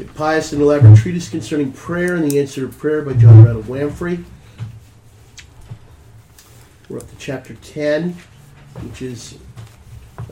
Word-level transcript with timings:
A 0.00 0.04
pious 0.04 0.54
and 0.54 0.62
elaborate 0.62 0.96
treatise 0.96 1.28
concerning 1.28 1.72
prayer 1.72 2.14
and 2.14 2.30
the 2.30 2.40
answer 2.40 2.64
of 2.64 2.78
prayer 2.78 3.02
by 3.02 3.12
John 3.12 3.44
Randall 3.44 3.64
Wamphray. 3.64 4.24
We're 6.88 6.98
up 6.98 7.10
to 7.10 7.16
chapter 7.18 7.52
10, 7.52 8.16
which 8.82 9.02
is 9.02 9.36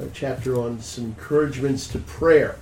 a 0.00 0.06
chapter 0.14 0.58
on 0.58 0.80
some 0.80 1.04
encouragements 1.04 1.86
to 1.88 1.98
prayer. 1.98 2.56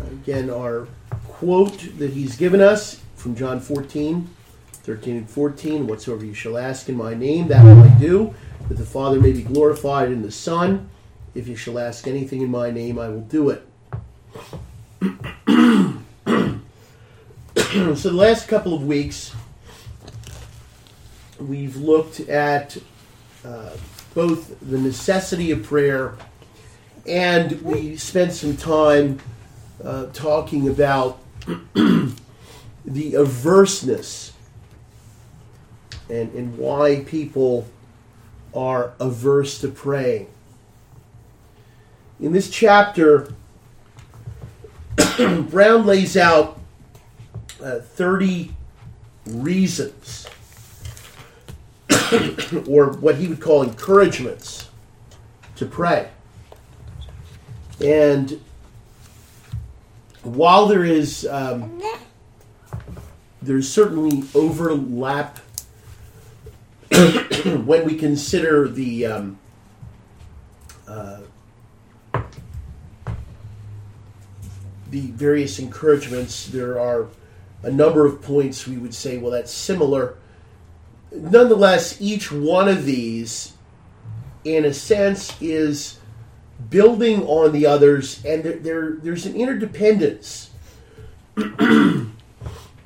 Again, 0.00 0.50
our 0.50 0.88
quote 1.28 1.96
that 1.98 2.10
he's 2.10 2.36
given 2.36 2.60
us 2.60 3.02
from 3.14 3.36
John 3.36 3.60
14, 3.60 4.28
13 4.72 5.16
and 5.16 5.30
14 5.30 5.86
Whatsoever 5.86 6.24
you 6.24 6.34
shall 6.34 6.58
ask 6.58 6.88
in 6.88 6.96
my 6.96 7.14
name, 7.14 7.46
that 7.48 7.62
will 7.62 7.80
I 7.80 7.88
do, 8.00 8.34
that 8.68 8.78
the 8.78 8.86
Father 8.86 9.20
may 9.20 9.30
be 9.30 9.42
glorified 9.42 10.10
in 10.10 10.22
the 10.22 10.32
Son. 10.32 10.90
If 11.36 11.46
you 11.46 11.54
shall 11.54 11.78
ask 11.78 12.08
anything 12.08 12.40
in 12.40 12.50
my 12.50 12.72
name, 12.72 12.98
I 12.98 13.08
will 13.08 13.20
do 13.20 13.50
it. 13.50 13.68
so, 17.96 18.08
the 18.08 18.12
last 18.12 18.48
couple 18.48 18.72
of 18.72 18.86
weeks, 18.86 19.34
we've 21.38 21.76
looked 21.76 22.20
at 22.20 22.78
uh, 23.44 23.70
both 24.14 24.56
the 24.60 24.78
necessity 24.78 25.50
of 25.50 25.62
prayer 25.62 26.16
and 27.06 27.60
we 27.60 27.96
spent 27.96 28.32
some 28.32 28.56
time 28.56 29.20
uh, 29.82 30.06
talking 30.14 30.68
about 30.68 31.20
the 31.74 33.14
averseness 33.14 34.32
and, 36.08 36.32
and 36.32 36.56
why 36.56 37.04
people 37.06 37.68
are 38.54 38.94
averse 38.98 39.60
to 39.60 39.68
praying. 39.68 40.28
In 42.20 42.32
this 42.32 42.48
chapter, 42.48 43.34
Brown 45.50 45.86
lays 45.86 46.16
out 46.16 46.60
uh, 47.62 47.78
30 47.78 48.54
reasons, 49.26 50.26
or 52.66 52.92
what 52.92 53.16
he 53.16 53.28
would 53.28 53.40
call 53.40 53.62
encouragements, 53.62 54.68
to 55.56 55.66
pray. 55.66 56.10
And 57.80 58.40
while 60.22 60.66
there 60.66 60.84
is 60.84 61.26
um, 61.26 61.80
there's 63.42 63.68
certainly 63.70 64.24
overlap 64.34 65.38
when 67.44 67.84
we 67.84 67.96
consider 67.96 68.68
the 68.68 69.06
um, 69.06 69.38
uh, 70.88 71.20
the 74.94 75.08
various 75.08 75.58
encouragements. 75.58 76.46
There 76.46 76.78
are 76.78 77.08
a 77.64 77.70
number 77.70 78.06
of 78.06 78.22
points 78.22 78.68
we 78.68 78.76
would 78.76 78.94
say, 78.94 79.18
well, 79.18 79.32
that's 79.32 79.50
similar. 79.50 80.16
Nonetheless, 81.10 82.00
each 82.00 82.30
one 82.30 82.68
of 82.68 82.84
these, 82.84 83.54
in 84.44 84.64
a 84.64 84.72
sense, 84.72 85.36
is 85.42 85.98
building 86.70 87.24
on 87.24 87.50
the 87.50 87.66
others, 87.66 88.24
and 88.24 88.44
there, 88.44 88.58
there 88.58 88.90
there's 89.02 89.26
an 89.26 89.34
interdependence. 89.34 90.50
and 91.36 92.12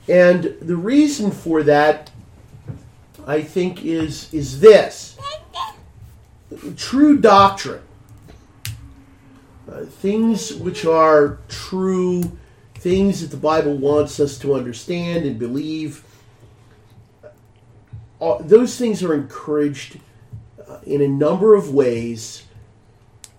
the 0.09 0.77
reason 0.77 1.31
for 1.31 1.63
that, 1.63 2.11
I 3.27 3.43
think, 3.43 3.85
is 3.85 4.33
is 4.33 4.61
this: 4.61 5.19
true 6.77 7.19
doctrine, 7.19 7.83
uh, 9.71 9.85
things 9.85 10.55
which 10.55 10.85
are 10.85 11.39
true, 11.49 12.39
things 12.75 13.21
that 13.21 13.31
the 13.31 13.37
Bible 13.37 13.77
wants 13.77 14.19
us 14.21 14.39
to 14.39 14.55
understand 14.55 15.25
and 15.25 15.39
believe. 15.39 16.05
Uh, 18.21 18.39
those 18.41 18.77
things 18.77 19.03
are 19.03 19.15
encouraged 19.15 20.01
uh, 20.69 20.79
in 20.85 21.01
a 21.01 21.09
number 21.09 21.55
of 21.55 21.73
ways 21.73 22.45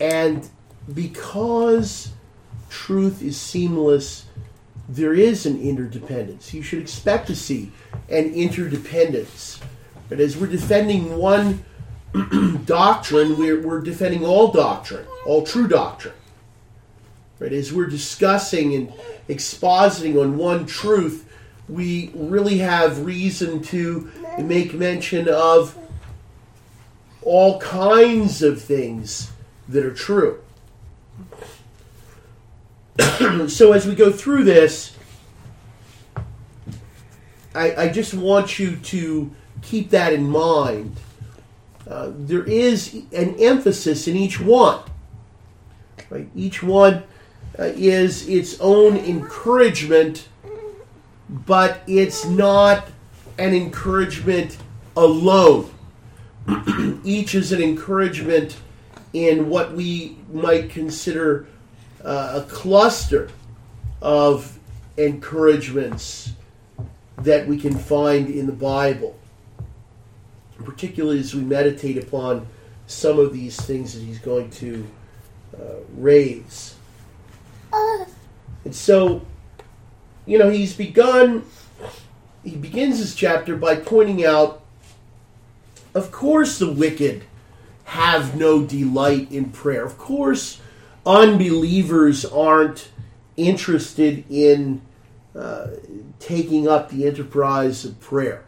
and 0.00 0.48
because 0.92 2.10
truth 2.70 3.22
is 3.22 3.38
seamless, 3.38 4.24
there 4.88 5.12
is 5.12 5.46
an 5.46 5.60
interdependence. 5.60 6.54
You 6.54 6.62
should 6.62 6.80
expect 6.80 7.26
to 7.28 7.36
see 7.36 7.70
an 8.08 8.32
interdependence. 8.32 9.60
But 10.08 10.18
as 10.20 10.36
we're 10.36 10.48
defending 10.48 11.16
one 11.16 11.64
doctrine, 12.64 13.36
we're, 13.36 13.60
we're 13.60 13.82
defending 13.82 14.24
all 14.24 14.50
doctrine, 14.50 15.06
all 15.26 15.44
true 15.44 15.68
doctrine. 15.68 16.14
Right? 17.40 17.52
As 17.52 17.72
we're 17.72 17.86
discussing 17.86 18.74
and 18.74 18.92
expositing 19.28 20.20
on 20.20 20.36
one 20.36 20.66
truth, 20.66 21.26
we 21.70 22.10
really 22.14 22.58
have 22.58 23.06
reason 23.06 23.62
to 23.62 24.10
make 24.38 24.74
mention 24.74 25.26
of 25.26 25.76
all 27.22 27.58
kinds 27.58 28.42
of 28.42 28.60
things 28.60 29.32
that 29.68 29.84
are 29.86 29.94
true. 29.94 30.42
so 33.48 33.72
as 33.72 33.86
we 33.86 33.94
go 33.94 34.12
through 34.12 34.44
this, 34.44 34.96
I, 37.54 37.74
I, 37.74 37.88
just 37.88 38.14
want 38.14 38.58
you 38.58 38.76
to 38.76 39.30
keep 39.62 39.90
that 39.90 40.12
in 40.12 40.28
mind. 40.28 40.96
Uh, 41.88 42.10
there 42.14 42.44
is 42.44 42.94
an 43.12 43.36
emphasis 43.38 44.06
in 44.06 44.16
each 44.16 44.40
one. 44.40 44.80
Right? 46.10 46.28
Each 46.34 46.62
one 46.62 47.04
is 47.64 48.28
its 48.28 48.58
own 48.60 48.96
encouragement, 48.96 50.28
but 51.28 51.82
it's 51.86 52.24
not 52.24 52.88
an 53.38 53.54
encouragement 53.54 54.56
alone. 54.96 55.70
each 57.04 57.34
is 57.34 57.52
an 57.52 57.62
encouragement 57.62 58.56
in 59.12 59.48
what 59.48 59.72
we 59.72 60.16
might 60.32 60.70
consider 60.70 61.46
uh, 62.04 62.42
a 62.42 62.50
cluster 62.50 63.30
of 64.00 64.58
encouragements 64.96 66.32
that 67.18 67.46
we 67.46 67.58
can 67.58 67.76
find 67.76 68.28
in 68.28 68.46
the 68.46 68.52
Bible, 68.52 69.18
particularly 70.64 71.20
as 71.20 71.34
we 71.34 71.42
meditate 71.42 71.98
upon 71.98 72.46
some 72.86 73.18
of 73.18 73.32
these 73.32 73.60
things 73.60 73.94
that 73.94 74.00
he's 74.00 74.18
going 74.18 74.50
to 74.50 74.86
uh, 75.56 75.74
raise. 75.96 76.76
And 77.72 78.74
so, 78.74 79.26
you 80.26 80.38
know, 80.38 80.50
he's 80.50 80.74
begun, 80.74 81.44
he 82.44 82.56
begins 82.56 82.98
his 82.98 83.14
chapter 83.14 83.56
by 83.56 83.76
pointing 83.76 84.24
out, 84.24 84.62
of 85.94 86.12
course, 86.12 86.58
the 86.58 86.70
wicked 86.70 87.24
have 87.84 88.36
no 88.36 88.64
delight 88.64 89.32
in 89.32 89.50
prayer. 89.50 89.84
Of 89.84 89.98
course, 89.98 90.60
unbelievers 91.04 92.24
aren't 92.24 92.90
interested 93.36 94.24
in 94.30 94.82
uh, 95.34 95.68
taking 96.18 96.68
up 96.68 96.90
the 96.90 97.06
enterprise 97.06 97.84
of 97.84 98.00
prayer. 98.00 98.44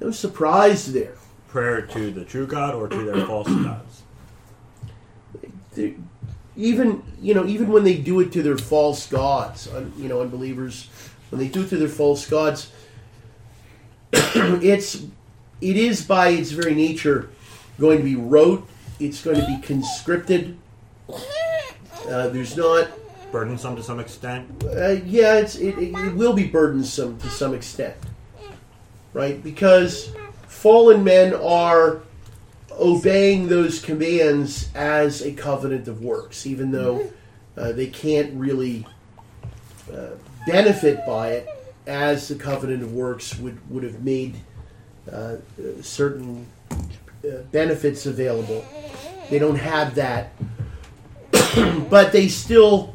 No 0.00 0.10
surprise 0.10 0.92
there. 0.92 1.14
Prayer 1.48 1.82
to 1.82 2.10
the 2.10 2.24
true 2.24 2.46
God 2.46 2.74
or 2.74 2.88
to 2.88 3.02
their 3.02 3.26
false 3.26 3.48
gods? 3.48 3.87
They're, 5.78 5.94
even 6.56 7.02
you 7.22 7.34
know, 7.34 7.46
even 7.46 7.68
when 7.68 7.84
they 7.84 7.96
do 7.96 8.18
it 8.20 8.32
to 8.32 8.42
their 8.42 8.58
false 8.58 9.06
gods, 9.06 9.68
you 9.96 10.08
know, 10.08 10.20
unbelievers, 10.20 10.88
when 11.30 11.38
they 11.40 11.46
do 11.46 11.62
it 11.62 11.68
to 11.68 11.76
their 11.76 11.88
false 11.88 12.28
gods, 12.28 12.72
it's 14.12 15.04
it 15.60 15.76
is 15.76 16.04
by 16.04 16.28
its 16.28 16.50
very 16.50 16.74
nature 16.74 17.30
going 17.78 17.98
to 17.98 18.04
be 18.04 18.16
rote. 18.16 18.68
It's 18.98 19.22
going 19.22 19.36
to 19.36 19.46
be 19.46 19.58
conscripted. 19.62 20.58
Uh, 21.08 22.28
there's 22.28 22.56
not 22.56 22.88
burdensome 23.30 23.76
to 23.76 23.82
some 23.82 24.00
extent. 24.00 24.64
Uh, 24.64 24.96
yeah, 25.04 25.38
it's 25.38 25.56
it, 25.56 25.78
it 25.78 26.14
will 26.14 26.32
be 26.32 26.48
burdensome 26.48 27.18
to 27.18 27.28
some 27.28 27.54
extent, 27.54 27.96
right? 29.12 29.42
Because 29.44 30.10
fallen 30.48 31.04
men 31.04 31.34
are 31.34 32.02
obeying 32.78 33.48
those 33.48 33.80
commands 33.80 34.68
as 34.74 35.22
a 35.22 35.32
covenant 35.32 35.88
of 35.88 36.02
works, 36.02 36.46
even 36.46 36.70
though 36.70 37.10
uh, 37.56 37.72
they 37.72 37.86
can't 37.86 38.32
really 38.34 38.86
uh, 39.92 40.10
benefit 40.46 41.04
by 41.06 41.30
it 41.30 41.48
as 41.86 42.28
the 42.28 42.34
covenant 42.34 42.82
of 42.82 42.92
works 42.92 43.36
would, 43.38 43.58
would 43.70 43.82
have 43.82 44.02
made 44.04 44.36
uh, 45.10 45.36
certain 45.80 46.46
uh, 46.70 47.38
benefits 47.50 48.06
available. 48.06 48.64
They 49.30 49.38
don't 49.38 49.56
have 49.56 49.94
that, 49.96 50.32
but 51.90 52.12
they 52.12 52.28
still 52.28 52.94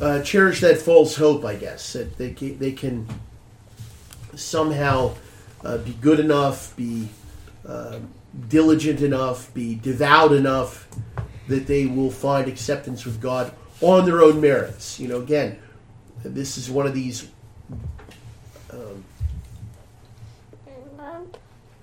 uh, 0.00 0.22
cherish 0.22 0.60
that 0.60 0.78
false 0.78 1.14
hope. 1.16 1.44
I 1.44 1.54
guess 1.54 1.92
that 1.92 2.16
they 2.16 2.32
can, 2.32 2.58
they 2.58 2.72
can 2.72 3.06
somehow 4.34 5.14
uh, 5.64 5.78
be 5.78 5.92
good 5.92 6.20
enough, 6.20 6.74
be 6.76 7.08
uh, 7.66 7.98
diligent 8.48 9.00
enough, 9.00 9.52
be 9.54 9.74
devout 9.74 10.32
enough 10.32 10.88
that 11.48 11.66
they 11.66 11.86
will 11.86 12.10
find 12.10 12.46
acceptance 12.46 13.04
with 13.04 13.20
God 13.20 13.52
on 13.80 14.04
their 14.04 14.22
own 14.22 14.40
merits. 14.40 15.00
You 15.00 15.08
know, 15.08 15.18
again, 15.18 15.58
this 16.22 16.56
is 16.58 16.70
one 16.70 16.86
of 16.86 16.94
these. 16.94 17.28
Um, 18.70 19.04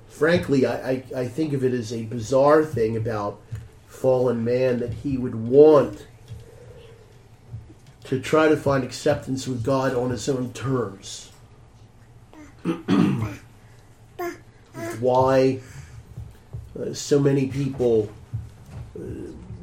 frankly, 0.08 0.66
I, 0.66 0.90
I, 0.90 1.04
I 1.16 1.28
think 1.28 1.54
of 1.54 1.64
it 1.64 1.74
as 1.74 1.92
a 1.92 2.04
bizarre 2.04 2.64
thing 2.64 2.96
about 2.96 3.42
fallen 3.88 4.44
man 4.44 4.80
that 4.80 4.94
he 4.94 5.18
would 5.18 5.36
want 5.36 6.06
to 8.06 8.20
try 8.20 8.48
to 8.48 8.56
find 8.56 8.84
acceptance 8.84 9.48
with 9.48 9.64
God 9.64 9.96
on 9.96 10.12
his 10.12 10.30
own 10.30 10.54
terms. 10.54 11.32
Why 15.00 15.60
uh, 16.80 16.94
so 16.94 17.20
many 17.20 17.48
people 17.48 18.10
uh, 18.98 19.02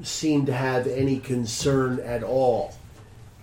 seem 0.03 0.47
to 0.47 0.53
have 0.53 0.87
any 0.87 1.19
concern 1.19 2.01
at 2.01 2.23
all. 2.23 2.75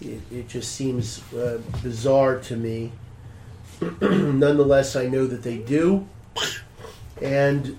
It, 0.02 0.22
it 0.32 0.48
just 0.48 0.74
seems 0.74 1.22
uh, 1.34 1.60
bizarre 1.84 2.40
to 2.40 2.56
me. 2.56 2.92
Nonetheless, 4.02 4.96
I 4.96 5.08
know 5.08 5.26
that 5.28 5.44
they 5.44 5.58
do. 5.58 6.08
And, 7.22 7.78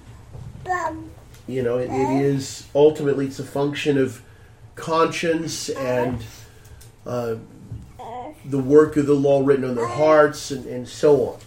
you 1.46 1.62
know, 1.62 1.78
it, 1.78 1.90
it 1.90 2.22
is 2.22 2.66
ultimately 2.74 3.26
it's 3.26 3.38
a 3.38 3.44
function 3.44 3.98
of 3.98 4.22
conscience 4.74 5.68
and 5.70 6.22
uh, 7.06 7.36
the 8.44 8.58
work 8.58 8.96
of 8.96 9.06
the 9.06 9.14
law 9.14 9.42
written 9.44 9.64
on 9.64 9.74
their 9.74 9.86
hearts 9.86 10.50
and, 10.50 10.66
and 10.66 10.88
so 10.88 11.30
on. 11.30 11.40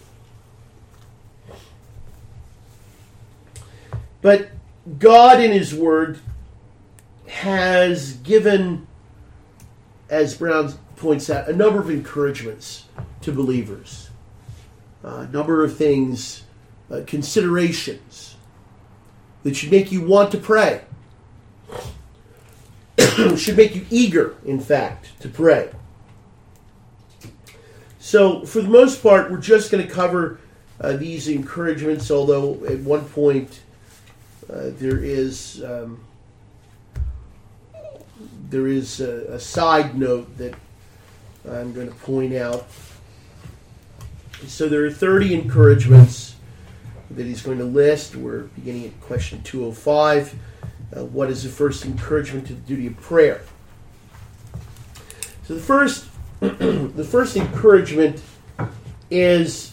But 4.24 4.50
God, 4.98 5.40
in 5.42 5.52
His 5.52 5.76
Word, 5.76 6.18
has 7.28 8.14
given, 8.14 8.88
as 10.10 10.36
Brown 10.36 10.74
points 10.96 11.30
out, 11.30 11.50
a 11.50 11.54
number 11.54 11.80
of 11.80 11.90
encouragements 11.90 12.86
to 13.22 13.34
believers, 13.34 14.10
a 15.04 15.28
number 15.28 15.64
of 15.64 15.78
things, 15.78 16.44
uh, 16.90 17.02
considerations 17.06 18.36
that 19.44 19.58
should 19.58 19.72
make 19.72 19.92
you 19.92 20.02
want 20.02 20.32
to 20.32 20.38
pray, 20.38 20.82
should 23.36 23.58
make 23.58 23.76
you 23.76 23.86
eager, 23.90 24.38
in 24.46 24.60
fact, 24.60 25.20
to 25.20 25.28
pray. 25.28 25.70
So, 28.00 28.46
for 28.46 28.62
the 28.62 28.70
most 28.70 29.04
part, 29.04 29.30
we're 29.30 29.38
just 29.38 29.70
going 29.70 29.86
to 29.86 29.94
cover 29.94 30.40
uh, 30.80 30.94
these 30.94 31.28
encouragements, 31.28 32.10
although 32.10 32.64
at 32.66 32.80
one 32.80 33.04
point 33.04 33.62
uh, 34.50 34.72
there 34.78 35.04
is 35.04 35.64
um, 35.64 36.04
there 38.50 38.68
is 38.68 39.02
a, 39.02 39.34
a, 39.34 39.40
side 39.40 39.98
note 39.98 40.38
that 40.38 40.54
I'm 41.50 41.74
going 41.74 41.88
to 41.88 41.96
point 41.96 42.34
out. 42.36 42.68
So 44.46 44.68
there 44.68 44.86
are 44.86 44.92
30 44.92 45.34
encouragements 45.34 46.36
that 47.10 47.26
he's 47.26 47.42
going 47.42 47.58
to 47.58 47.66
list. 47.66 48.16
We're 48.16 48.44
beginning 48.44 48.86
at 48.86 49.02
question 49.02 49.42
205. 49.44 50.36
Uh, 50.96 51.06
what 51.06 51.30
is 51.30 51.44
the 51.44 51.50
first 51.50 51.86
encouragement 51.86 52.48
to 52.48 52.54
the 52.54 52.62
duty 52.62 52.88
of 52.88 52.98
prayer? 52.98 53.42
So 55.46 55.56
the 55.56 55.62
first 55.62 56.08
the 56.40 57.08
first 57.10 57.38
encouragement 57.38 58.22
is 59.10 59.73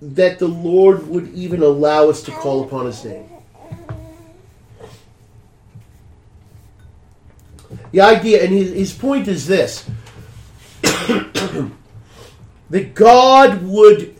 that 0.00 0.38
the 0.38 0.48
Lord 0.48 1.08
would 1.08 1.32
even 1.34 1.62
allow 1.62 2.08
us 2.08 2.22
to 2.24 2.30
call 2.30 2.64
upon 2.64 2.86
His 2.86 3.04
name. 3.04 3.28
The 7.92 8.00
idea, 8.00 8.44
and 8.44 8.52
his, 8.52 8.92
point 8.92 9.26
is 9.28 9.46
this 9.46 9.88
that 10.82 11.70
God 12.94 13.62
would 13.62 14.14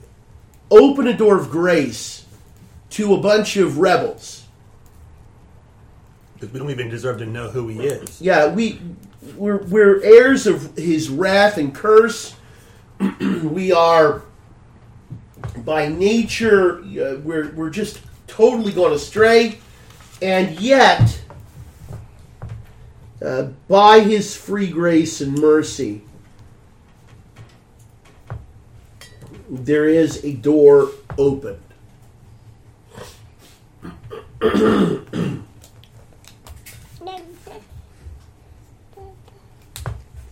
open 0.71 1.07
a 1.07 1.17
door 1.17 1.39
of 1.39 1.51
grace 1.51 2.25
to 2.91 3.15
a 3.15 3.19
bunch 3.19 3.57
of 3.57 3.79
rebels. 3.79 4.47
Because 6.35 6.53
we 6.53 6.59
don't 6.59 6.71
even 6.71 6.89
deserve 6.89 7.19
to 7.19 7.27
know 7.27 7.51
who 7.51 7.69
He 7.69 7.81
is. 7.81 8.21
Yeah, 8.21 8.49
we, 8.49 8.81
we're, 9.37 9.63
we're 9.65 10.03
heirs 10.03 10.47
of 10.47 10.77
His 10.77 11.09
wrath 11.09 11.59
and 11.59 11.75
curse. 11.75 12.35
we 13.21 13.73
are 13.73 14.23
by 15.65 15.89
nature, 15.89 16.81
uh, 16.81 17.19
we're, 17.21 17.51
we're 17.53 17.71
just 17.71 18.01
totally 18.27 18.73
gone 18.73 18.93
astray. 18.93 19.59
And 20.23 20.59
yet, 20.61 21.21
uh, 23.25 23.45
by 23.69 24.01
his 24.01 24.37
free 24.37 24.71
grace 24.71 25.21
and 25.21 25.39
mercy, 25.39 26.03
there 29.49 29.89
is 29.89 30.25
a 30.25 30.33
door 30.33 30.91
opened. 31.19 31.61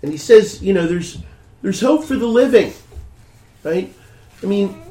and 0.04 0.12
he 0.12 0.16
says, 0.18 0.62
you 0.62 0.72
know, 0.72 0.86
there's 0.86 1.18
there's 1.62 1.80
hope 1.80 2.04
for 2.04 2.16
the 2.16 2.26
living, 2.26 2.72
right? 3.62 3.92
I 4.42 4.46
mean, 4.46 4.83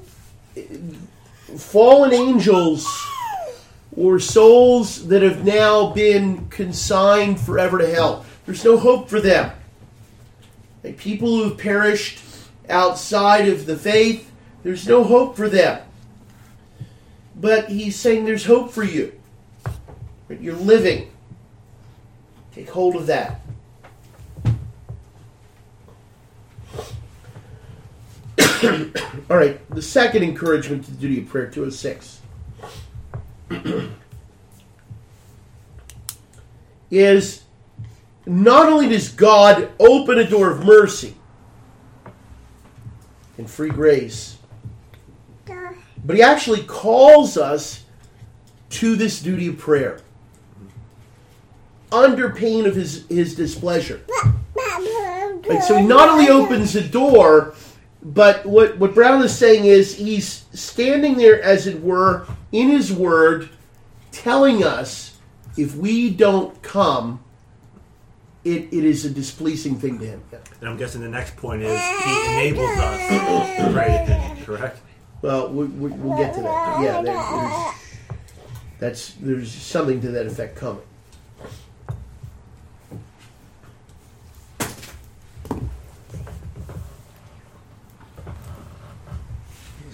fallen 1.57 2.13
angels 2.13 2.87
or 3.95 4.19
souls 4.19 5.07
that 5.07 5.21
have 5.21 5.45
now 5.45 5.91
been 5.91 6.47
consigned 6.47 7.39
forever 7.39 7.77
to 7.77 7.87
hell. 7.87 8.25
There's 8.45 8.63
no 8.63 8.77
hope 8.77 9.09
for 9.09 9.19
them. 9.19 9.51
Like 10.83 10.97
people 10.97 11.29
who 11.29 11.43
have 11.49 11.57
perished 11.57 12.19
outside 12.69 13.47
of 13.47 13.65
the 13.65 13.77
faith, 13.77 14.31
there's 14.63 14.87
no 14.87 15.03
hope 15.03 15.35
for 15.35 15.47
them. 15.47 15.81
But 17.35 17.69
he's 17.69 17.95
saying 17.95 18.25
there's 18.25 18.45
hope 18.45 18.71
for 18.71 18.83
you. 18.83 19.19
You're 20.39 20.55
living. 20.55 21.11
Take 22.53 22.69
hold 22.69 22.95
of 22.95 23.07
that. 23.07 23.41
All 29.29 29.37
right, 29.37 29.59
the 29.69 29.81
second 29.81 30.23
encouragement 30.23 30.85
to 30.85 30.91
the 30.91 30.97
duty 30.97 31.19
of 31.21 31.27
prayer, 31.27 31.49
206, 31.49 32.21
is 36.91 37.43
not 38.25 38.71
only 38.71 38.87
does 38.87 39.09
God 39.09 39.69
open 39.79 40.17
a 40.17 40.29
door 40.29 40.49
of 40.51 40.65
mercy 40.65 41.15
and 43.37 43.49
free 43.49 43.69
grace, 43.69 44.37
but 46.05 46.15
He 46.15 46.21
actually 46.21 46.63
calls 46.63 47.35
us 47.37 47.83
to 48.69 48.95
this 48.95 49.21
duty 49.21 49.47
of 49.47 49.57
prayer 49.57 49.99
under 51.91 52.29
pain 52.29 52.65
of 52.65 52.75
His, 52.75 53.05
his 53.07 53.35
displeasure. 53.35 54.01
Right, 55.45 55.61
so 55.61 55.77
He 55.77 55.85
not 55.85 56.07
only 56.07 56.29
opens 56.29 56.71
the 56.71 56.79
door, 56.79 57.53
but 58.03 58.45
what, 58.45 58.77
what 58.77 58.93
Brown 58.93 59.23
is 59.23 59.35
saying 59.35 59.65
is 59.65 59.95
he's 59.95 60.45
standing 60.53 61.15
there, 61.15 61.41
as 61.41 61.67
it 61.67 61.81
were, 61.81 62.27
in 62.51 62.69
his 62.69 62.91
word, 62.91 63.49
telling 64.11 64.63
us 64.63 65.17
if 65.57 65.75
we 65.75 66.09
don't 66.09 66.61
come, 66.61 67.23
it, 68.43 68.73
it 68.73 68.83
is 68.83 69.05
a 69.05 69.09
displeasing 69.09 69.79
thing 69.79 69.99
to 69.99 70.05
him. 70.05 70.23
And 70.59 70.69
I'm 70.69 70.77
guessing 70.77 71.01
the 71.01 71.07
next 71.07 71.37
point 71.37 71.61
is 71.61 71.79
he 72.03 72.31
enables 72.33 72.77
us 72.77 73.57
to 73.57 73.71
pray 73.71 74.03
to 74.05 74.13
him, 74.13 74.43
correct? 74.43 74.81
Well, 75.21 75.49
we, 75.49 75.65
we, 75.67 75.89
we'll 75.91 76.17
get 76.17 76.33
to 76.35 76.41
that. 76.41 76.81
Yeah, 76.83 77.01
there's, 77.01 77.75
that's 78.79 79.13
there's 79.13 79.49
something 79.49 80.01
to 80.01 80.09
that 80.11 80.25
effect 80.25 80.57
coming. 80.57 80.83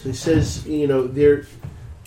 So 0.02 0.08
he 0.08 0.16
says, 0.16 0.66
you 0.66 0.88
know, 0.88 1.08
there, 1.08 1.46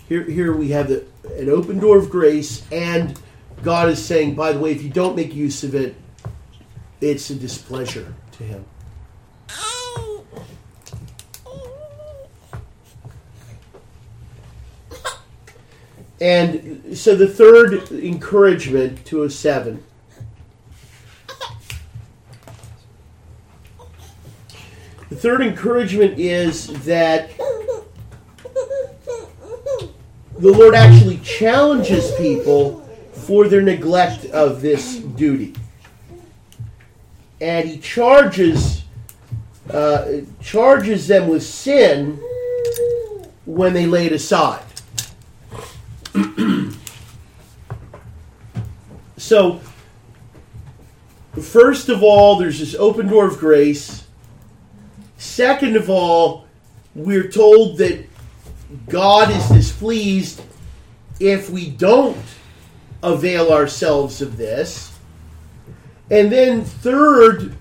here, 0.09 0.23
here 0.23 0.55
we 0.55 0.69
have 0.69 0.87
the, 0.87 1.05
an 1.37 1.47
open 1.47 1.77
door 1.77 1.99
of 1.99 2.09
grace, 2.09 2.65
and 2.71 3.19
God 3.61 3.87
is 3.87 4.03
saying, 4.03 4.33
by 4.33 4.51
the 4.51 4.57
way, 4.57 4.71
if 4.71 4.81
you 4.81 4.89
don't 4.89 5.15
make 5.15 5.35
use 5.35 5.63
of 5.63 5.75
it, 5.75 5.95
it's 7.01 7.29
a 7.29 7.35
displeasure 7.35 8.15
to 8.31 8.43
Him. 8.43 8.65
And 16.19 16.97
so 16.97 17.15
the 17.15 17.27
third 17.27 17.91
encouragement, 17.91 19.05
to 19.05 19.23
a 19.23 19.29
seven 19.29 19.83
the 25.09 25.15
third 25.15 25.41
encouragement 25.41 26.17
is 26.17 26.67
that 26.85 27.29
the 30.43 30.51
Lord 30.51 30.75
actually 30.75 31.19
challenges 31.19 32.11
people 32.15 32.81
for 33.13 33.47
their 33.47 33.61
neglect 33.61 34.25
of 34.25 34.61
this 34.61 34.97
duty. 34.97 35.53
And 37.39 37.65
he 37.65 37.77
charges 37.77 38.83
uh, 39.69 40.05
charges 40.41 41.07
them 41.07 41.29
with 41.29 41.43
sin 41.43 42.19
when 43.45 43.71
they 43.71 43.85
lay 43.85 44.07
it 44.07 44.11
aside. 44.11 44.65
so, 49.15 49.61
first 51.39 51.87
of 51.87 52.03
all, 52.03 52.37
there's 52.37 52.59
this 52.59 52.75
open 52.75 53.07
door 53.07 53.27
of 53.27 53.37
grace. 53.37 54.05
Second 55.17 55.77
of 55.77 55.89
all, 55.89 56.47
we're 56.93 57.31
told 57.31 57.77
that 57.77 58.05
God 58.87 59.31
is 59.31 59.47
displeased 59.49 60.41
if 61.19 61.49
we 61.49 61.69
don't 61.69 62.17
avail 63.01 63.51
ourselves 63.51 64.21
of 64.21 64.37
this. 64.37 64.97
And 66.09 66.31
then, 66.31 66.63
third, 66.63 67.55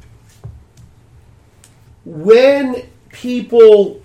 when 2.05 2.89
people 3.11 4.03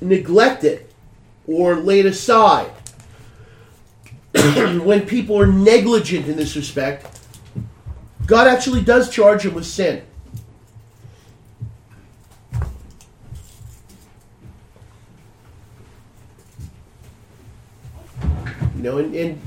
neglect 0.00 0.64
it 0.64 0.92
or 1.46 1.76
lay 1.76 2.00
it 2.00 2.06
aside, 2.06 2.70
when 4.34 5.06
people 5.06 5.38
are 5.38 5.46
negligent 5.46 6.26
in 6.26 6.36
this 6.36 6.54
respect, 6.56 7.20
God 8.26 8.46
actually 8.46 8.82
does 8.82 9.10
charge 9.10 9.44
them 9.44 9.54
with 9.54 9.66
sin. 9.66 10.05
Know, 18.86 18.98
and, 18.98 19.14
and 19.14 19.42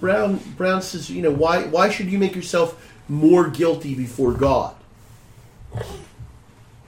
Brown 0.00 0.36
Brown 0.56 0.82
says, 0.82 1.08
you 1.08 1.22
know, 1.22 1.30
why 1.30 1.64
why 1.64 1.88
should 1.88 2.06
you 2.06 2.18
make 2.18 2.34
yourself 2.34 2.92
more 3.08 3.48
guilty 3.48 3.94
before 3.94 4.32
God? 4.32 4.74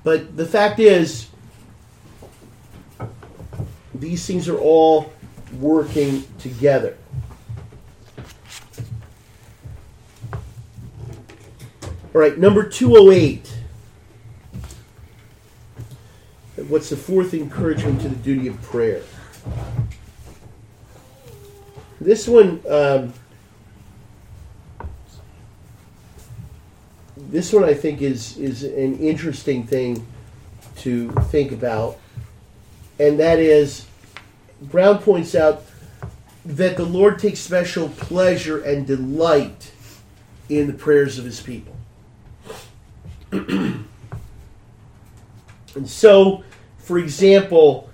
But 0.02 0.37
the 0.37 0.47
fact 0.47 0.78
is, 0.78 1.28
these 3.95 4.26
things 4.26 4.49
are 4.49 4.59
all 4.59 5.12
working 5.59 6.25
together. 6.38 6.97
All 12.14 12.21
right, 12.21 12.38
number 12.38 12.66
208. 12.66 13.52
What's 16.69 16.88
the 16.88 16.97
fourth 16.97 17.35
encouragement 17.35 18.00
to 18.02 18.09
the 18.09 18.16
duty 18.16 18.49
of 18.49 18.61
prayer? 18.62 19.02
This 22.07 22.29
one, 22.29 22.63
um, 22.69 23.13
this 27.17 27.53
one 27.53 27.65
I 27.65 27.75
think 27.75 28.01
is 28.01 28.39
is 28.39 28.63
an 28.63 29.01
interesting 29.01 29.67
thing 29.67 30.07
to 30.77 31.11
think 31.33 31.51
about, 31.51 31.99
and 33.01 33.19
that 33.19 33.41
is, 33.41 33.87
Brown 34.63 35.01
points 35.01 35.35
out 35.35 35.65
that 36.45 36.77
the 36.77 36.85
Lord 36.85 37.19
takes 37.19 37.41
special 37.41 37.89
pleasure 37.89 38.63
and 38.63 38.87
delight 38.87 39.73
in 40.49 40.69
the 40.69 40.75
prayers 40.75 41.19
of 41.19 41.25
His 41.25 41.41
people, 41.41 41.77
and 43.33 43.89
so, 45.85 46.45
for 46.79 47.01
example, 47.01 47.91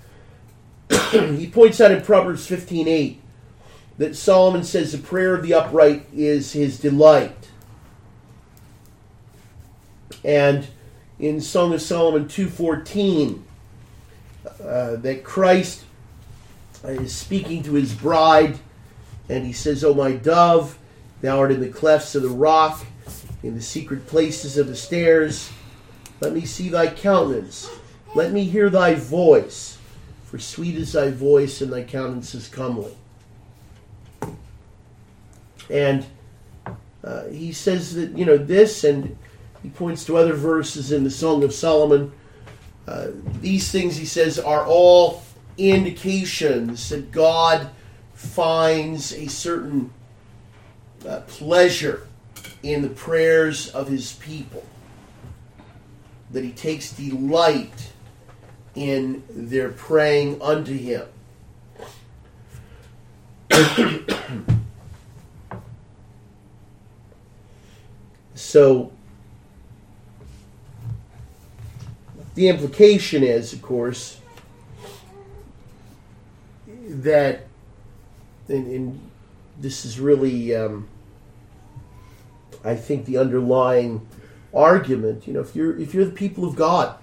he 1.09 1.49
points 1.49 1.81
out 1.81 1.89
in 1.89 2.03
Proverbs 2.03 2.45
fifteen 2.45 2.87
eight 2.87 3.21
that 3.97 4.15
Solomon 4.15 4.63
says 4.63 4.91
the 4.91 4.97
prayer 4.97 5.35
of 5.35 5.43
the 5.43 5.53
upright 5.53 6.07
is 6.13 6.53
his 6.53 6.79
delight. 6.79 7.49
And 10.23 10.67
in 11.19 11.41
Song 11.41 11.73
of 11.73 11.81
Solomon 11.81 12.25
2.14, 12.25 13.41
uh, 14.63 14.95
that 14.97 15.23
Christ 15.23 15.83
is 16.83 17.13
speaking 17.13 17.63
to 17.63 17.73
his 17.73 17.93
bride, 17.93 18.59
and 19.29 19.45
he 19.45 19.53
says, 19.53 19.83
O 19.83 19.93
my 19.93 20.13
dove, 20.13 20.77
thou 21.21 21.39
art 21.39 21.51
in 21.51 21.59
the 21.59 21.69
clefts 21.69 22.15
of 22.15 22.23
the 22.23 22.29
rock, 22.29 22.85
in 23.41 23.55
the 23.55 23.61
secret 23.61 24.07
places 24.07 24.57
of 24.57 24.67
the 24.67 24.75
stairs. 24.75 25.51
Let 26.19 26.33
me 26.33 26.45
see 26.45 26.69
thy 26.69 26.87
countenance. 26.87 27.69
Let 28.15 28.31
me 28.31 28.45
hear 28.45 28.69
thy 28.69 28.95
voice. 28.95 29.77
For 30.25 30.39
sweet 30.39 30.75
is 30.75 30.93
thy 30.93 31.11
voice, 31.11 31.61
and 31.61 31.71
thy 31.71 31.83
countenance 31.83 32.33
is 32.33 32.47
comely. 32.47 32.95
And 35.69 36.05
uh, 37.03 37.25
he 37.25 37.51
says 37.51 37.95
that, 37.95 38.17
you 38.17 38.25
know, 38.25 38.37
this, 38.37 38.83
and 38.83 39.17
he 39.61 39.69
points 39.69 40.05
to 40.05 40.17
other 40.17 40.33
verses 40.33 40.91
in 40.91 41.03
the 41.03 41.11
Song 41.11 41.43
of 41.43 41.53
Solomon. 41.53 42.11
Uh, 42.87 43.07
these 43.41 43.71
things, 43.71 43.95
he 43.95 44.05
says, 44.05 44.39
are 44.39 44.65
all 44.65 45.23
indications 45.57 46.89
that 46.89 47.11
God 47.11 47.69
finds 48.13 49.13
a 49.13 49.27
certain 49.27 49.91
uh, 51.07 51.21
pleasure 51.21 52.07
in 52.61 52.81
the 52.81 52.89
prayers 52.89 53.69
of 53.69 53.87
his 53.87 54.13
people, 54.13 54.65
that 56.31 56.43
he 56.43 56.51
takes 56.51 56.91
delight 56.93 57.91
in 58.75 59.23
their 59.29 59.69
praying 59.69 60.41
unto 60.41 60.73
him. 60.73 61.05
So 68.43 68.91
the 72.35 72.49
implication 72.49 73.23
is, 73.23 73.53
of 73.53 73.61
course, 73.61 74.19
that, 76.67 77.47
and, 78.49 78.67
and 78.67 79.11
this 79.57 79.85
is 79.85 79.97
really, 79.97 80.53
um, 80.53 80.89
I 82.65 82.75
think, 82.75 83.05
the 83.05 83.17
underlying 83.17 84.05
argument. 84.53 85.25
You 85.25 85.33
know, 85.33 85.39
if 85.39 85.55
you're 85.55 85.79
if 85.79 85.93
you're 85.93 86.05
the 86.05 86.11
people 86.11 86.45
of 86.45 86.55
God 86.55 86.97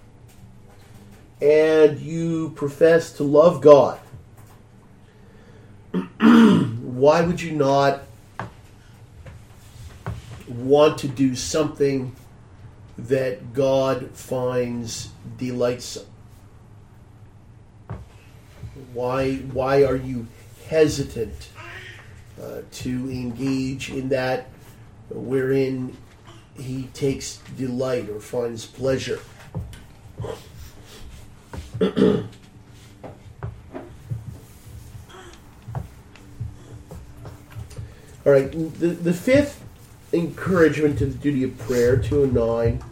and 1.40 1.99
you 1.99 2.50
profess 2.50 3.14
to 3.14 3.25
love 3.25 3.62
God, 3.62 3.99
why 6.20 7.23
would 7.23 7.40
you 7.40 7.52
not 7.52 8.02
want 10.50 10.99
to 10.99 11.09
do 11.09 11.35
something 11.35 12.14
that 12.99 13.52
God 13.52 14.11
finds 14.12 15.11
delightsome? 15.38 16.07
Why, 18.92 19.37
why 19.37 19.85
are 19.85 19.97
you 19.97 20.26
hesitant 20.69 21.50
uh, 22.40 22.62
to 22.71 22.90
engage 23.11 23.90
in 23.90 24.09
that 24.11 24.49
wherein 25.09 25.97
he 26.57 26.88
takes 26.95 27.38
delight 27.57 28.09
or 28.09 28.21
finds 28.21 28.66
pleasure? 28.66 29.21
All 38.26 38.33
right, 38.33 38.52
the, 38.52 38.88
the 38.88 39.14
fifth 39.14 39.60
encouragement 40.12 40.99
to 40.99 41.07
the 41.07 41.19
duty 41.19 41.45
of 41.45 41.57
prayer, 41.59 41.97
209, 41.97 42.83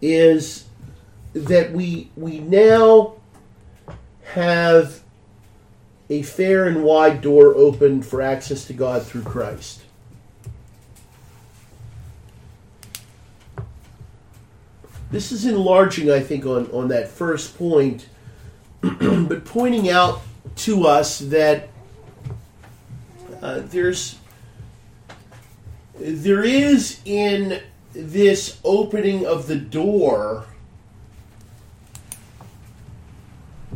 is 0.00 0.66
that 1.32 1.72
we 1.72 2.10
we 2.16 2.38
now 2.40 3.14
have 4.24 5.02
a 6.08 6.22
fair 6.22 6.66
and 6.66 6.84
wide 6.84 7.20
door 7.20 7.54
open 7.54 8.02
for 8.02 8.22
access 8.22 8.64
to 8.66 8.72
God 8.72 9.04
through 9.04 9.22
Christ. 9.22 9.82
This 15.10 15.32
is 15.32 15.46
enlarging, 15.46 16.10
I 16.10 16.20
think, 16.20 16.44
on, 16.46 16.70
on 16.72 16.88
that 16.88 17.08
first 17.08 17.56
point, 17.56 18.08
but 18.80 19.44
pointing 19.44 19.88
out 19.88 20.20
to 20.56 20.86
us 20.86 21.20
that 21.20 21.68
uh, 23.42 23.60
there's 23.64 24.18
there 25.98 26.44
is 26.44 27.00
in 27.04 27.62
this 27.92 28.58
opening 28.64 29.24
of 29.24 29.46
the 29.46 29.56
door 29.56 30.44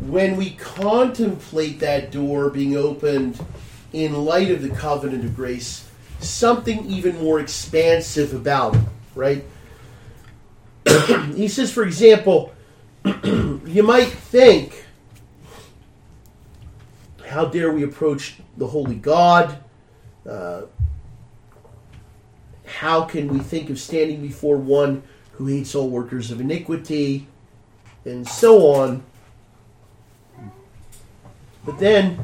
when 0.01 0.37
we 0.37 0.51
contemplate 0.51 1.81
that 1.81 2.11
door 2.11 2.51
being 2.51 2.77
opened 2.77 3.39
in 3.93 4.13
light 4.25 4.51
of 4.51 4.63
the 4.63 4.69
covenant 4.69 5.25
of 5.25 5.35
grace 5.35 5.89
something 6.21 6.85
even 6.87 7.19
more 7.19 7.41
expansive 7.41 8.35
about 8.35 8.75
it 8.75 8.83
right? 9.15 9.45
He 11.35 11.49
says 11.49 11.73
for 11.73 11.83
example 11.85 12.53
you 13.05 13.83
might 13.83 14.09
think 14.09 14.80
how 17.31 17.45
dare 17.45 17.71
we 17.71 17.85
approach 17.85 18.35
the 18.57 18.67
holy 18.67 18.97
God? 18.97 19.63
Uh, 20.29 20.63
how 22.67 23.05
can 23.05 23.29
we 23.29 23.39
think 23.39 23.71
of 23.71 23.79
standing 23.79 24.21
before 24.21 24.57
one 24.57 25.05
who 25.33 25.47
hates 25.47 25.75
all 25.75 25.89
workers 25.89 26.33
of 26.33 26.41
iniquity? 26.41 27.29
And 28.05 28.27
so 28.27 28.73
on. 28.73 29.05
But 31.65 31.79
then 31.79 32.19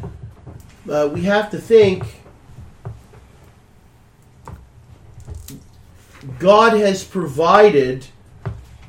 uh, 0.90 1.08
we 1.12 1.22
have 1.22 1.50
to 1.50 1.58
think 1.58 2.04
God 6.38 6.72
has 6.72 7.04
provided 7.04 8.06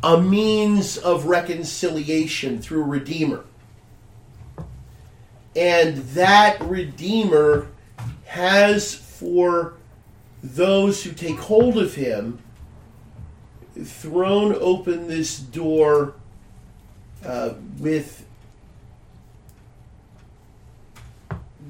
a 0.02 0.20
means 0.20 0.98
of 0.98 1.26
reconciliation 1.26 2.60
through 2.60 2.84
Redeemer. 2.84 3.44
And 5.58 5.98
that 6.10 6.62
Redeemer 6.62 7.68
has 8.26 8.94
for 8.94 9.74
those 10.44 11.04
who 11.04 11.12
take 11.12 11.40
hold 11.40 11.80
of 11.80 11.96
him 11.96 12.38
thrown 13.76 14.56
open 14.60 15.08
this 15.08 15.40
door 15.40 16.14
uh, 17.26 17.54
with 17.80 18.24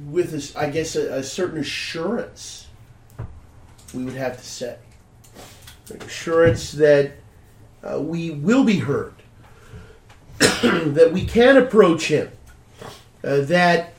with 0.09 0.33
a, 0.33 0.59
I 0.59 0.69
guess 0.69 0.95
a, 0.97 1.19
a 1.19 1.23
certain 1.23 1.59
assurance 1.59 2.67
we 3.93 4.03
would 4.03 4.15
have 4.15 4.37
to 4.37 4.45
say. 4.45 4.77
An 5.93 6.01
assurance 6.01 6.73
that 6.73 7.13
uh, 7.83 8.01
we 8.01 8.31
will 8.31 8.65
be 8.65 8.79
heard 8.79 9.13
that 10.39 11.11
we 11.13 11.25
can 11.25 11.55
approach 11.55 12.07
him 12.07 12.29
uh, 13.23 13.41
that 13.41 13.93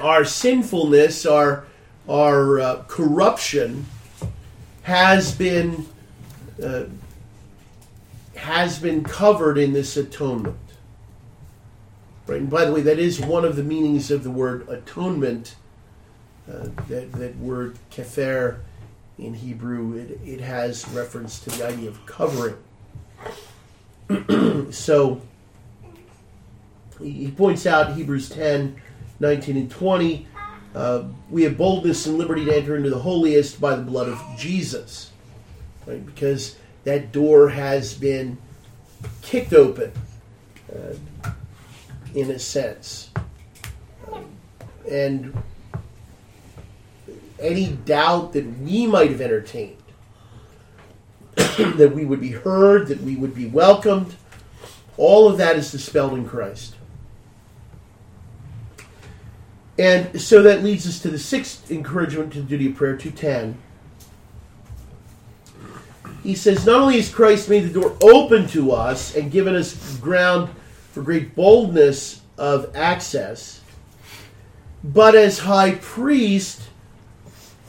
our 0.00 0.24
sinfulness 0.24 1.26
our 1.26 1.66
our 2.08 2.60
uh, 2.60 2.82
corruption 2.88 3.86
has 4.82 5.34
been 5.34 5.86
uh, 6.62 6.84
has 8.36 8.78
been 8.78 9.04
covered 9.04 9.58
in 9.58 9.72
this 9.72 9.96
atonement. 9.96 10.56
Right, 12.26 12.40
and 12.40 12.50
by 12.50 12.64
the 12.64 12.72
way, 12.72 12.82
that 12.82 12.98
is 12.98 13.20
one 13.20 13.44
of 13.44 13.56
the 13.56 13.62
meanings 13.62 14.10
of 14.10 14.24
the 14.24 14.30
word 14.30 14.68
atonement. 14.68 15.56
Uh, 16.48 16.68
that 16.88 17.12
that 17.12 17.36
word 17.38 17.78
kefer 17.90 18.58
in 19.18 19.34
Hebrew, 19.34 19.96
it, 19.96 20.18
it 20.26 20.40
has 20.40 20.88
reference 20.88 21.38
to 21.40 21.50
the 21.50 21.68
idea 21.68 21.88
of 21.88 22.04
covering. 22.04 22.56
so 24.72 25.20
he 27.02 27.30
points 27.30 27.66
out 27.66 27.94
Hebrews 27.94 28.28
10, 28.30 28.80
19, 29.20 29.56
and 29.56 29.70
20 29.70 30.26
uh, 30.74 31.04
we 31.28 31.42
have 31.42 31.58
boldness 31.58 32.06
and 32.06 32.16
liberty 32.16 32.44
to 32.46 32.56
enter 32.56 32.76
into 32.76 32.88
the 32.88 32.98
holiest 32.98 33.60
by 33.60 33.74
the 33.74 33.82
blood 33.82 34.08
of 34.08 34.20
Jesus, 34.38 35.10
right? 35.86 36.04
Because 36.04 36.56
that 36.84 37.12
door 37.12 37.50
has 37.50 37.92
been 37.92 38.38
kicked 39.20 39.52
open, 39.52 39.92
uh, 40.74 41.30
in 42.14 42.30
a 42.30 42.38
sense, 42.38 43.10
and 44.90 45.36
any 47.38 47.72
doubt 47.84 48.32
that 48.32 48.46
we 48.60 48.86
might 48.86 49.10
have 49.10 49.20
entertained 49.20 49.76
that 51.36 51.92
we 51.94 52.04
would 52.04 52.20
be 52.20 52.30
heard, 52.30 52.86
that 52.88 53.00
we 53.02 53.16
would 53.16 53.34
be 53.34 53.46
welcomed, 53.46 54.14
all 54.96 55.28
of 55.28 55.36
that 55.38 55.56
is 55.56 55.70
dispelled 55.70 56.14
in 56.14 56.26
Christ. 56.26 56.76
And 59.78 60.20
so 60.20 60.42
that 60.42 60.62
leads 60.62 60.86
us 60.86 60.98
to 61.00 61.08
the 61.08 61.18
sixth 61.18 61.70
encouragement 61.70 62.32
to 62.34 62.42
the 62.42 62.48
duty 62.48 62.70
of 62.70 62.76
prayer, 62.76 62.96
210. 62.96 63.58
He 66.22 66.34
says, 66.34 66.66
Not 66.66 66.80
only 66.80 66.96
has 66.96 67.12
Christ 67.12 67.48
made 67.48 67.64
the 67.64 67.80
door 67.80 67.96
open 68.02 68.46
to 68.48 68.72
us 68.72 69.16
and 69.16 69.30
given 69.30 69.54
us 69.54 69.96
ground 69.98 70.50
for 70.92 71.02
great 71.02 71.34
boldness 71.34 72.20
of 72.38 72.74
access, 72.76 73.60
but 74.84 75.14
as 75.14 75.38
high 75.38 75.76
priest, 75.76 76.62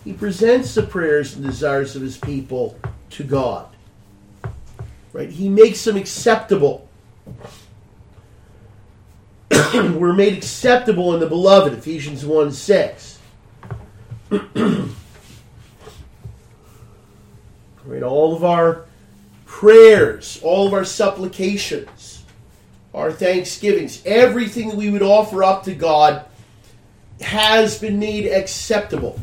he 0.03 0.13
presents 0.13 0.75
the 0.75 0.83
prayers 0.83 1.35
and 1.35 1.45
desires 1.45 1.95
of 1.95 2.01
his 2.01 2.17
people 2.17 2.77
to 3.11 3.23
God. 3.23 3.69
Right? 5.13 5.29
He 5.29 5.47
makes 5.47 5.83
them 5.83 5.95
acceptable. 5.95 6.87
we're 9.97 10.13
made 10.13 10.33
acceptable 10.33 11.13
in 11.13 11.19
the 11.19 11.27
beloved, 11.27 11.73
Ephesians 11.73 12.25
1 12.25 12.51
6. 12.51 13.19
right, 14.31 14.89
all 18.03 18.35
of 18.35 18.43
our 18.43 18.85
prayers, 19.45 20.39
all 20.43 20.67
of 20.67 20.73
our 20.73 20.85
supplications, 20.85 22.23
our 22.93 23.11
thanksgivings, 23.11 24.01
everything 24.05 24.69
that 24.69 24.77
we 24.77 24.89
would 24.89 25.03
offer 25.03 25.43
up 25.43 25.63
to 25.63 25.75
God 25.75 26.25
has 27.21 27.79
been 27.79 27.99
made 27.99 28.25
acceptable. 28.25 29.19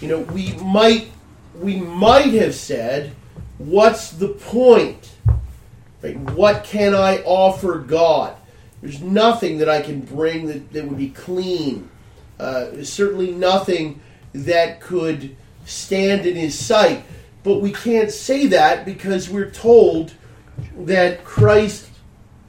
You 0.00 0.08
know, 0.08 0.20
we 0.20 0.52
might 0.54 1.10
we 1.60 1.76
might 1.76 2.34
have 2.34 2.54
said, 2.54 3.12
what's 3.58 4.10
the 4.10 4.28
point? 4.28 5.12
Right? 6.02 6.18
What 6.18 6.64
can 6.64 6.94
I 6.94 7.22
offer 7.22 7.78
God? 7.78 8.36
There's 8.82 9.00
nothing 9.00 9.58
that 9.58 9.68
I 9.68 9.82
can 9.82 10.00
bring 10.00 10.46
that, 10.46 10.72
that 10.72 10.86
would 10.86 10.98
be 10.98 11.10
clean. 11.10 11.90
Uh, 12.38 12.82
certainly 12.82 13.32
nothing 13.32 14.00
that 14.32 14.80
could 14.80 15.34
stand 15.64 16.26
in 16.26 16.36
his 16.36 16.58
sight. 16.58 17.04
But 17.42 17.60
we 17.60 17.72
can't 17.72 18.10
say 18.10 18.46
that 18.48 18.84
because 18.84 19.30
we're 19.30 19.50
told 19.50 20.14
that 20.76 21.24
Christ 21.24 21.88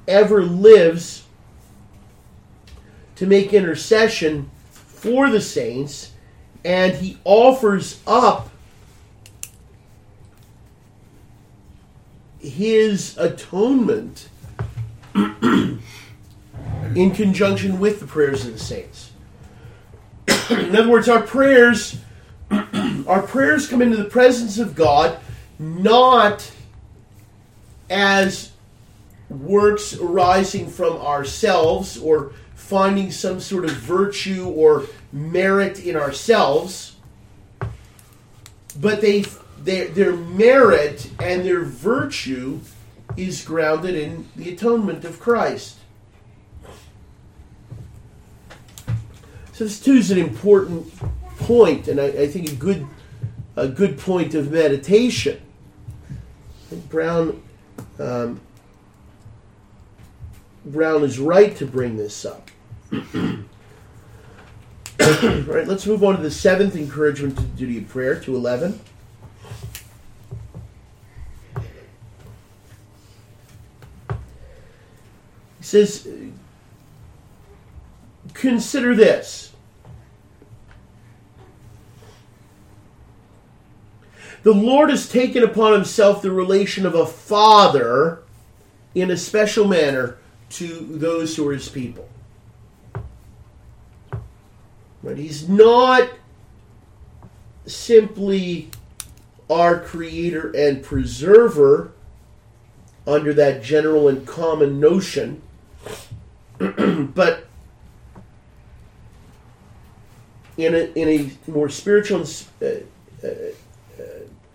ever 0.07 0.43
lives 0.43 1.23
to 3.15 3.25
make 3.25 3.53
intercession 3.53 4.49
for 4.71 5.29
the 5.29 5.41
saints, 5.41 6.11
and 6.63 6.93
he 6.95 7.17
offers 7.23 8.01
up 8.05 8.49
his 12.39 13.17
atonement 13.17 14.29
in 16.95 17.11
conjunction 17.11 17.79
with 17.79 17.99
the 17.99 18.07
prayers 18.07 18.45
of 18.45 18.53
the 18.53 18.59
saints. 18.59 19.11
in 20.49 20.75
other 20.75 20.89
words, 20.89 21.09
our 21.09 21.21
prayers 21.21 21.97
our 23.07 23.21
prayers 23.21 23.67
come 23.67 23.81
into 23.81 23.97
the 23.97 24.05
presence 24.05 24.57
of 24.57 24.73
God 24.73 25.19
not 25.59 26.49
as 27.89 28.51
works 29.29 29.93
arising 29.97 30.69
from 30.69 30.93
ourselves 30.97 31.97
or 31.97 32.31
finding 32.55 33.11
some 33.11 33.39
sort 33.39 33.65
of 33.65 33.71
virtue 33.71 34.47
or 34.47 34.85
merit 35.11 35.83
in 35.85 35.95
ourselves, 35.95 36.95
but 38.79 39.01
they 39.01 39.25
their, 39.59 39.87
their 39.87 40.15
merit 40.15 41.09
and 41.19 41.43
their 41.43 41.63
virtue 41.63 42.59
is 43.15 43.43
grounded 43.43 43.95
in 43.95 44.27
the 44.35 44.53
atonement 44.53 45.03
of 45.03 45.19
Christ. 45.19 45.77
So 49.57 49.63
this 49.63 49.79
too 49.79 49.93
is 49.93 50.11
an 50.11 50.19
important 50.19 50.93
point, 51.39 51.87
and 51.87 51.99
I, 51.99 52.05
I 52.05 52.27
think 52.27 52.51
a 52.51 52.53
good 52.53 52.85
a 53.55 53.67
good 53.67 53.97
point 53.97 54.35
of 54.35 54.51
meditation. 54.51 55.41
Brown 56.89 57.41
um, 57.97 58.39
Brown 60.63 61.03
is 61.03 61.17
right 61.17 61.55
to 61.55 61.65
bring 61.65 61.97
this 61.97 62.23
up. 62.23 62.51
All 62.93 62.99
right, 64.99 65.67
let's 65.67 65.87
move 65.87 66.03
on 66.03 66.17
to 66.17 66.21
the 66.21 66.29
seventh 66.29 66.75
encouragement 66.75 67.35
to 67.37 67.41
the 67.41 67.57
duty 67.57 67.79
of 67.79 67.87
prayer, 67.87 68.19
to 68.19 68.35
eleven. 68.35 68.79
He 75.57 75.63
says, 75.63 76.07
consider 78.37 78.95
this. 78.95 79.51
The 84.43 84.53
Lord 84.53 84.89
has 84.89 85.09
taken 85.09 85.43
upon 85.43 85.73
himself 85.73 86.21
the 86.21 86.31
relation 86.31 86.85
of 86.85 86.95
a 86.95 87.05
father 87.05 88.23
in 88.95 89.11
a 89.11 89.17
special 89.17 89.67
manner 89.67 90.17
to 90.51 90.79
those 90.79 91.35
who 91.35 91.47
are 91.49 91.53
his 91.53 91.67
people. 91.67 92.07
But 95.03 95.17
he's 95.17 95.49
not 95.49 96.09
simply 97.65 98.69
our 99.49 99.79
creator 99.79 100.51
and 100.55 100.83
preserver 100.83 101.91
under 103.05 103.33
that 103.33 103.63
general 103.63 104.07
and 104.07 104.25
common 104.25 104.79
notion, 104.79 105.41
but 106.57 107.47
in 110.57 110.73
a, 110.73 110.91
in 110.95 111.07
a 111.07 111.29
more 111.49 111.69
spiritual, 111.69 112.25
uh, 112.61 112.65
uh, 113.23 113.27
uh, 113.27 114.03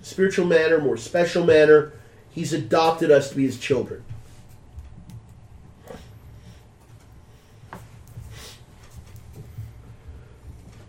spiritual 0.03 0.47
manner, 0.47 0.81
more 0.81 0.97
special 0.97 1.45
manner. 1.45 1.93
He's 2.31 2.53
adopted 2.53 3.11
us 3.11 3.31
to 3.31 3.37
be 3.37 3.47
his 3.47 3.59
children. 3.59 4.05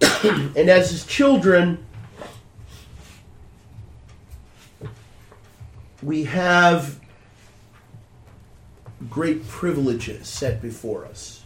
and 0.24 0.70
as 0.70 0.90
his 0.90 1.06
children, 1.06 1.86
we 6.02 6.24
have 6.24 7.00
great 9.10 9.48
privileges 9.48 10.28
set 10.28 10.62
before 10.62 11.06
us. 11.06 11.43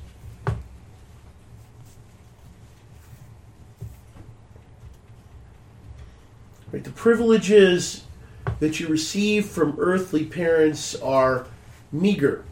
Right, 6.77 6.83
the 6.83 6.91
privileges 6.91 8.03
that 8.59 8.79
you 8.79 8.87
receive 8.87 9.47
from 9.47 9.77
earthly 9.79 10.23
parents 10.23 10.93
are 10.93 11.47
meager. 11.91 12.45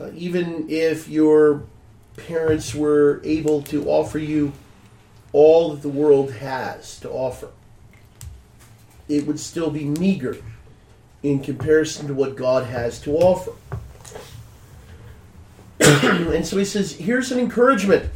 Uh, 0.00 0.12
even 0.14 0.66
if 0.70 1.08
your 1.08 1.64
parents 2.16 2.76
were 2.76 3.20
able 3.24 3.60
to 3.62 3.88
offer 3.88 4.20
you 4.20 4.52
all 5.32 5.72
that 5.72 5.82
the 5.82 5.88
world 5.88 6.34
has 6.34 7.00
to 7.00 7.10
offer, 7.10 7.48
it 9.08 9.26
would 9.26 9.40
still 9.40 9.70
be 9.70 9.82
meager 9.82 10.36
in 11.24 11.40
comparison 11.40 12.06
to 12.06 12.14
what 12.14 12.36
God 12.36 12.66
has 12.66 13.00
to 13.00 13.16
offer. 13.16 13.50
and 15.80 16.46
so 16.46 16.56
he 16.56 16.64
says, 16.64 16.92
here's 16.92 17.32
an 17.32 17.40
encouragement. 17.40 18.08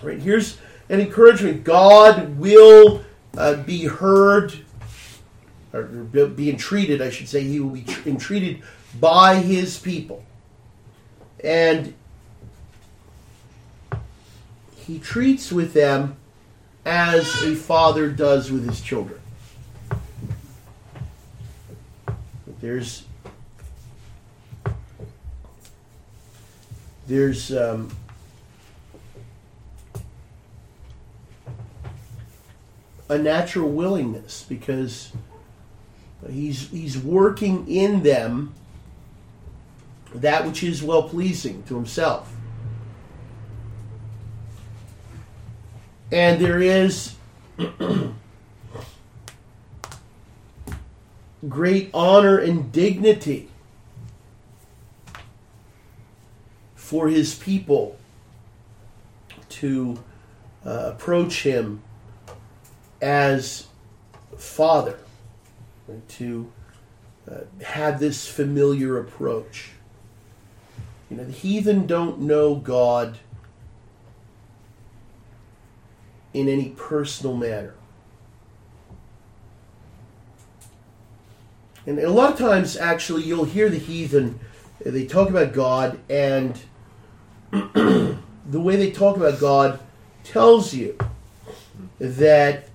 Right, 0.00 0.20
here's 0.20 0.58
an 0.92 1.00
encouragement. 1.00 1.64
God 1.64 2.38
will 2.38 3.02
uh, 3.36 3.54
be 3.54 3.86
heard, 3.86 4.54
or 5.72 5.84
be 5.84 6.50
entreated, 6.50 7.00
I 7.00 7.08
should 7.08 7.28
say. 7.28 7.42
He 7.42 7.58
will 7.58 7.70
be 7.70 7.86
entreated 8.04 8.62
by 9.00 9.36
his 9.36 9.78
people. 9.78 10.22
And 11.42 11.94
he 14.76 14.98
treats 14.98 15.50
with 15.50 15.72
them 15.72 16.16
as 16.84 17.42
a 17.42 17.54
father 17.54 18.10
does 18.10 18.52
with 18.52 18.68
his 18.68 18.80
children. 18.80 19.18
There's 22.60 23.04
there's 27.08 27.50
um, 27.52 27.90
a 33.12 33.18
natural 33.18 33.68
willingness 33.68 34.44
because 34.48 35.12
he's 36.30 36.70
he's 36.70 36.96
working 36.96 37.68
in 37.68 38.02
them 38.02 38.54
that 40.14 40.46
which 40.46 40.62
is 40.62 40.82
well 40.82 41.02
pleasing 41.02 41.62
to 41.64 41.74
himself. 41.74 42.34
And 46.10 46.40
there 46.40 46.60
is 46.60 47.14
great 51.48 51.90
honor 51.92 52.38
and 52.38 52.72
dignity 52.72 53.48
for 56.74 57.08
his 57.08 57.34
people 57.34 57.98
to 59.48 59.98
uh, 60.64 60.92
approach 60.94 61.42
him 61.42 61.82
as 63.02 63.66
father, 64.38 64.98
and 65.88 66.08
to 66.08 66.50
uh, 67.30 67.40
have 67.64 68.00
this 68.00 68.26
familiar 68.26 68.98
approach. 68.98 69.70
You 71.10 71.18
know, 71.18 71.24
the 71.24 71.32
heathen 71.32 71.86
don't 71.86 72.20
know 72.20 72.54
God 72.54 73.18
in 76.32 76.48
any 76.48 76.70
personal 76.70 77.36
manner. 77.36 77.74
And 81.84 81.98
a 81.98 82.10
lot 82.10 82.32
of 82.32 82.38
times, 82.38 82.76
actually, 82.76 83.24
you'll 83.24 83.44
hear 83.44 83.68
the 83.68 83.78
heathen, 83.78 84.38
they 84.80 85.04
talk 85.04 85.28
about 85.28 85.52
God, 85.52 85.98
and 86.08 86.58
the 87.50 88.16
way 88.46 88.76
they 88.76 88.92
talk 88.92 89.16
about 89.16 89.40
God 89.40 89.80
tells 90.22 90.72
you 90.72 90.96
that 91.98 92.68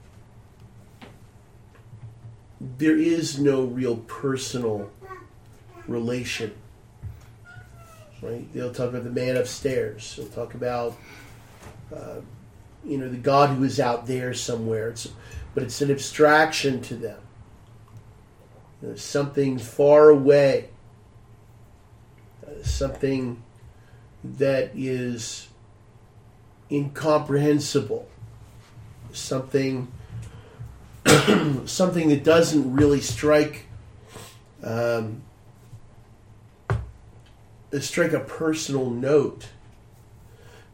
there 2.59 2.97
is 2.97 3.39
no 3.39 3.63
real 3.63 3.97
personal 3.97 4.89
relation. 5.87 6.53
Right? 8.21 8.51
They'll 8.53 8.73
talk 8.73 8.89
about 8.89 9.03
the 9.03 9.11
man 9.11 9.37
upstairs. 9.37 10.15
They'll 10.15 10.27
talk 10.27 10.55
about, 10.55 10.97
uh, 11.95 12.21
you 12.83 12.97
know, 12.97 13.09
the 13.09 13.17
God 13.17 13.49
who 13.49 13.63
is 13.63 13.79
out 13.79 14.07
there 14.07 14.33
somewhere. 14.33 14.89
It's, 14.89 15.09
but 15.53 15.63
it's 15.63 15.81
an 15.81 15.91
abstraction 15.91 16.81
to 16.83 16.95
them. 16.95 17.19
There's 18.81 19.03
something 19.03 19.57
far 19.57 20.09
away, 20.09 20.69
uh, 22.45 22.63
something 22.63 23.43
that 24.23 24.71
is 24.75 25.47
incomprehensible, 26.71 28.07
something 29.13 29.91
something 31.65 32.09
that 32.09 32.23
doesn't 32.23 32.73
really 32.73 33.01
strike 33.01 33.65
um, 34.63 35.21
strike 37.79 38.13
a 38.13 38.19
personal 38.19 38.89
note. 38.89 39.49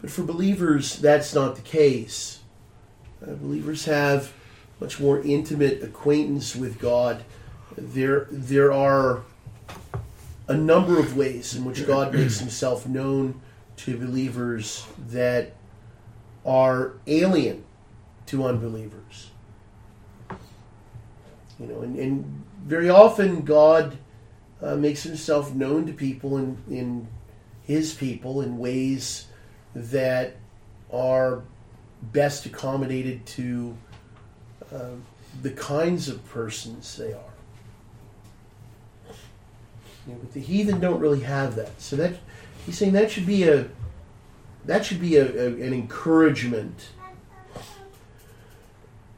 But 0.02 0.12
for 0.12 0.24
believers, 0.24 0.98
that's 0.98 1.34
not 1.34 1.56
the 1.56 1.62
case. 1.62 2.40
Uh, 3.22 3.34
believers 3.34 3.86
have 3.86 4.34
much 4.80 5.00
more 5.00 5.22
intimate 5.22 5.82
acquaintance 5.82 6.56
with 6.56 6.80
God 6.80 7.24
there 7.78 8.28
there 8.32 8.72
are 8.72 9.24
a 10.48 10.56
number 10.56 11.00
of 11.00 11.16
ways 11.16 11.56
in 11.56 11.66
which 11.66 11.88
God 11.88 12.14
makes 12.14 12.40
himself 12.40 12.88
known 12.88 13.40
to 13.78 13.98
believers 13.98 14.86
that 15.10 15.54
are 16.46 16.94
alien 17.08 17.64
to 18.28 18.46
unbelievers. 18.46 19.30
You 21.60 21.68
know, 21.68 21.82
and, 21.82 21.98
and 21.98 22.44
very 22.66 22.90
often 22.90 23.42
God 23.42 23.98
uh, 24.62 24.76
makes 24.76 25.04
himself 25.04 25.54
known 25.54 25.86
to 25.88 25.94
people 25.94 26.38
in, 26.38 26.58
in 26.70 27.08
his 27.64 27.94
people 27.94 28.42
in 28.42 28.58
ways 28.58 29.28
that 29.76 30.36
are 30.92 31.44
best 32.02 32.46
accommodated 32.46 33.26
to 33.26 33.76
uh, 34.74 34.90
the 35.42 35.52
kinds 35.52 36.10
of 36.10 36.26
persons 36.30 36.96
they 36.98 37.14
are. 37.14 37.34
You 40.06 40.14
know, 40.14 40.20
but 40.20 40.34
the 40.34 40.42
heathen 40.42 40.80
don't 40.80 41.00
really 41.00 41.22
have 41.22 41.56
that. 41.56 41.82
So 41.82 41.96
that 41.96 42.16
he's 42.66 42.78
saying 42.78 42.94
that 42.94 43.12
should 43.12 43.26
be 43.26 43.44
a 43.44 43.68
that 44.66 44.86
should 44.86 45.02
be 45.02 45.18
a, 45.18 45.26
a, 45.26 45.48
an 45.48 45.74
encouragement. 45.74 46.90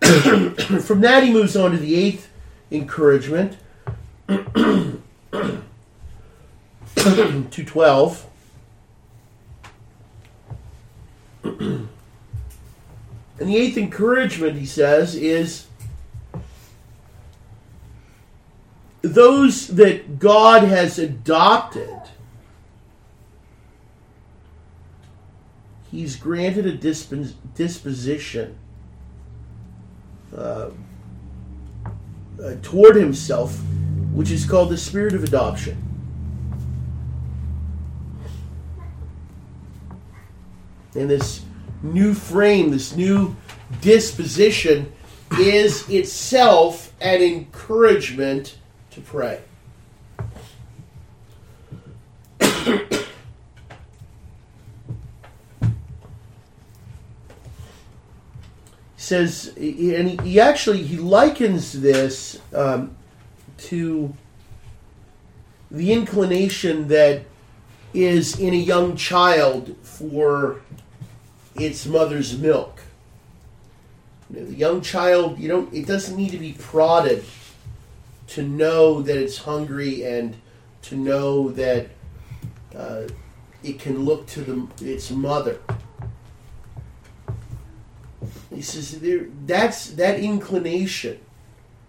From 0.82 1.02
that, 1.02 1.24
he 1.24 1.32
moves 1.32 1.56
on 1.56 1.72
to 1.72 1.78
the 1.78 1.96
eighth 1.96 2.30
encouragement. 2.72 3.58
to 4.28 5.02
12. 7.52 8.26
and 11.44 11.90
the 13.40 13.58
eighth 13.58 13.78
encouragement, 13.78 14.58
he 14.58 14.66
says, 14.66 15.16
is 15.16 15.66
those 19.02 19.68
that 19.68 20.20
God 20.20 20.64
has 20.64 21.00
adopted, 21.00 22.02
He's 25.96 26.18
granted 26.18 26.66
a 26.66 26.74
disposition 27.56 28.58
uh, 30.38 30.70
uh, 32.44 32.56
toward 32.62 32.96
Himself, 32.96 33.58
which 34.14 34.32
is 34.32 34.46
called 34.46 34.70
the 34.70 34.78
spirit 34.78 35.14
of 35.14 35.24
adoption. 35.24 35.82
And 40.96 41.10
this 41.10 41.44
new 41.84 42.14
frame, 42.14 42.72
this 42.72 42.96
new 42.96 43.36
disposition, 43.82 44.92
is 45.40 45.88
itself 45.90 46.94
an 47.02 47.22
encouragement 47.22 48.58
to 48.92 49.02
pray. 49.02 49.42
Says, 59.06 59.54
and 59.56 60.10
he, 60.10 60.18
he 60.24 60.40
actually 60.40 60.82
he 60.82 60.98
likens 60.98 61.80
this 61.80 62.40
um, 62.56 62.98
to 63.56 64.12
the 65.70 65.94
inclination 65.94 66.88
that 66.88 67.22
is 67.94 68.40
in 68.40 68.56
a 68.56 68.58
young 68.58 68.96
child 68.96 69.76
for 69.84 70.62
its 71.56 71.86
mother's 71.86 72.36
milk. 72.36 72.82
You 74.32 74.40
know, 74.40 74.46
the 74.48 74.56
young 74.56 74.82
child, 74.82 75.38
you 75.38 75.50
don't. 75.50 75.72
It 75.72 75.86
doesn't 75.86 76.18
need 76.18 76.32
to 76.32 76.40
be 76.40 76.54
prodded 76.54 77.24
to 78.30 78.42
know 78.42 79.04
that 79.04 79.18
it's 79.18 79.38
hungry 79.38 80.04
and 80.04 80.36
to 80.82 80.96
know 80.96 81.50
that 81.52 81.90
uh, 82.76 83.04
it 83.64 83.78
can 83.78 84.04
look 84.04 84.26
to 84.30 84.42
the 84.42 84.94
its 84.94 85.12
mother. 85.12 85.60
He 88.54 88.62
says 88.62 89.00
there, 89.00 89.28
that's 89.46 89.92
that 89.92 90.20
inclination 90.20 91.20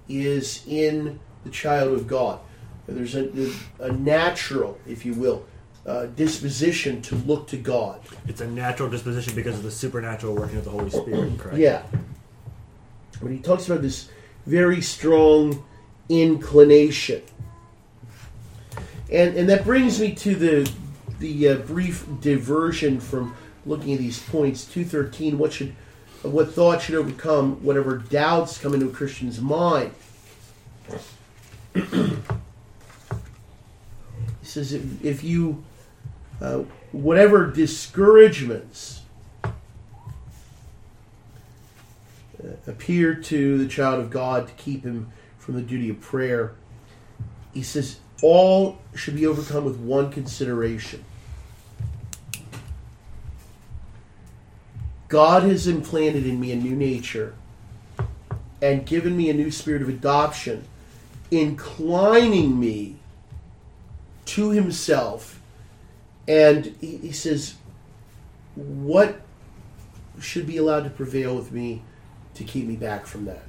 is 0.09 0.65
in 0.67 1.19
the 1.45 1.51
child 1.51 1.93
of 1.93 2.07
God. 2.07 2.41
There's 2.87 3.17
a, 3.17 3.53
a 3.81 3.93
natural, 3.93 4.79
if 4.87 5.05
you 5.05 5.15
will, 5.15 5.45
uh, 5.87 6.07
disposition 6.07 7.03
to 7.03 7.15
look 7.17 7.49
to 7.49 7.57
God. 7.57 8.01
It's 8.29 8.41
a 8.41 8.47
natural 8.47 8.89
disposition 8.89 9.35
because 9.35 9.57
of 9.57 9.63
the 9.63 9.71
supernatural 9.71 10.35
working 10.35 10.59
of 10.59 10.65
the 10.65 10.71
Holy 10.71 10.91
Spirit, 10.91 11.39
correct? 11.39 11.59
Yeah. 11.59 11.83
But 13.21 13.31
he 13.31 13.39
talks 13.39 13.67
about 13.67 13.83
this 13.83 14.09
very 14.47 14.81
strong 14.81 15.65
inclination. 16.09 17.23
And, 19.11 19.37
and 19.37 19.49
that 19.49 19.65
brings 19.65 20.01
me 20.01 20.15
to 20.17 20.35
the, 20.35 20.71
the 21.19 21.49
uh, 21.49 21.55
brief 21.59 22.07
diversion 22.21 23.01
from 23.01 23.37
looking 23.65 23.93
at 23.93 23.99
these 23.99 24.21
points. 24.21 24.65
213, 24.65 25.39
what 25.39 25.53
should 25.53 25.75
what 26.23 26.53
thought 26.53 26.83
should 26.83 26.95
overcome 26.95 27.63
whatever 27.63 27.99
doubts 27.99 28.59
come 28.59 28.75
into 28.75 28.87
a 28.87 28.93
Christian's 28.93 29.41
mind. 29.41 29.93
he 31.75 31.83
says 34.43 34.73
if, 34.73 35.05
if 35.05 35.25
you 35.25 35.65
uh, 36.41 36.63
whatever 36.93 37.51
discouragements 37.51 39.03
uh, 39.45 39.51
appear 42.67 43.15
to 43.15 43.59
the 43.59 43.69
child 43.69 44.01
of 44.01 44.11
God 44.11 44.49
to 44.49 44.55
keep 44.55 44.85
him 44.85 45.13
from 45.39 45.55
the 45.55 45.63
duty 45.63 45.91
of 45.91 46.01
prayer, 46.01 46.55
he 47.55 47.63
says 47.63 47.99
all 48.23 48.79
should 48.95 49.15
be 49.15 49.27
overcome 49.27 49.65
with 49.65 49.77
one 49.77 50.11
consideration. 50.11 51.05
God 55.09 55.45
has 55.45 55.67
implanted 55.67 56.27
in 56.27 56.41
me 56.41 56.53
a 56.53 56.57
new 56.57 56.75
nature 56.75 57.35
and 58.61 58.85
given 58.87 59.17
me 59.17 59.31
a 59.31 59.35
new 59.35 59.51
spirit 59.51 59.83
of 59.83 59.89
adoption, 59.89 60.65
inclining 61.31 62.59
me 62.59 62.97
to 64.27 64.51
Himself. 64.51 65.41
And 66.27 66.75
he, 66.81 66.97
he 66.97 67.13
says, 67.13 67.55
What 68.55 69.21
should 70.21 70.47
be 70.47 70.57
allowed 70.57 70.85
to 70.85 70.91
prevail 70.91 71.37
with 71.37 71.53
me 71.53 71.83
to 72.35 72.45
keep 72.45 72.67
me 72.67 72.77
back 72.77 73.07
from 73.07 73.27
that? 73.27 73.45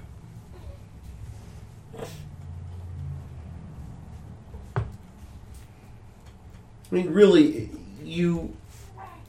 I 6.89 6.95
mean, 6.95 7.11
really, 7.11 7.69
you 8.03 8.55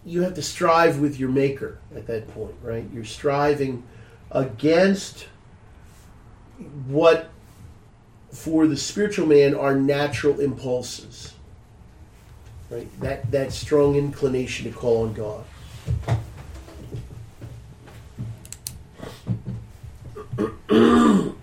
you 0.09 0.23
have 0.23 0.35
to 0.35 0.43
strive 0.43 0.99
with 1.01 1.21
your 1.21 1.29
maker 1.29 1.79
at 1.95 2.07
that 2.07 2.27
point, 2.29 2.55
right? 2.63 2.85
You're 2.93 3.05
striving 3.05 3.83
against 4.31 5.27
what 6.87 7.31
for 8.33 8.67
the 8.67 8.77
spiritual 8.77 9.27
man 9.27 9.55
are 9.55 9.75
natural 9.75 10.41
impulses. 10.41 11.35
Right? 12.71 12.89
That 13.01 13.31
that 13.31 13.53
strong 13.53 13.97
inclination 13.97 14.71
to 14.71 14.77
call 14.77 15.05
on 15.05 15.15
God. 15.15 15.45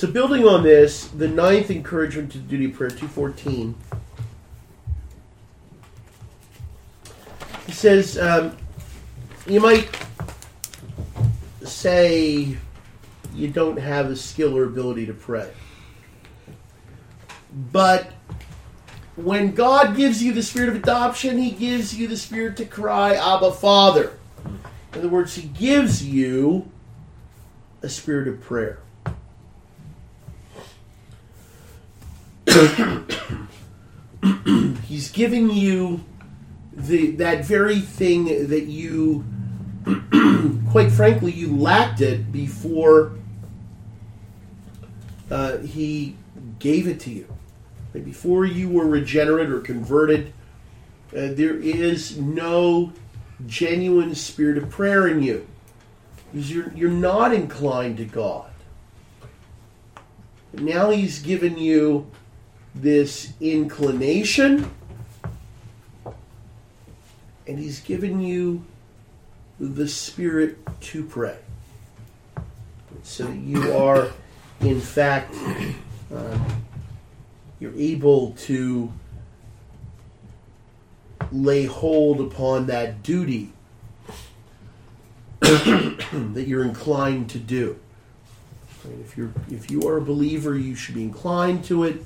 So 0.00 0.10
building 0.10 0.48
on 0.48 0.62
this, 0.62 1.08
the 1.08 1.28
ninth 1.28 1.70
encouragement 1.70 2.32
to 2.32 2.38
duty 2.38 2.64
of 2.64 2.72
prayer, 2.72 2.88
214, 2.88 3.74
he 7.66 7.72
says, 7.72 8.16
um, 8.16 8.56
you 9.46 9.60
might 9.60 9.94
say 11.64 12.56
you 13.34 13.48
don't 13.48 13.76
have 13.76 14.08
the 14.08 14.16
skill 14.16 14.56
or 14.56 14.64
ability 14.64 15.04
to 15.04 15.12
pray. 15.12 15.50
But 17.70 18.10
when 19.16 19.54
God 19.54 19.94
gives 19.94 20.22
you 20.22 20.32
the 20.32 20.42
spirit 20.42 20.70
of 20.70 20.76
adoption, 20.76 21.36
he 21.36 21.50
gives 21.50 21.94
you 21.94 22.08
the 22.08 22.16
spirit 22.16 22.56
to 22.56 22.64
cry, 22.64 23.16
Abba, 23.16 23.52
Father. 23.52 24.18
In 24.46 25.00
other 25.00 25.08
words, 25.10 25.34
he 25.34 25.46
gives 25.46 26.02
you 26.02 26.70
a 27.82 27.90
spirit 27.90 28.28
of 28.28 28.40
prayer. 28.40 28.78
he's 34.86 35.10
giving 35.12 35.50
you 35.50 36.04
the 36.72 37.12
that 37.12 37.44
very 37.44 37.80
thing 37.80 38.48
that 38.48 38.64
you 38.64 39.24
quite 40.70 40.90
frankly 40.90 41.30
you 41.30 41.56
lacked 41.56 42.00
it 42.00 42.32
before 42.32 43.12
uh, 45.30 45.58
he 45.58 46.16
gave 46.58 46.88
it 46.88 46.98
to 46.98 47.10
you. 47.10 47.26
Before 47.92 48.44
you 48.44 48.68
were 48.68 48.86
regenerate 48.86 49.48
or 49.48 49.60
converted 49.60 50.32
uh, 51.12 51.30
there 51.32 51.56
is 51.56 52.18
no 52.18 52.92
genuine 53.46 54.14
spirit 54.14 54.58
of 54.58 54.70
prayer 54.70 55.08
in 55.08 55.22
you. 55.22 55.46
Because 56.32 56.52
you're, 56.52 56.72
you're 56.72 56.90
not 56.90 57.34
inclined 57.34 57.96
to 57.98 58.04
god. 58.04 58.50
Now 60.52 60.90
he's 60.90 61.20
given 61.20 61.58
you 61.58 62.10
this 62.74 63.32
inclination, 63.40 64.70
and 67.46 67.58
He's 67.58 67.80
given 67.80 68.20
you 68.20 68.64
the 69.58 69.88
Spirit 69.88 70.58
to 70.80 71.04
pray. 71.04 71.38
So 73.02 73.28
you 73.28 73.72
are, 73.76 74.10
in 74.60 74.80
fact, 74.80 75.34
uh, 76.14 76.38
you're 77.58 77.74
able 77.76 78.32
to 78.32 78.92
lay 81.32 81.64
hold 81.64 82.20
upon 82.20 82.66
that 82.66 83.02
duty 83.02 83.52
that 85.40 86.44
you're 86.46 86.64
inclined 86.64 87.30
to 87.30 87.38
do. 87.38 87.78
If 89.02 89.16
you're 89.16 89.32
if 89.50 89.70
you 89.70 89.82
are 89.88 89.98
a 89.98 90.02
believer, 90.02 90.56
you 90.56 90.74
should 90.74 90.94
be 90.94 91.02
inclined 91.02 91.64
to 91.64 91.84
it 91.84 92.02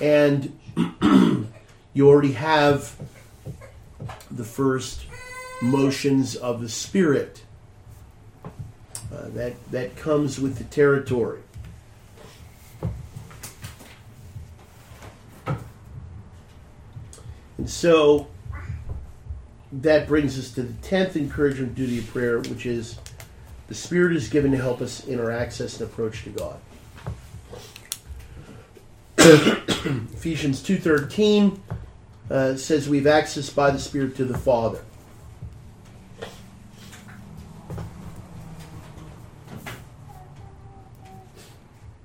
and 0.00 0.58
you 1.94 2.08
already 2.08 2.32
have 2.32 2.94
the 4.30 4.44
first 4.44 5.04
motions 5.60 6.36
of 6.36 6.60
the 6.60 6.68
spirit 6.68 7.42
uh, 9.12 9.28
that 9.30 9.54
that 9.70 9.96
comes 9.96 10.38
with 10.38 10.58
the 10.58 10.64
territory. 10.64 11.40
And 17.56 17.68
so 17.68 18.28
that 19.72 20.06
brings 20.06 20.38
us 20.38 20.52
to 20.52 20.62
the 20.62 20.72
tenth 20.74 21.16
encouragement 21.16 21.74
duty 21.74 21.98
of 21.98 22.06
prayer, 22.06 22.38
which 22.38 22.66
is 22.66 22.98
the 23.66 23.74
Spirit 23.74 24.16
is 24.16 24.28
given 24.28 24.52
to 24.52 24.56
help 24.56 24.80
us 24.80 25.06
in 25.06 25.20
our 25.20 25.30
access 25.30 25.80
and 25.80 25.90
approach 25.90 26.24
to 26.24 26.30
God. 26.30 26.58
Ephesians 29.28 30.62
2.13 30.62 31.58
uh, 32.30 32.56
says 32.56 32.88
we've 32.88 33.06
access 33.06 33.50
by 33.50 33.70
the 33.70 33.78
Spirit 33.78 34.16
to 34.16 34.24
the 34.24 34.38
Father. 34.38 34.82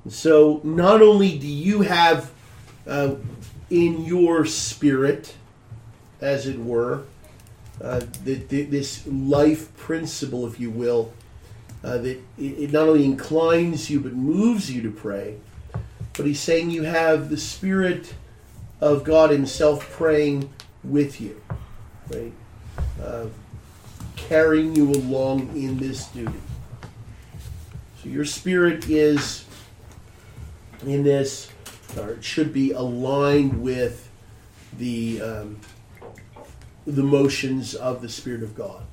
So 0.09 0.59
not 0.65 1.01
only 1.01 1.38
do 1.38 1.47
you 1.47 1.83
have 1.83 2.29
uh, 2.86 3.15
in 3.69 4.03
your 4.03 4.45
spirit, 4.45 5.33
as 6.19 6.45
it 6.45 6.59
were, 6.59 7.03
uh, 7.81 8.01
the, 8.25 8.36
the, 8.36 8.63
this 8.63 9.07
life 9.07 9.73
principle, 9.77 10.45
if 10.45 10.59
you 10.59 10.69
will, 10.69 11.13
uh, 11.86 11.99
that 11.99 12.17
it, 12.17 12.21
it 12.38 12.71
not 12.73 12.89
only 12.89 13.05
inclines 13.05 13.89
you 13.89 14.01
but 14.01 14.12
moves 14.12 14.69
you 14.69 14.81
to 14.81 14.91
pray, 14.91 15.38
but 16.15 16.26
he's 16.26 16.39
saying 16.39 16.69
you 16.69 16.84
have 16.84 17.30
the 17.30 17.38
Spirit 17.38 18.13
of 18.82 19.04
God 19.04 19.30
Himself 19.30 19.89
praying 19.91 20.49
with 20.84 21.19
you. 21.21 21.41
right? 22.10 22.34
Uh, 23.02 23.28
carrying 24.15 24.76
you 24.76 24.91
along 24.91 25.41
in 25.56 25.78
this 25.78 26.08
duty. 26.08 26.34
So 28.02 28.10
your 28.10 28.26
spirit 28.26 28.89
is 28.89 29.45
in 30.86 31.04
this, 31.04 31.49
or 31.97 32.12
it 32.12 32.23
should 32.23 32.52
be 32.54 32.71
aligned 32.71 33.62
with 33.62 34.10
the 34.78 35.21
um, 35.21 35.60
the 36.86 37.04
motions 37.04 37.76
of 37.76 38.02
the 38.02 38.10
Spirit 38.10 38.43
of 38.43 38.56
God. 38.56 38.84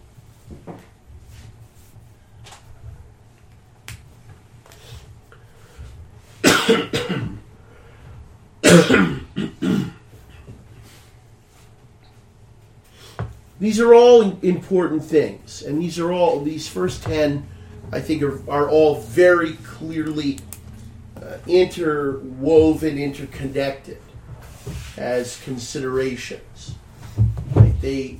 These 13.61 13.79
are 13.79 13.95
all 13.95 14.39
important 14.41 15.05
things, 15.05 15.63
and 15.63 15.81
these 15.81 15.99
are 15.99 16.11
all 16.11 16.43
these 16.43 16.67
first 16.67 17.03
ten. 17.03 17.47
I 17.93 18.01
think 18.01 18.23
are, 18.23 18.51
are 18.51 18.71
all 18.71 19.01
very 19.01 19.55
clearly 19.55 20.39
uh, 21.17 21.37
interwoven, 21.47 22.99
interconnected 22.99 23.99
as 24.97 25.41
considerations. 25.43 26.75
They 27.81 28.19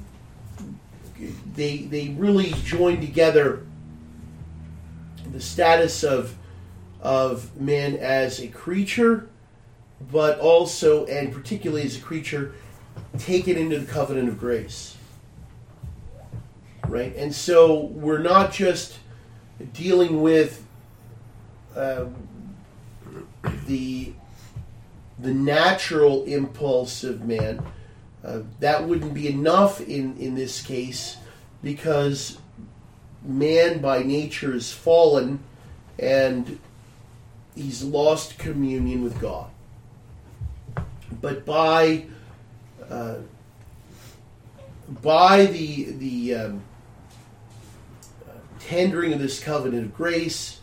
they 1.55 1.79
they 1.79 2.09
really 2.11 2.51
join 2.65 3.01
together 3.01 3.65
the 5.33 5.41
status 5.41 6.05
of 6.05 6.37
of 7.01 7.59
man 7.59 7.97
as 7.97 8.41
a 8.41 8.49
creature, 8.49 9.29
but 10.13 10.39
also 10.39 11.07
and 11.07 11.33
particularly 11.33 11.85
as 11.85 11.97
a 11.97 12.01
creature 12.01 12.53
taken 13.19 13.57
into 13.57 13.79
the 13.79 13.91
covenant 13.91 14.29
of 14.29 14.39
grace. 14.39 14.97
Right? 16.91 17.15
And 17.15 17.33
so 17.33 17.85
we're 17.85 18.19
not 18.19 18.53
just 18.53 18.99
dealing 19.73 20.23
with 20.23 20.67
uh, 21.77 22.07
the 23.67 24.13
the 25.21 25.33
natural 25.33 26.25
impulse 26.25 27.05
of 27.05 27.25
man. 27.25 27.63
Uh, 28.25 28.41
that 28.59 28.87
wouldn't 28.87 29.15
be 29.15 29.29
enough 29.29 29.81
in, 29.81 30.17
in 30.19 30.35
this 30.35 30.63
case 30.63 31.17
because 31.63 32.39
man 33.23 33.81
by 33.81 34.03
nature 34.03 34.55
is 34.55 34.73
fallen 34.73 35.39
and 35.99 36.59
he's 37.55 37.83
lost 37.85 38.39
communion 38.39 39.05
with 39.05 39.21
God. 39.21 39.51
But 41.21 41.45
by 41.45 42.07
uh, 42.89 43.17
by 45.03 45.47
the 45.47 45.93
the 45.93 46.35
um, 46.35 46.63
tendering 48.71 49.13
of 49.13 49.19
this 49.19 49.41
covenant 49.41 49.87
of 49.87 49.95
grace, 49.97 50.61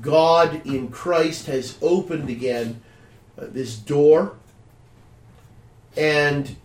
God 0.00 0.66
in 0.66 0.88
Christ 0.88 1.46
has 1.46 1.78
opened 1.80 2.28
again 2.28 2.82
uh, 3.38 3.44
this 3.48 3.76
door, 3.76 4.34
and 5.96 6.56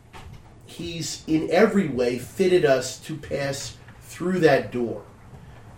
He's 0.65 1.23
in 1.27 1.47
every 1.51 1.87
way 1.87 2.17
fitted 2.17 2.65
us 2.65 2.97
to 3.01 3.15
pass 3.15 3.77
through 4.01 4.39
that 4.39 4.71
door. 4.71 5.03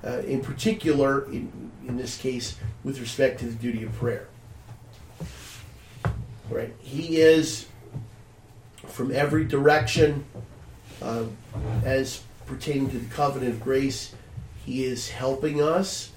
Uh, 0.02 0.20
in 0.20 0.40
particular, 0.40 1.26
in, 1.26 1.72
in 1.86 1.98
this 1.98 2.18
case, 2.18 2.58
with 2.86 2.98
respect 3.02 3.42
to 3.42 3.48
the 3.48 3.56
duty 3.56 3.84
of 3.84 3.92
prayer. 3.94 4.30
Right? 6.50 6.74
He 6.80 7.18
is 7.18 7.68
from 8.88 9.12
every 9.12 9.44
direction 9.44 10.24
uh, 11.02 11.26
as 11.84 12.24
pertaining 12.46 12.90
to 12.92 12.98
the 12.98 13.14
covenant 13.14 13.56
of 13.56 13.62
grace. 13.62 14.14
He 14.66 14.86
is 14.86 15.10
helping 15.10 15.62
us. 15.62 16.12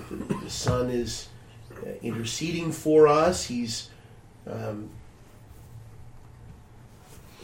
The 0.00 0.50
Son 0.50 0.90
is 0.90 1.28
uh, 1.72 1.90
interceding 2.02 2.72
for 2.72 3.08
us. 3.08 3.44
He's 3.44 3.90
um, 4.46 4.88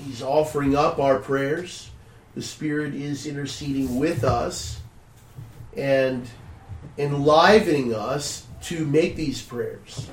he's 0.02 0.22
offering 0.22 0.74
up 0.74 0.98
our 0.98 1.18
prayers. 1.18 1.90
The 2.34 2.42
Spirit 2.42 2.94
is 2.94 3.26
interceding 3.26 3.98
with 3.98 4.24
us 4.24 4.80
and 5.76 6.26
enlivening 6.98 7.94
us 7.94 8.46
to 8.62 8.86
make 8.86 9.16
these 9.16 9.42
prayers. 9.42 10.08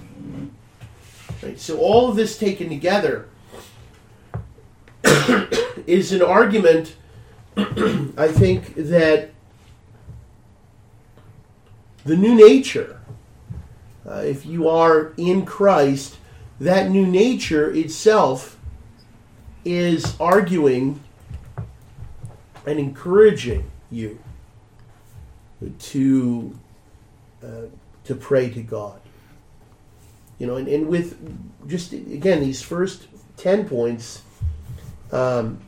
Right? 1.42 1.60
So 1.60 1.80
all 1.80 2.10
of 2.10 2.16
this 2.16 2.38
taken 2.38 2.70
together 2.70 3.30
is 5.88 6.12
an 6.12 6.22
argument, 6.22 6.96
I 7.58 8.28
think, 8.28 8.76
that 8.76 9.32
the 12.04 12.16
new 12.16 12.36
nature, 12.36 13.00
uh, 14.08 14.24
if 14.26 14.46
you 14.46 14.68
are 14.68 15.14
in 15.18 15.46
Christ, 15.46 16.18
that 16.60 16.90
new 16.90 17.06
nature 17.06 17.72
itself 17.72 18.58
is 19.64 20.16
arguing 20.20 21.00
and 22.66 22.80
encouraging 22.80 23.70
you 23.92 24.20
to 25.80 26.58
uh, 27.44 27.66
to 28.04 28.16
pray 28.16 28.50
to 28.50 28.62
God. 28.62 29.00
You 30.40 30.48
know, 30.48 30.56
and, 30.56 30.68
and 30.68 30.88
with 30.88 31.18
just 31.68 31.94
again 31.94 32.40
these 32.40 32.62
first 32.62 33.08
ten 33.38 33.68
points, 33.68 34.24
um, 35.12 35.62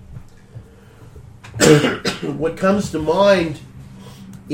what 2.23 2.57
comes 2.57 2.91
to 2.91 2.99
mind 2.99 3.59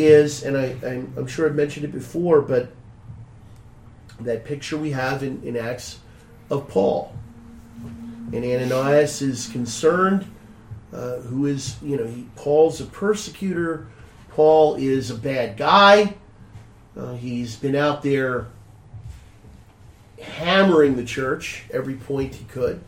is, 0.06 0.44
and 0.44 0.58
I, 0.58 0.76
I'm, 0.86 1.14
I'm 1.18 1.28
sure 1.28 1.48
I've 1.48 1.56
mentioned 1.56 1.86
it 1.86 1.92
before, 1.92 2.42
but 2.42 2.72
that 4.22 4.46
picture 4.46 4.78
we 4.78 4.92
have 4.92 5.24
in, 5.24 5.42
in 5.44 5.56
Acts 5.56 6.00
of 6.50 6.68
Paul. 6.68 7.14
And 8.32 8.46
Ananias 8.46 9.22
is 9.22 9.48
concerned, 9.48 10.30
uh, 10.94 11.18
who 11.18 11.46
is, 11.48 11.78
you 11.82 11.98
know, 11.98 12.06
he, 12.06 12.28
Paul's 12.36 12.80
a 12.82 12.86
persecutor. 12.86 13.88
Paul 14.32 14.76
is 14.76 15.10
a 15.10 15.16
bad 15.16 15.58
guy. 15.58 16.16
Uh, 16.96 17.16
he's 17.16 17.56
been 17.56 17.76
out 17.76 18.04
there 18.04 18.48
hammering 20.22 20.96
the 20.96 21.04
church 21.04 21.64
every 21.72 21.96
point 21.96 22.36
he 22.36 22.46
could. 22.46 22.82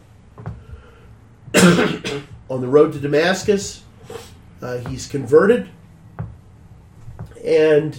On 2.50 2.62
the 2.62 2.67
road 2.67 2.93
to 2.93 3.00
Damascus, 3.00 3.84
uh, 4.62 4.78
he's 4.78 5.08
converted. 5.08 5.69
And 7.43 7.97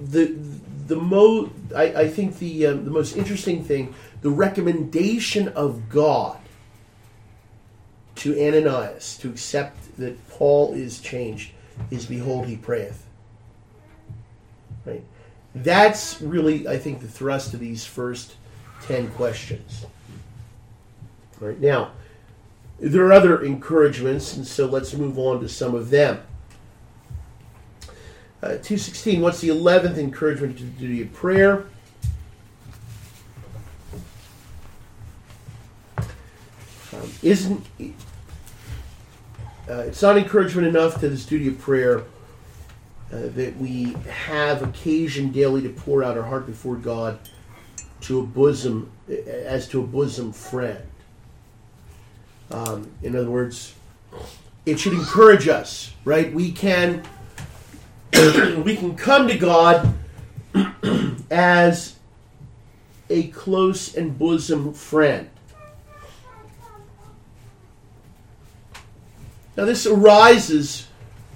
the 0.00 0.36
the 0.86 0.96
mo 0.96 1.50
I, 1.74 1.82
I 1.82 2.08
think 2.08 2.38
the 2.38 2.66
um, 2.66 2.84
the 2.84 2.90
most 2.90 3.16
interesting 3.16 3.64
thing, 3.64 3.94
the 4.22 4.30
recommendation 4.30 5.48
of 5.48 5.88
God 5.88 6.38
to 8.16 8.32
Ananias 8.34 9.16
to 9.18 9.28
accept 9.28 9.96
that 9.98 10.28
Paul 10.28 10.74
is 10.74 11.00
changed 11.00 11.52
is 11.90 12.06
behold 12.06 12.46
he 12.46 12.56
prayeth. 12.56 13.06
Right? 14.84 15.04
That's 15.54 16.20
really 16.20 16.66
I 16.66 16.78
think 16.78 17.00
the 17.00 17.08
thrust 17.08 17.54
of 17.54 17.60
these 17.60 17.84
first 17.84 18.36
ten 18.82 19.10
questions. 19.10 19.86
Right 21.40 21.60
now, 21.60 21.92
there 22.80 23.06
are 23.06 23.12
other 23.12 23.44
encouragements, 23.44 24.36
and 24.36 24.46
so 24.46 24.66
let's 24.66 24.94
move 24.94 25.18
on 25.18 25.40
to 25.40 25.48
some 25.48 25.74
of 25.74 25.90
them. 25.90 26.20
Uh, 28.40 28.50
216, 28.50 29.20
what's 29.20 29.40
the 29.40 29.48
11th 29.48 29.98
encouragement 29.98 30.56
to 30.58 30.64
the 30.64 30.70
duty 30.70 31.02
of 31.02 31.12
prayer? 31.12 31.66
Um, 36.92 37.12
isn't 37.22 37.66
uh, 39.68 39.80
it's 39.80 40.00
not 40.00 40.16
encouragement 40.16 40.68
enough 40.68 41.00
to 41.00 41.08
this 41.08 41.26
duty 41.26 41.48
of 41.48 41.58
prayer 41.58 41.98
uh, 43.12 43.26
that 43.34 43.56
we 43.58 43.94
have 44.08 44.62
occasion 44.62 45.32
daily 45.32 45.60
to 45.62 45.68
pour 45.68 46.04
out 46.04 46.16
our 46.16 46.22
heart 46.22 46.46
before 46.46 46.76
God 46.76 47.18
to 48.02 48.20
a 48.20 48.22
bosom 48.22 48.90
as 49.08 49.66
to 49.68 49.80
a 49.82 49.86
bosom 49.86 50.32
friend. 50.32 50.82
Um, 52.52 52.90
in 53.02 53.16
other 53.16 53.30
words, 53.30 53.74
it 54.64 54.78
should 54.78 54.92
encourage 54.92 55.48
us, 55.48 55.92
right? 56.04 56.32
We 56.32 56.52
can 56.52 57.02
we 58.64 58.76
can 58.76 58.96
come 58.96 59.28
to 59.28 59.36
God 59.36 59.94
as 61.30 61.96
a 63.10 63.28
close 63.28 63.94
and 63.94 64.18
bosom 64.18 64.72
friend. 64.72 65.30
Now, 69.56 69.64
this 69.64 69.86
arises, 69.86 70.86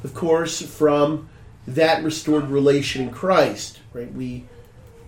of 0.04 0.14
course, 0.14 0.62
from 0.62 1.28
that 1.66 2.04
restored 2.04 2.48
relation 2.48 3.02
in 3.02 3.10
Christ. 3.10 3.80
Right? 3.92 4.12
We, 4.12 4.44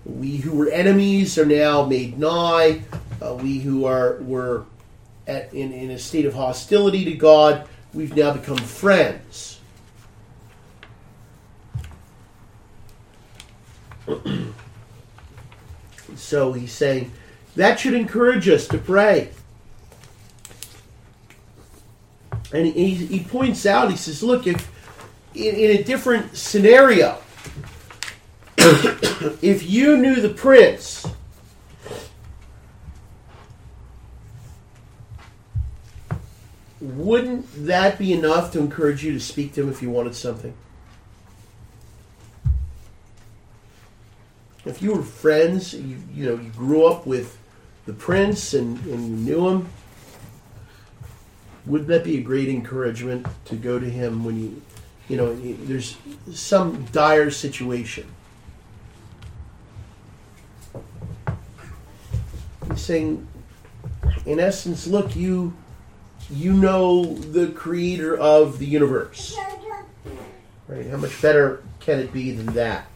we 0.05 0.39
who 0.39 0.57
were 0.57 0.69
enemies 0.69 1.39
are 1.39 1.47
now 1.47 1.85
made 1.85 2.19
nigh. 2.19 2.83
Uh, 3.23 3.35
we 3.35 3.61
who 3.61 3.85
are 3.85 4.17
were 4.21 4.65
at, 5.27 5.53
in, 5.55 5.73
in 5.73 5.91
a 5.91 5.99
state 5.99 6.27
of 6.27 6.35
hostility 6.35 7.05
to 7.05 7.13
God, 7.15 7.69
we've 7.93 8.15
now 8.17 8.33
become 8.33 8.57
friends. 8.57 9.54
so 16.17 16.53
he's 16.53 16.73
saying 16.73 17.11
that 17.57 17.79
should 17.81 17.95
encourage 17.95 18.49
us 18.49 18.67
to 18.69 18.79
pray. 18.79 19.31
And 22.53 22.67
he, 22.67 22.95
he 22.95 23.21
points 23.21 23.67
out, 23.67 23.91
he 23.91 23.97
says, 23.97 24.23
look, 24.23 24.47
if 24.47 24.71
in, 25.35 25.55
in 25.55 25.81
a 25.81 25.83
different 25.83 26.37
scenario, 26.37 27.19
if 28.59 29.69
you 29.69 29.97
knew 29.97 30.17
the 30.17 30.29
prince, 30.29 31.07
wouldn't 36.81 37.47
that 37.67 37.99
be 37.99 38.13
enough 38.13 38.53
to 38.53 38.59
encourage 38.61 39.05
you 39.05 39.13
to 39.13 39.21
speak 39.21 39.55
to 39.55 39.63
him 39.63 39.71
if 39.71 39.83
you 39.83 39.91
wanted 39.91 40.15
something? 40.15 40.55
If 44.65 44.81
you 44.81 44.95
were 44.95 45.03
friends, 45.03 45.75
you, 45.75 45.99
you 46.13 46.27
know, 46.27 46.41
you 46.43 46.51
grew 46.51 46.87
up 46.87 47.07
with 47.07 47.39
the 47.87 47.93
prince 47.93 48.55
and, 48.55 48.79
and 48.87 49.05
you 49.09 49.17
knew 49.17 49.49
him, 49.49 49.69
wouldn't 51.67 51.89
that 51.89 52.05
be 52.05 52.19
a 52.19 52.23
great 52.23 52.49
encouragement 52.49 53.27
to 53.47 53.57
go 53.57 53.79
to 53.79 53.89
him 53.89 54.25
when 54.25 54.41
you, 54.41 54.63
you 55.09 55.17
know, 55.17 55.35
there's 55.35 55.97
some 56.33 56.85
dire 56.93 57.31
situation? 57.31 58.07
He's 62.71 62.81
saying, 62.81 63.27
in 64.25 64.41
essence, 64.41 64.87
look, 64.87 65.15
you 65.15 65.55
you 66.31 66.53
know 66.53 67.05
the 67.15 67.49
creator 67.49 68.17
of 68.17 68.59
the 68.59 68.67
universe. 68.67 69.37
Right? 70.67 70.87
How 70.87 70.97
much 70.97 71.21
better 71.21 71.63
can 71.81 71.99
it 71.99 72.13
be 72.13 72.31
than 72.31 72.47
that? 72.55 72.87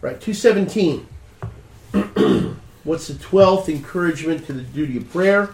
Right, 0.00 0.20
217. 0.20 1.06
What's 2.84 3.08
the 3.08 3.14
12th 3.14 3.68
encouragement 3.68 4.46
to 4.46 4.52
the 4.52 4.62
duty 4.62 4.98
of 4.98 5.10
prayer? 5.10 5.50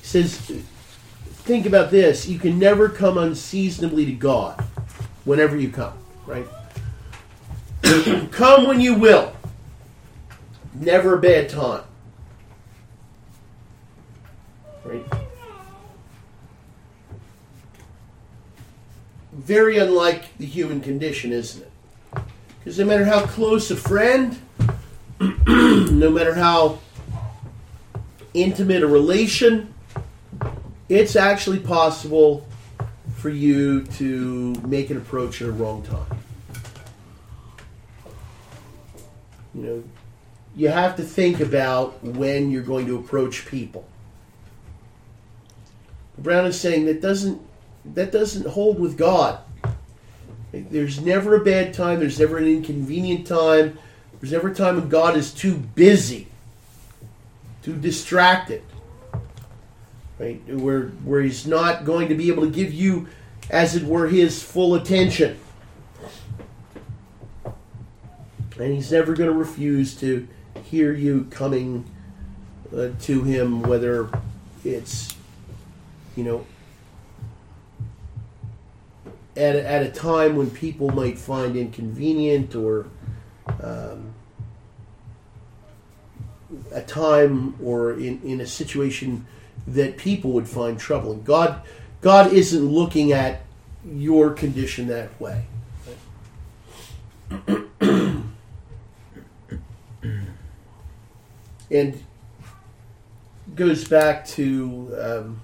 He 0.00 0.06
says, 0.06 0.38
think 0.38 1.66
about 1.66 1.90
this. 1.90 2.26
You 2.26 2.38
can 2.38 2.58
never 2.58 2.88
come 2.88 3.18
unseasonably 3.18 4.06
to 4.06 4.12
God 4.12 4.64
whenever 5.24 5.56
you 5.56 5.70
come, 5.70 5.98
right? 6.24 6.46
come 8.30 8.66
when 8.66 8.80
you 8.80 8.94
will. 8.94 9.34
Never 10.74 11.18
a 11.18 11.20
bad 11.20 11.48
time. 11.48 11.84
Right? 14.84 15.04
Very 19.44 19.76
unlike 19.78 20.38
the 20.38 20.46
human 20.46 20.80
condition, 20.80 21.30
isn't 21.30 21.62
it? 21.62 21.70
Because 22.58 22.78
no 22.78 22.86
matter 22.86 23.04
how 23.04 23.26
close 23.26 23.70
a 23.70 23.76
friend, 23.76 24.38
no 25.20 26.10
matter 26.10 26.34
how 26.34 26.78
intimate 28.32 28.82
a 28.82 28.86
relation, 28.86 29.74
it's 30.88 31.14
actually 31.14 31.58
possible 31.58 32.46
for 33.16 33.28
you 33.28 33.84
to 33.84 34.54
make 34.66 34.88
an 34.88 34.96
approach 34.96 35.42
at 35.42 35.48
a 35.48 35.52
wrong 35.52 35.82
time. 35.82 36.18
You 39.54 39.62
know, 39.62 39.84
you 40.56 40.68
have 40.68 40.96
to 40.96 41.02
think 41.02 41.40
about 41.40 42.02
when 42.02 42.50
you're 42.50 42.62
going 42.62 42.86
to 42.86 42.96
approach 42.96 43.46
people. 43.46 43.86
Brown 46.16 46.46
is 46.46 46.58
saying 46.58 46.86
that 46.86 47.02
doesn't 47.02 47.40
that 47.84 48.12
doesn't 48.12 48.46
hold 48.46 48.80
with 48.80 48.96
God. 48.96 49.38
There's 50.52 51.00
never 51.00 51.36
a 51.36 51.44
bad 51.44 51.74
time. 51.74 51.98
There's 51.98 52.18
never 52.18 52.38
an 52.38 52.46
inconvenient 52.46 53.26
time. 53.26 53.78
There's 54.20 54.32
never 54.32 54.48
a 54.48 54.54
time 54.54 54.76
when 54.76 54.88
God 54.88 55.16
is 55.16 55.32
too 55.32 55.56
busy, 55.56 56.28
too 57.62 57.76
distracted, 57.76 58.62
right? 60.18 60.40
Where 60.48 60.84
where 61.04 61.22
He's 61.22 61.46
not 61.46 61.84
going 61.84 62.08
to 62.08 62.14
be 62.14 62.28
able 62.28 62.44
to 62.44 62.50
give 62.50 62.72
you, 62.72 63.08
as 63.50 63.74
it 63.74 63.82
were, 63.82 64.06
His 64.06 64.42
full 64.42 64.76
attention, 64.76 65.38
and 67.44 68.72
He's 68.72 68.92
never 68.92 69.12
going 69.14 69.30
to 69.30 69.36
refuse 69.36 69.94
to 69.96 70.26
hear 70.62 70.92
you 70.92 71.26
coming 71.30 71.84
uh, 72.74 72.90
to 73.02 73.24
Him, 73.24 73.62
whether 73.62 74.08
it's 74.64 75.14
you 76.16 76.24
know 76.24 76.46
at 79.36 79.56
a, 79.56 79.68
at 79.68 79.82
a 79.82 79.90
time 79.90 80.36
when 80.36 80.50
people 80.50 80.90
might 80.90 81.18
find 81.18 81.56
inconvenient 81.56 82.54
or 82.54 82.86
um, 83.62 84.14
a 86.72 86.82
time 86.82 87.54
or 87.62 87.94
in, 87.94 88.20
in 88.22 88.40
a 88.40 88.46
situation 88.46 89.26
that 89.66 89.96
people 89.96 90.32
would 90.32 90.48
find 90.48 90.78
troubling. 90.78 91.22
God, 91.22 91.62
God 92.00 92.32
isn't 92.32 92.64
looking 92.64 93.12
at 93.12 93.42
your 93.84 94.30
condition 94.30 94.86
that 94.88 95.20
way. 95.20 95.44
and 101.70 102.02
goes 103.54 103.86
back 103.86 104.26
to 104.26 104.94
um, 105.00 105.40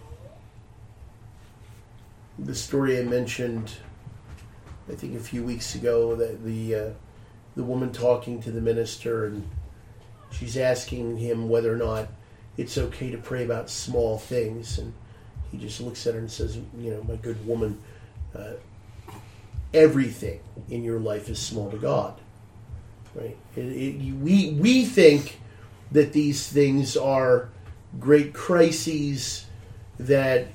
the 2.45 2.55
story 2.55 2.99
I 2.99 3.03
mentioned, 3.03 3.72
I 4.88 4.95
think 4.95 5.16
a 5.16 5.20
few 5.20 5.45
weeks 5.45 5.74
ago, 5.74 6.14
that 6.16 6.45
the 6.45 6.74
uh, 6.74 6.91
the 7.57 7.62
woman 7.62 7.93
talking 7.93 8.43
to 8.43 8.51
the 8.51 8.61
minister 8.61 9.26
and 9.26 9.49
she's 10.30 10.57
asking 10.57 11.18
him 11.18 11.49
whether 11.49 11.72
or 11.72 11.76
not 11.76 12.09
it's 12.57 12.78
okay 12.78 13.11
to 13.11 13.18
pray 13.18 13.45
about 13.45 13.70
small 13.70 14.18
things, 14.18 14.78
and 14.78 14.93
he 15.51 15.59
just 15.59 15.80
looks 15.80 16.07
at 16.07 16.14
her 16.14 16.20
and 16.20 16.30
says, 16.30 16.57
"You 16.78 16.93
know, 16.93 17.03
my 17.05 17.16
good 17.16 17.47
woman, 17.47 17.80
uh, 18.34 18.53
everything 19.74 20.41
in 20.68 20.82
your 20.84 20.99
life 20.99 21.28
is 21.28 21.38
small 21.38 21.70
to 21.70 21.78
God." 21.78 22.20
Right? 23.14 23.36
It, 23.57 23.61
it, 23.61 24.14
we 24.14 24.53
we 24.53 24.84
think 24.84 25.41
that 25.93 26.12
these 26.12 26.47
things 26.49 26.97
are 26.97 27.49
great 27.99 28.32
crises 28.32 29.47
that 29.99 30.47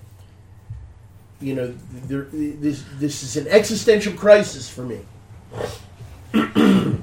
you 1.41 1.53
know 1.53 1.73
this 2.07 2.83
this 2.97 3.23
is 3.23 3.38
an 3.38 3.47
existential 3.47 4.13
crisis 4.13 4.69
for 4.69 4.83
me. 4.83 4.99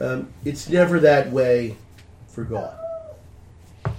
Um, 0.00 0.32
it's 0.44 0.68
never 0.68 0.98
that 0.98 1.30
way 1.30 1.76
for 2.26 2.42
god. 2.42 2.76
All 3.84 3.94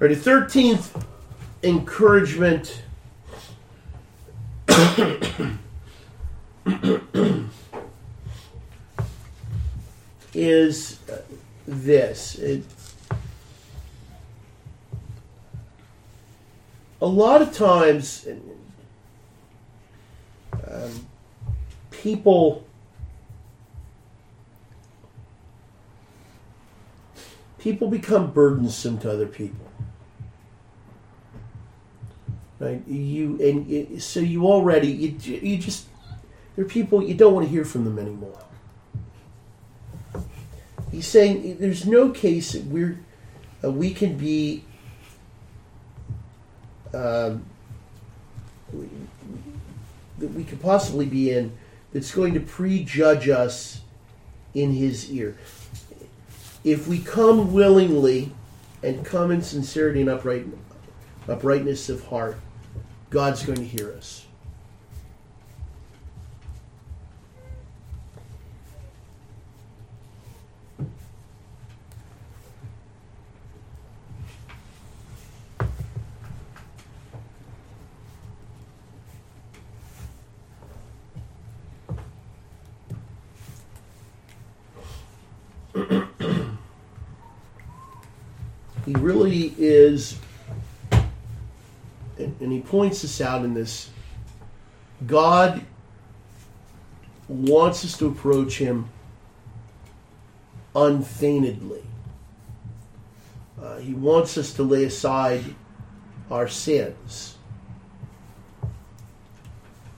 right, 0.00 0.08
the 0.08 0.16
13th 0.16 1.04
encouragement 1.62 2.82
is 10.34 10.98
this. 11.66 12.36
It, 12.36 12.64
a 17.00 17.06
lot 17.06 17.40
of 17.42 17.52
times, 17.54 18.26
um, 20.66 21.06
people 21.90 22.64
people 27.58 27.88
become 27.88 28.30
burdensome 28.30 28.98
to 28.98 29.10
other 29.10 29.26
people. 29.26 29.66
Right? 32.58 32.86
You 32.86 33.38
and 33.40 33.70
it, 33.70 34.02
so 34.02 34.20
you 34.20 34.46
already 34.46 34.88
you, 34.88 35.34
you 35.36 35.58
just 35.58 35.86
there 36.56 36.64
are 36.64 36.68
people 36.68 37.02
you 37.02 37.14
don't 37.14 37.32
want 37.32 37.46
to 37.46 37.50
hear 37.50 37.64
from 37.64 37.84
them 37.84 37.98
anymore. 37.98 38.38
He's 40.90 41.06
saying 41.06 41.58
there's 41.60 41.86
no 41.86 42.10
case 42.10 42.52
that 42.52 42.64
we're 42.64 42.98
uh, 43.62 43.70
we 43.70 43.92
can 43.92 44.16
be 44.16 44.64
um, 46.92 47.44
that 50.18 50.28
we 50.34 50.44
could 50.44 50.60
possibly 50.60 51.06
be 51.06 51.30
in 51.30 51.56
that's 51.92 52.12
going 52.14 52.34
to 52.34 52.40
prejudge 52.40 53.28
us 53.28 53.80
in 54.54 54.72
his 54.72 55.10
ear. 55.12 55.36
If 56.64 56.88
we 56.88 56.98
come 56.98 57.52
willingly 57.52 58.32
and 58.82 59.04
come 59.04 59.30
in 59.30 59.42
sincerity 59.42 60.00
and 60.00 60.10
upright 60.10 60.46
uprightness 61.28 61.88
of 61.88 62.04
heart, 62.06 62.38
God's 63.10 63.44
going 63.44 63.58
to 63.58 63.64
hear 63.64 63.92
us. 63.92 64.26
he 88.90 88.96
really 89.30 89.54
is 89.58 90.18
and, 92.18 92.36
and 92.40 92.52
he 92.52 92.60
points 92.60 93.02
this 93.02 93.20
out 93.20 93.44
in 93.44 93.54
this 93.54 93.90
god 95.06 95.64
wants 97.28 97.84
us 97.84 97.96
to 97.96 98.06
approach 98.06 98.58
him 98.58 98.88
unfeignedly. 100.74 101.82
Uh, 103.60 103.78
he 103.78 103.92
wants 103.92 104.36
us 104.38 104.52
to 104.54 104.62
lay 104.62 104.84
aside 104.84 105.44
our 106.30 106.48
sins. 106.48 107.36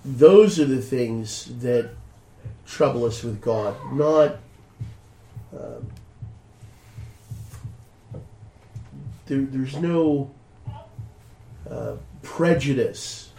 Those 0.04 0.58
are 0.58 0.64
the 0.64 0.80
things 0.80 1.46
that 1.60 1.90
trouble 2.66 3.04
us 3.04 3.22
with 3.22 3.40
god 3.40 3.76
not 3.92 4.36
um, 5.52 5.91
there, 9.26 9.40
there's 9.40 9.76
no 9.76 10.30
uh, 11.68 11.96
prejudice 12.22 13.30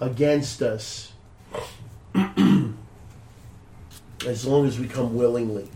against 0.00 0.62
us 0.62 1.12
as 4.26 4.46
long 4.46 4.66
as 4.66 4.78
we 4.78 4.86
come 4.86 5.14
willingly. 5.14 5.68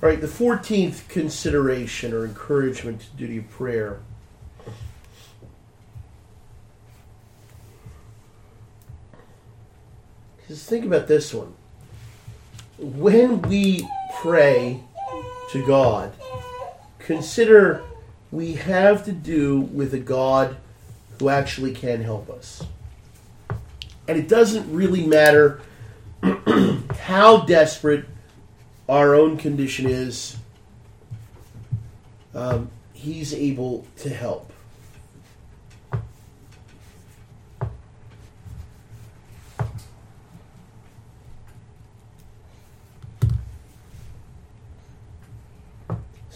All 0.00 0.08
right, 0.08 0.20
the 0.20 0.28
14th 0.28 1.08
consideration 1.08 2.12
or 2.12 2.24
encouragement 2.24 3.00
to 3.00 3.06
duty 3.16 3.38
of 3.38 3.50
prayer. 3.50 4.00
Just 10.46 10.68
think 10.68 10.84
about 10.84 11.08
this 11.08 11.34
one. 11.34 11.52
When 12.78 13.42
we 13.42 13.86
pray 14.22 14.80
to 15.50 15.66
God, 15.66 16.12
consider 17.08 17.82
we 18.30 18.52
have 18.52 19.02
to 19.06 19.12
do 19.12 19.60
with 19.60 19.94
a 19.94 19.98
God 19.98 20.58
who 21.18 21.30
actually 21.30 21.72
can 21.72 22.02
help 22.02 22.28
us. 22.28 22.62
And 24.06 24.18
it 24.18 24.28
doesn't 24.28 24.70
really 24.70 25.06
matter 25.06 25.62
how 27.00 27.46
desperate 27.46 28.04
our 28.90 29.14
own 29.14 29.38
condition 29.38 29.86
is, 29.86 30.36
um, 32.34 32.70
He's 32.92 33.32
able 33.32 33.86
to 33.98 34.10
help. 34.10 34.47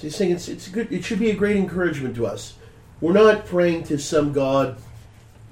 So 0.02 0.08
he's 0.08 0.16
saying 0.16 0.32
it's 0.32 0.48
it's 0.48 0.66
good. 0.66 0.92
It 0.92 1.04
should 1.04 1.20
be 1.20 1.30
a 1.30 1.34
great 1.36 1.54
encouragement 1.54 2.16
to 2.16 2.26
us. 2.26 2.54
We're 3.00 3.12
not 3.12 3.46
praying 3.46 3.84
to 3.84 3.98
some 3.98 4.32
God 4.32 4.76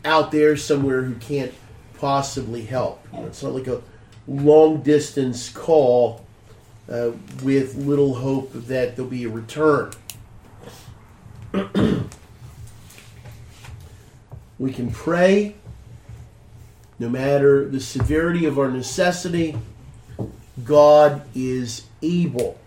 out 0.05 0.33
there 0.33 0.57
somewhere 0.57 1.03
who 1.03 1.15
can't 1.15 1.55
possibly 1.99 2.63
help. 2.63 3.01
You 3.13 3.21
know, 3.21 3.27
it's 3.27 3.45
not 3.45 3.53
like 3.55 3.69
a 3.69 3.81
long 4.27 4.83
distance 4.83 5.51
call 5.51 6.27
uh, 6.91 7.13
with 7.45 7.77
little 7.77 8.17
hope 8.17 8.51
that 8.53 8.97
there'll 8.97 9.09
be 9.09 9.23
a 9.23 9.29
return. 9.29 9.93
we 14.59 14.73
can 14.73 14.91
pray 14.91 15.55
no 16.99 17.09
matter 17.09 17.69
the 17.69 17.79
severity 17.79 18.47
of 18.47 18.59
our 18.59 18.69
necessity. 18.69 19.57
God 20.65 21.23
is 21.37 21.85
able. 22.03 22.59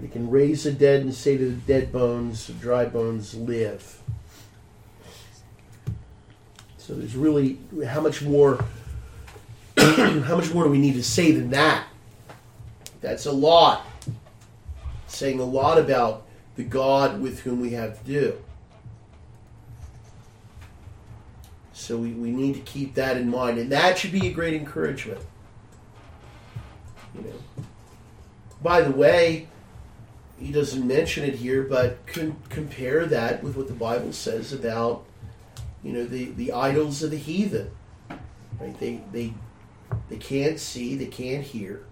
He 0.00 0.03
can 0.14 0.30
raise 0.30 0.62
the 0.62 0.70
dead 0.70 1.00
and 1.00 1.12
say 1.12 1.36
to 1.36 1.44
the 1.44 1.56
dead 1.66 1.90
bones, 1.90 2.46
dry 2.60 2.84
bones, 2.84 3.34
live. 3.34 4.00
So 6.78 6.94
there's 6.94 7.16
really 7.16 7.58
how 7.84 8.00
much 8.00 8.22
more 8.22 8.64
how 9.76 10.36
much 10.36 10.54
more 10.54 10.62
do 10.62 10.70
we 10.70 10.78
need 10.78 10.94
to 10.94 11.02
say 11.02 11.32
than 11.32 11.50
that? 11.50 11.88
That's 13.00 13.26
a 13.26 13.32
lot. 13.32 13.84
Saying 15.08 15.40
a 15.40 15.44
lot 15.44 15.78
about 15.78 16.26
the 16.54 16.62
God 16.62 17.20
with 17.20 17.40
whom 17.40 17.60
we 17.60 17.70
have 17.70 17.98
to 17.98 18.04
do. 18.04 18.38
So 21.72 21.96
we, 21.96 22.12
we 22.12 22.30
need 22.30 22.54
to 22.54 22.60
keep 22.60 22.94
that 22.94 23.16
in 23.16 23.28
mind. 23.28 23.58
And 23.58 23.72
that 23.72 23.98
should 23.98 24.12
be 24.12 24.28
a 24.28 24.32
great 24.32 24.54
encouragement. 24.54 25.20
You 27.16 27.22
know. 27.22 27.64
By 28.62 28.80
the 28.80 28.92
way, 28.92 29.48
he 30.38 30.50
doesn't 30.52 30.86
mention 30.86 31.24
it 31.24 31.36
here, 31.36 31.62
but 31.62 32.06
con- 32.06 32.36
compare 32.48 33.06
that 33.06 33.42
with 33.42 33.56
what 33.56 33.68
the 33.68 33.74
Bible 33.74 34.12
says 34.12 34.52
about, 34.52 35.04
you 35.82 35.92
know, 35.92 36.04
the, 36.04 36.26
the 36.32 36.52
idols 36.52 37.02
of 37.02 37.10
the 37.10 37.18
heathen. 37.18 37.70
Right? 38.60 38.78
They 38.78 39.00
they 39.12 39.34
they 40.08 40.16
can't 40.16 40.58
see, 40.58 40.96
they 40.96 41.06
can't 41.06 41.44
hear. 41.44 41.84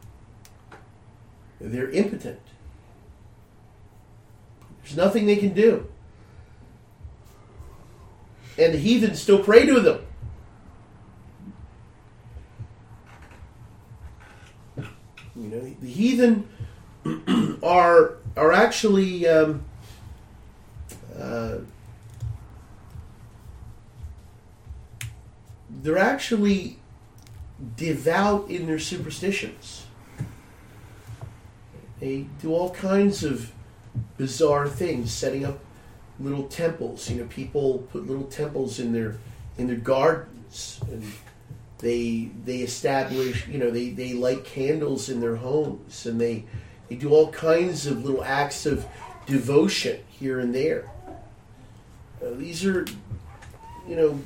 They're 1.60 1.90
impotent. 1.90 2.40
There's 4.82 4.96
nothing 4.96 5.26
they 5.26 5.36
can 5.36 5.54
do. 5.54 5.88
And 8.58 8.74
the 8.74 8.78
heathen 8.78 9.14
still 9.14 9.42
pray 9.42 9.64
to 9.66 9.80
them. 9.80 10.04
You 15.34 15.48
know, 15.48 15.74
the 15.80 15.88
heathen 15.88 16.48
are 17.62 18.16
are 18.36 18.52
actually 18.52 19.26
um, 19.26 19.64
uh, 21.18 21.58
they're 25.82 25.98
actually 25.98 26.78
devout 27.76 28.50
in 28.50 28.66
their 28.66 28.78
superstitions. 28.78 29.86
They 32.00 32.26
do 32.40 32.52
all 32.52 32.70
kinds 32.70 33.22
of 33.22 33.52
bizarre 34.16 34.68
things, 34.68 35.12
setting 35.12 35.44
up 35.44 35.60
little 36.18 36.44
temples. 36.44 37.08
You 37.10 37.20
know, 37.20 37.26
people 37.26 37.86
put 37.92 38.06
little 38.06 38.24
temples 38.24 38.78
in 38.78 38.92
their 38.92 39.18
in 39.58 39.66
their 39.66 39.76
gardens, 39.76 40.80
and 40.90 41.04
they 41.78 42.30
they 42.44 42.58
establish. 42.58 43.46
You 43.46 43.58
know, 43.58 43.70
they 43.70 43.90
they 43.90 44.14
light 44.14 44.44
candles 44.44 45.08
in 45.08 45.20
their 45.20 45.36
homes, 45.36 46.06
and 46.06 46.20
they 46.20 46.44
they 46.88 46.96
do 46.96 47.10
all 47.10 47.30
kinds 47.30 47.86
of 47.86 48.04
little 48.04 48.24
acts 48.24 48.66
of 48.66 48.86
devotion 49.26 50.00
here 50.08 50.40
and 50.40 50.54
there. 50.54 50.90
Uh, 52.22 52.30
these 52.34 52.64
are, 52.64 52.84
you 53.88 53.96
know, 53.96 54.20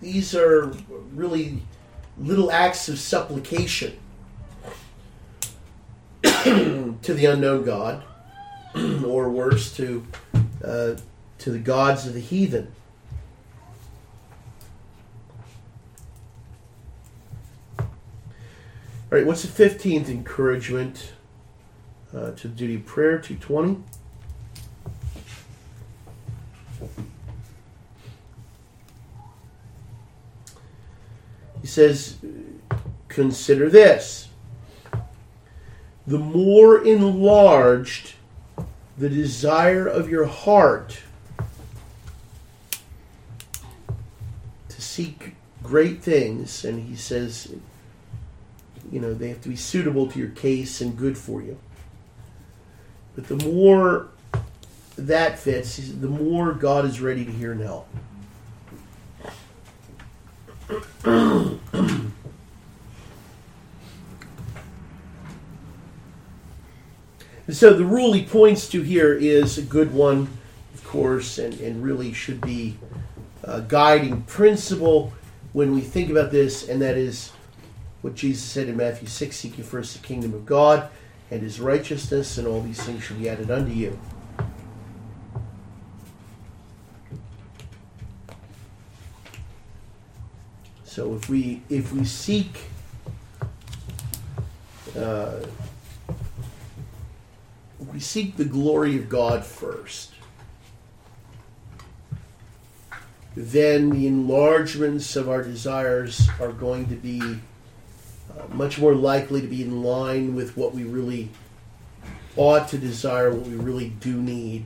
these 0.00 0.34
are 0.34 0.72
really 1.14 1.62
little 2.18 2.50
acts 2.50 2.88
of 2.88 2.98
supplication 2.98 3.96
to 6.22 6.98
the 7.02 7.26
unknown 7.26 7.64
God, 7.64 8.02
or 9.04 9.30
worse, 9.30 9.74
to 9.76 10.06
uh, 10.64 10.94
to 11.38 11.50
the 11.50 11.58
gods 11.58 12.06
of 12.06 12.14
the 12.14 12.20
heathen. 12.20 12.72
All 19.10 19.16
right, 19.16 19.26
what's 19.26 19.40
the 19.40 19.48
fifteenth 19.48 20.10
encouragement 20.10 21.14
uh, 22.14 22.32
to 22.32 22.48
the 22.48 22.54
duty 22.54 22.74
of 22.74 22.84
prayer? 22.84 23.18
Two 23.18 23.36
twenty. 23.36 23.78
He 31.62 31.66
says, 31.66 32.18
consider 33.08 33.70
this. 33.70 34.28
The 36.06 36.18
more 36.18 36.84
enlarged 36.84 38.12
the 38.98 39.08
desire 39.08 39.86
of 39.86 40.10
your 40.10 40.26
heart 40.26 41.00
to 44.68 44.82
seek 44.82 45.34
great 45.62 46.02
things, 46.02 46.62
and 46.62 46.86
he 46.88 46.94
says, 46.94 47.54
you 48.90 49.00
know, 49.00 49.14
they 49.14 49.28
have 49.28 49.40
to 49.42 49.48
be 49.48 49.56
suitable 49.56 50.06
to 50.08 50.18
your 50.18 50.30
case 50.30 50.80
and 50.80 50.96
good 50.96 51.16
for 51.16 51.42
you. 51.42 51.58
But 53.14 53.28
the 53.28 53.36
more 53.36 54.08
that 54.96 55.38
fits, 55.38 55.76
the 55.76 56.08
more 56.08 56.52
God 56.52 56.84
is 56.84 57.00
ready 57.00 57.24
to 57.24 57.30
hear 57.30 57.52
and 57.52 57.60
help. 57.60 57.88
So 67.50 67.72
the 67.72 67.84
rule 67.84 68.12
he 68.12 68.24
points 68.24 68.68
to 68.68 68.82
here 68.82 69.14
is 69.14 69.56
a 69.56 69.62
good 69.62 69.94
one, 69.94 70.28
of 70.74 70.84
course, 70.84 71.38
and, 71.38 71.58
and 71.60 71.82
really 71.82 72.12
should 72.12 72.42
be 72.42 72.76
a 73.42 73.62
guiding 73.62 74.22
principle 74.22 75.14
when 75.54 75.74
we 75.74 75.80
think 75.80 76.10
about 76.10 76.30
this, 76.30 76.68
and 76.68 76.82
that 76.82 76.98
is 76.98 77.32
what 78.02 78.14
Jesus 78.14 78.44
said 78.44 78.68
in 78.68 78.76
Matthew 78.76 79.08
6 79.08 79.36
Seek 79.36 79.58
ye 79.58 79.64
first 79.64 80.00
the 80.00 80.06
kingdom 80.06 80.34
of 80.34 80.46
God 80.46 80.88
and 81.30 81.42
his 81.42 81.60
righteousness, 81.60 82.38
and 82.38 82.46
all 82.46 82.60
these 82.60 82.82
things 82.82 83.02
shall 83.02 83.16
be 83.16 83.28
added 83.28 83.50
unto 83.50 83.72
you. 83.72 83.98
So 90.84 91.14
if 91.14 91.28
we 91.28 91.62
if 91.68 91.92
we 91.92 92.04
seek 92.04 92.70
uh, 94.96 95.40
we 97.92 98.00
seek 98.00 98.36
the 98.36 98.44
glory 98.44 98.96
of 98.96 99.08
God 99.08 99.44
first, 99.44 100.12
then 103.36 103.90
the 103.90 104.06
enlargements 104.06 105.14
of 105.14 105.28
our 105.28 105.42
desires 105.42 106.28
are 106.40 106.52
going 106.52 106.88
to 106.88 106.96
be 106.96 107.38
much 108.50 108.78
more 108.78 108.94
likely 108.94 109.40
to 109.40 109.46
be 109.46 109.62
in 109.62 109.82
line 109.82 110.34
with 110.34 110.56
what 110.56 110.74
we 110.74 110.84
really 110.84 111.30
ought 112.36 112.68
to 112.68 112.78
desire, 112.78 113.32
what 113.32 113.46
we 113.46 113.56
really 113.56 113.88
do 113.88 114.20
need, 114.20 114.64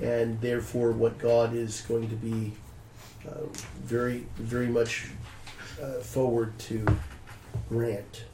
and 0.00 0.40
therefore 0.40 0.90
what 0.92 1.18
God 1.18 1.54
is 1.54 1.80
going 1.82 2.08
to 2.08 2.16
be 2.16 2.52
uh, 3.28 3.46
very, 3.84 4.26
very 4.36 4.66
much 4.66 5.08
uh, 5.80 6.00
forward 6.00 6.58
to 6.58 6.84
grant. 7.68 8.24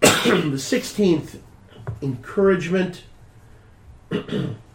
the 0.00 0.56
16th 0.56 1.38
encouragement 2.02 3.04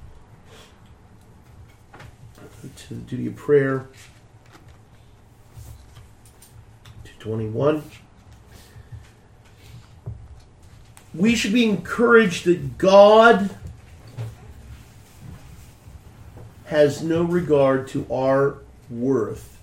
to 2.75 2.93
the 2.93 3.01
duty 3.01 3.27
of 3.27 3.35
prayer 3.35 3.87
221 7.19 7.83
we 11.13 11.35
should 11.35 11.53
be 11.53 11.65
encouraged 11.65 12.45
that 12.45 12.77
god 12.77 13.49
has 16.71 17.03
no 17.03 17.23
regard 17.23 17.85
to 17.85 18.07
our 18.09 18.59
worth 18.89 19.57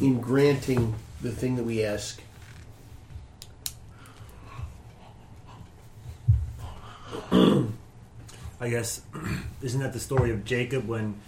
in 0.00 0.20
granting 0.20 0.94
the 1.20 1.30
thing 1.30 1.56
that 1.56 1.62
we 1.62 1.84
ask. 1.84 2.20
I 7.32 8.68
guess 8.68 9.02
isn't 9.62 9.80
that 9.80 9.92
the 9.92 10.00
story 10.00 10.30
of 10.32 10.44
Jacob 10.44 10.86
when 10.86 11.20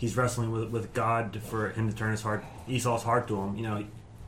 he's 0.00 0.16
wrestling 0.16 0.50
with 0.50 0.70
with 0.70 0.92
God 0.94 1.38
for 1.48 1.68
him 1.68 1.88
to 1.90 1.94
turn 1.94 2.10
his 2.10 2.22
heart 2.22 2.42
Esau's 2.66 3.02
heart 3.02 3.28
to 3.28 3.36
him? 3.40 3.54
You 3.56 3.62
know, 3.62 3.84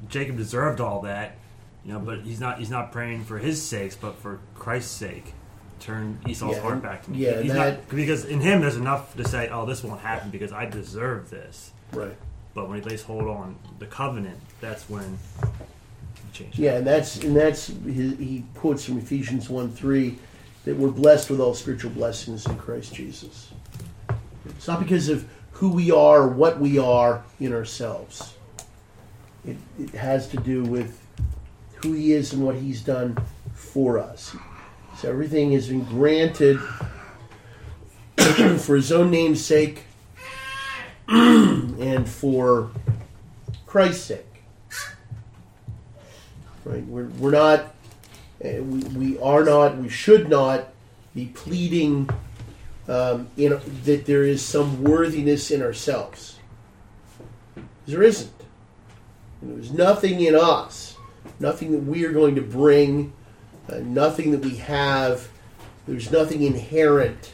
Jacob 0.09 0.37
deserved 0.37 0.81
all 0.81 1.01
that, 1.03 1.37
you 1.85 1.93
know, 1.93 1.99
but 1.99 2.20
he's 2.20 2.39
not 2.41 2.59
he's 2.59 2.70
not 2.70 2.93
praying 2.93 3.25
for 3.25 3.39
his 3.39 3.61
sakes, 3.61 3.97
but 3.97 4.16
for 4.18 4.39
Christ's 4.55 4.93
sake. 4.93 5.33
Turn 5.81 6.18
Esau's 6.29 6.57
Yeah, 6.57 6.62
heart 6.62 6.83
back 6.83 7.03
to 7.05 7.11
me. 7.11 7.18
yeah, 7.18 7.41
he's 7.43 7.53
that- 7.53 7.79
not 7.81 7.89
because 7.89 8.25
in 8.27 8.41
him 8.41 8.61
there's 8.61 8.77
enough 8.77 9.16
to 9.16 9.27
say, 9.27 9.49
"Oh, 9.49 9.66
this 9.66 9.83
won't 9.83 10.01
happen 10.01 10.31
because 10.31 10.53
I 10.53 10.66
deserve 10.66 11.31
this." 11.31 11.73
right 11.93 12.14
But 12.55 12.68
when 12.68 12.81
he 12.83 12.89
lays 12.89 13.03
hold 13.03 13.25
on 13.29 13.57
the 13.79 13.87
covenant, 13.87 14.39
that's 14.61 14.89
when 14.89 15.18
he 15.43 16.33
changes. 16.33 16.59
Yeah, 16.59 16.75
and 16.77 16.87
that's 16.87 17.16
and 17.25 17.35
that's 17.35 17.66
his, 17.66 18.18
he 18.18 18.45
quotes 18.55 18.85
from 18.85 18.99
Ephesians 18.99 19.49
one 19.49 19.70
three 19.70 20.18
that 20.64 20.77
we're 20.77 20.91
blessed 20.91 21.31
with 21.31 21.41
all 21.41 21.55
spiritual 21.55 21.91
blessings 21.91 22.47
in 22.47 22.57
Christ 22.57 22.95
Jesus. 22.95 23.51
It's 24.47 24.68
not 24.68 24.79
because 24.81 25.09
of 25.09 25.25
who 25.53 25.70
we 25.70 25.90
are 25.90 26.26
what 26.26 26.59
we 26.59 26.78
are 26.78 27.22
in 27.40 27.53
ourselves. 27.53 28.34
It, 29.46 29.57
it 29.78 29.90
has 29.90 30.28
to 30.28 30.36
do 30.36 30.62
with 30.62 31.00
who 31.82 31.92
He 31.92 32.12
is 32.12 32.32
and 32.32 32.44
what 32.44 32.57
He's 32.57 32.80
done 32.82 33.16
for 33.55 33.98
us. 33.98 34.36
So 34.98 35.09
everything 35.09 35.53
has 35.53 35.68
been 35.68 35.84
granted 35.84 36.59
for 38.59 38.76
His 38.76 38.92
own 38.92 39.11
name's 39.11 39.44
sake 39.44 39.84
and 41.09 42.09
for 42.09 42.70
Christ's 43.66 44.05
sake 44.05 44.32
right? 46.64 46.84
We're, 46.86 47.07
we're 47.18 47.30
not, 47.30 47.74
uh, 48.44 48.62
we, 48.62 48.80
we 48.80 49.18
are 49.18 49.44
not, 49.44 49.76
we 49.78 49.88
should 49.88 50.28
not 50.28 50.68
be 51.14 51.26
pleading 51.26 52.09
um, 52.89 53.30
know 53.51 53.59
that 53.85 54.07
there 54.07 54.24
is 54.24 54.45
some 54.45 54.83
worthiness 54.83 55.51
in 55.51 55.62
ourselves. 55.62 56.39
There 57.87 58.03
isn't. 58.03 58.33
There's 59.41 59.72
nothing 59.72 60.20
in 60.20 60.35
us, 60.35 60.97
nothing 61.41 61.72
that 61.72 61.83
we 61.83 62.05
are 62.05 62.12
going 62.12 62.37
to 62.37 62.43
bring, 62.43 63.12
uh, 63.68 63.78
nothing 63.78 64.30
that 64.33 64.41
we 64.41 64.57
have. 64.57 65.28
There's 65.87 66.12
nothing 66.12 66.43
inherent 66.43 67.33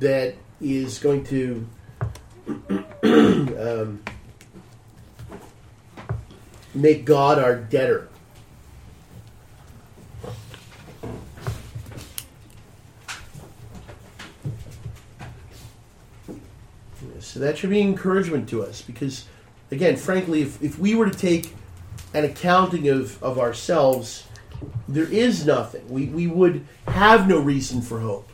that 0.00 0.34
is 0.60 0.98
going 0.98 1.24
to 1.24 1.66
um, 3.02 4.02
make 6.74 7.04
God 7.04 7.38
our 7.38 7.56
debtor. 7.56 8.08
So 17.32 17.40
that 17.40 17.56
should 17.56 17.70
be 17.70 17.80
encouragement 17.80 18.46
to 18.50 18.62
us 18.62 18.82
because, 18.82 19.24
again, 19.70 19.96
frankly, 19.96 20.42
if, 20.42 20.62
if 20.62 20.78
we 20.78 20.94
were 20.94 21.08
to 21.08 21.18
take 21.18 21.54
an 22.12 22.26
accounting 22.26 22.88
of, 22.88 23.22
of 23.22 23.38
ourselves, 23.38 24.26
there 24.86 25.10
is 25.10 25.46
nothing. 25.46 25.88
We, 25.88 26.08
we 26.08 26.26
would 26.26 26.66
have 26.86 27.26
no 27.26 27.38
reason 27.38 27.80
for 27.80 28.00
hope. 28.00 28.28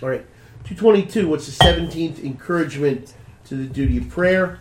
All 0.00 0.08
right, 0.08 0.24
222, 0.66 1.26
what's 1.26 1.46
the 1.46 1.64
17th 1.64 2.22
encouragement 2.22 3.12
to 3.46 3.56
the 3.56 3.64
duty 3.64 3.98
of 3.98 4.08
prayer? 4.08 4.60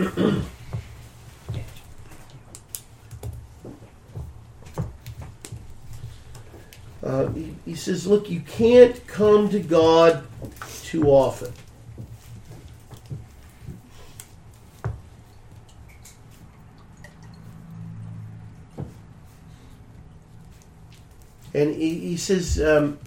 Uh, 7.02 7.28
he, 7.28 7.54
he 7.64 7.74
says, 7.74 8.06
Look, 8.06 8.30
you 8.30 8.40
can't 8.40 9.06
come 9.06 9.48
to 9.50 9.60
God 9.60 10.24
too 10.82 11.04
often. 11.04 11.52
And 21.54 21.74
he, 21.74 21.98
he 21.98 22.16
says, 22.16 22.60
um, 22.60 22.98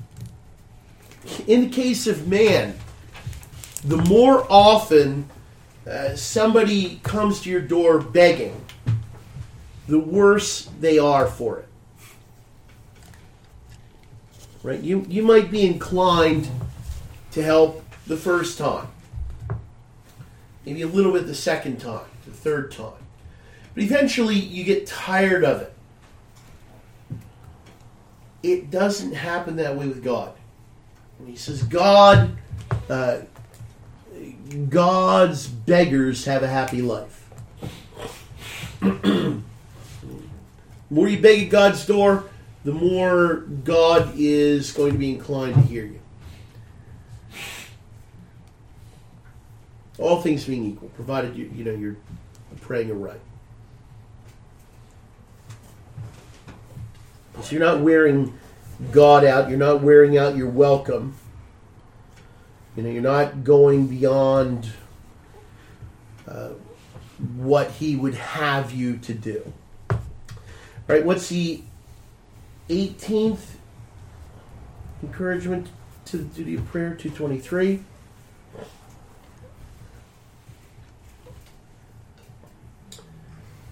in 1.48 1.62
the 1.62 1.70
case 1.70 2.08
of 2.08 2.28
man, 2.28 2.76
the 3.86 3.98
more 3.98 4.46
often 4.50 5.30
uh, 5.89 6.16
somebody 6.16 7.00
comes 7.04 7.41
to 7.41 7.50
your 7.50 7.62
door 7.62 8.00
begging, 8.00 8.66
the 9.88 10.00
worse 10.00 10.70
they 10.80 11.00
are 11.00 11.28
for 11.28 11.60
it. 11.60 11.68
Right? 14.64 14.80
You 14.80 15.05
you 15.09 15.24
might 15.24 15.51
be 15.51 15.66
inclined 15.66 16.49
to 17.32 17.43
help 17.43 17.84
the 18.07 18.18
first 18.18 18.57
time, 18.57 18.88
maybe 20.66 20.82
a 20.82 20.88
little 20.88 21.11
bit 21.11 21.28
the 21.28 21.36
second 21.36 21.82
time, 21.82 22.05
the 22.26 22.32
third 22.32 22.72
time, 22.72 22.93
but 23.74 23.84
eventually 23.84 24.36
you 24.36 24.64
get 24.64 24.88
tired 24.88 25.43
of 25.43 25.61
it. 25.61 25.74
It 28.41 28.72
doesn't 28.72 29.14
happen 29.14 29.57
that 29.57 29.76
way 29.76 29.88
with 29.88 30.03
God. 30.03 30.34
He 31.26 31.36
says, 31.36 31.64
God, 31.64 32.38
uh, 32.89 33.20
God's 34.70 35.47
beggars 35.47 36.26
have 36.26 36.43
a 36.43 36.47
happy 36.47 36.82
life. 36.82 37.30
more 38.82 39.41
you 41.07 41.22
beg 41.22 41.45
at 41.45 41.49
God's 41.49 41.86
door, 41.86 42.26
the 42.64 42.72
more 42.72 43.36
God 43.64 44.14
is 44.16 44.72
going 44.72 44.93
to 44.93 44.97
be 44.97 45.11
inclined 45.11 45.55
to 45.55 45.61
hear 45.61 45.86
you. 45.86 45.99
All 49.99 50.22
things 50.22 50.45
being 50.45 50.66
equal, 50.66 50.89
provided 50.89 51.36
you 51.36 51.51
you 51.55 51.64
know 51.64 51.72
you're 51.72 51.97
praying 52.61 52.89
it 52.89 52.93
right. 52.93 53.20
So 57.41 57.51
you're 57.51 57.66
not 57.66 57.82
wearing 57.82 58.38
God 58.91 59.26
out. 59.26 59.49
You're 59.49 59.57
not 59.57 59.82
wearing 59.82 60.18
out 60.18 60.36
your 60.36 60.49
welcome. 60.49 61.16
You 62.76 62.84
know, 62.84 62.89
you're 62.89 63.01
not 63.01 63.43
going 63.43 63.88
beyond 63.88 64.72
uh, 66.28 66.49
what 67.36 67.72
He 67.72 67.95
would 67.95 68.16
have 68.16 68.72
you 68.72 68.97
to 68.97 69.14
do. 69.14 69.53
All 69.91 69.99
right. 70.88 71.05
What's 71.05 71.30
the 71.30 71.61
18th 72.70 73.55
encouragement 75.01 75.68
to 76.05 76.18
the 76.18 76.24
duty 76.24 76.55
of 76.55 76.66
prayer? 76.68 76.93
223. 76.93 77.84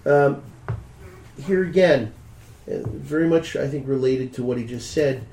Um, 0.04 0.42
here 1.46 1.62
again, 1.62 2.12
uh, 2.68 2.78
very 2.86 3.28
much, 3.28 3.56
I 3.56 3.68
think, 3.68 3.86
related 3.86 4.32
to 4.34 4.42
what 4.42 4.58
he 4.58 4.64
just 4.64 4.90
said. 4.90 5.24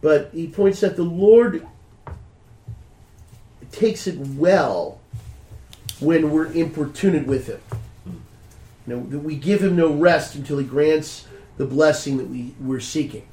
But 0.00 0.30
he 0.32 0.46
points 0.46 0.82
out 0.82 0.96
the 0.96 1.02
Lord 1.02 1.66
takes 3.70 4.06
it 4.06 4.18
well 4.18 5.00
when 6.00 6.30
we're 6.30 6.50
importunate 6.52 7.26
with 7.26 7.46
him. 7.46 7.60
You 8.86 8.94
know, 8.94 9.18
we 9.18 9.36
give 9.36 9.62
him 9.62 9.76
no 9.76 9.92
rest 9.92 10.34
until 10.34 10.58
he 10.58 10.64
grants 10.64 11.26
the 11.60 11.66
blessing 11.66 12.16
that 12.16 12.26
we, 12.26 12.54
we're 12.58 12.80
seeking. 12.80 13.28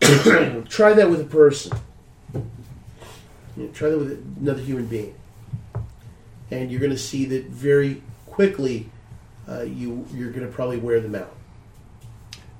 try 0.66 0.94
that 0.94 1.10
with 1.10 1.20
a 1.20 1.28
person. 1.28 1.76
You 2.32 3.64
know, 3.64 3.68
try 3.74 3.90
that 3.90 3.98
with 3.98 4.36
another 4.40 4.62
human 4.62 4.86
being. 4.86 5.14
And 6.50 6.70
you're 6.70 6.80
going 6.80 6.92
to 6.92 6.96
see 6.98 7.26
that 7.26 7.48
very 7.48 8.02
quickly 8.24 8.88
uh, 9.46 9.64
you, 9.64 10.06
you're 10.14 10.30
going 10.30 10.46
to 10.46 10.50
probably 10.50 10.78
wear 10.78 11.00
them 11.00 11.14
out. 11.14 11.34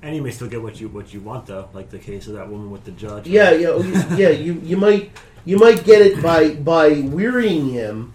And 0.03 0.15
you 0.15 0.21
may 0.21 0.29
still 0.29 0.47
get 0.47 0.61
what 0.61 0.79
you 0.79 0.89
what 0.89 1.11
you 1.11 1.19
want 1.19 1.47
though, 1.47 1.67
like 1.73 1.89
the 1.89 1.97
case 1.97 2.27
of 2.27 2.33
that 2.33 2.47
woman 2.47 2.69
with 2.69 2.83
the 2.83 2.91
judge. 2.91 3.27
Yeah, 3.27 3.49
yeah, 3.53 3.69
oh, 3.69 3.81
you- 3.81 4.15
yeah. 4.15 4.29
You 4.29 4.53
you 4.63 4.77
might 4.77 5.11
you 5.43 5.57
might 5.57 5.83
get 5.83 6.03
it 6.03 6.21
by 6.21 6.51
by 6.53 7.01
wearying 7.01 7.69
him, 7.71 8.13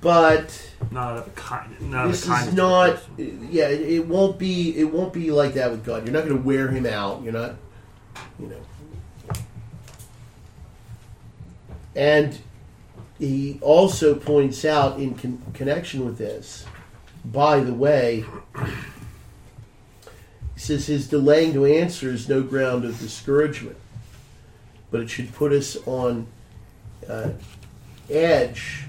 but 0.00 0.72
Not 0.90 1.18
a 1.18 1.30
kind. 1.30 1.90
Not 1.90 2.08
this 2.08 2.24
a 2.24 2.28
kind 2.28 2.48
is 2.48 2.54
not. 2.54 3.02
Yeah, 3.18 3.68
it, 3.68 3.80
it 3.82 4.06
won't 4.06 4.38
be. 4.38 4.76
It 4.78 4.84
won't 4.84 5.12
be 5.12 5.30
like 5.30 5.54
that 5.54 5.70
with 5.70 5.84
God. 5.84 6.04
You're 6.04 6.12
not 6.12 6.24
going 6.24 6.36
to 6.36 6.42
wear 6.42 6.68
him 6.68 6.86
out. 6.86 7.22
You're 7.22 7.32
not. 7.34 7.56
You 8.38 8.46
know. 8.46 8.60
And 11.94 12.38
he 13.18 13.58
also 13.60 14.14
points 14.14 14.64
out 14.64 14.98
in 14.98 15.14
con- 15.14 15.42
connection 15.52 16.04
with 16.04 16.18
this. 16.18 16.64
By 17.24 17.60
the 17.60 17.72
way, 17.72 18.24
he 20.54 20.60
says 20.60 20.86
his 20.86 21.08
delaying 21.08 21.52
to 21.54 21.64
answer 21.64 22.10
is 22.10 22.28
no 22.28 22.42
ground 22.42 22.84
of 22.84 22.98
discouragement, 22.98 23.76
but 24.90 25.00
it 25.00 25.10
should 25.10 25.32
put 25.32 25.52
us 25.52 25.76
on 25.86 26.26
uh, 27.08 27.30
edge 28.10 28.83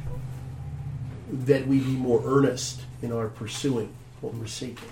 that 1.32 1.68
we 1.68 1.80
be 1.80 1.92
more 1.92 2.22
earnest 2.26 2.82
in 3.02 3.12
our 3.12 3.28
pursuing 3.28 3.94
what 4.22 4.34
we're 4.34 4.48
seeking. 4.48 4.90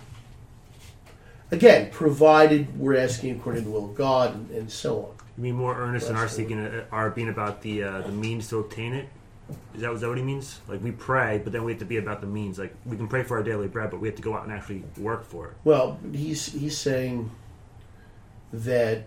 Again, 1.52 1.92
provided 1.92 2.80
we're 2.80 2.98
asking 2.98 3.36
according 3.38 3.64
to 3.64 3.70
the 3.70 3.74
will 3.74 3.86
of 3.86 3.96
God 3.96 4.34
and, 4.34 4.50
and 4.52 4.72
so 4.72 4.98
on. 5.06 5.12
You 5.38 5.44
mean 5.44 5.56
more 5.56 5.76
earnest 5.78 6.10
in 6.10 6.16
our 6.16 6.28
seeking 6.28 6.84
our 6.92 7.10
being 7.10 7.30
about 7.30 7.62
the 7.62 7.84
uh, 7.84 8.02
the 8.02 8.12
means 8.12 8.50
to 8.50 8.60
obtain 8.60 8.94
it? 8.94 9.08
Is 9.76 9.82
that 9.82 9.92
is 9.92 10.02
that 10.02 10.08
what 10.08 10.18
he 10.18 10.24
means? 10.24 10.60
Like 10.68 10.82
we 10.82 10.92
pray, 10.92 11.42
but 11.44 11.54
then 11.54 11.64
we 11.64 11.72
have 11.72 11.80
to 11.80 11.86
be 11.86 11.98
about 11.98 12.22
the 12.22 12.28
means. 12.28 12.58
Like 12.58 12.76
we 12.86 12.98
can 12.98 13.08
pray 13.08 13.24
for 13.24 13.38
our 13.38 13.44
daily 13.44 13.68
bread, 13.68 13.92
but 13.92 14.00
we 14.00 14.08
have 14.08 14.16
to 14.16 14.22
go 14.22 14.36
out 14.36 14.44
and 14.44 14.52
actually 14.52 14.84
work 14.98 15.26
for 15.26 15.50
it. 15.50 15.54
Well, 15.64 16.00
he's 16.12 16.54
he's 16.54 16.78
saying 16.78 17.32
that 18.52 19.06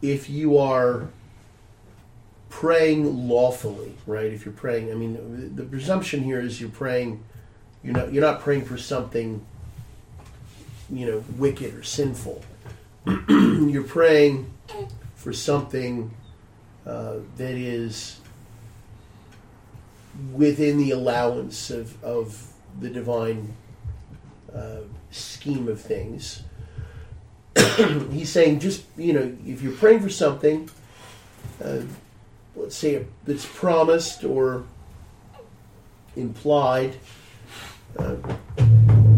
if 0.00 0.28
you 0.28 0.58
are 0.58 1.08
praying 2.52 3.28
lawfully, 3.28 3.94
right? 4.06 4.26
If 4.26 4.44
you're 4.44 4.52
praying, 4.52 4.92
I 4.92 4.94
mean, 4.94 5.56
the 5.56 5.64
presumption 5.64 6.22
here 6.22 6.38
is 6.38 6.60
you're 6.60 6.70
praying. 6.70 7.24
You're 7.82 7.94
not 7.94 8.12
you're 8.12 8.22
not 8.22 8.40
praying 8.40 8.66
for 8.66 8.76
something, 8.76 9.44
you 10.90 11.06
know, 11.06 11.24
wicked 11.38 11.74
or 11.74 11.82
sinful. 11.82 12.44
you're 13.28 13.82
praying 13.82 14.52
for 15.16 15.32
something 15.32 16.12
uh, 16.86 17.16
that 17.38 17.54
is 17.54 18.20
within 20.32 20.76
the 20.76 20.90
allowance 20.90 21.70
of, 21.70 22.04
of 22.04 22.52
the 22.78 22.90
divine 22.90 23.54
uh, 24.54 24.80
scheme 25.10 25.68
of 25.68 25.80
things. 25.80 26.42
He's 28.10 28.30
saying, 28.30 28.60
just, 28.60 28.84
you 28.98 29.14
know, 29.14 29.36
if 29.46 29.62
you're 29.62 29.72
praying 29.72 30.00
for 30.00 30.10
something, 30.10 30.68
uh, 31.64 31.80
let's 32.56 32.76
say 32.76 33.04
that's 33.24 33.46
promised 33.46 34.24
or 34.24 34.64
implied, 36.16 36.96
uh, 37.98 38.16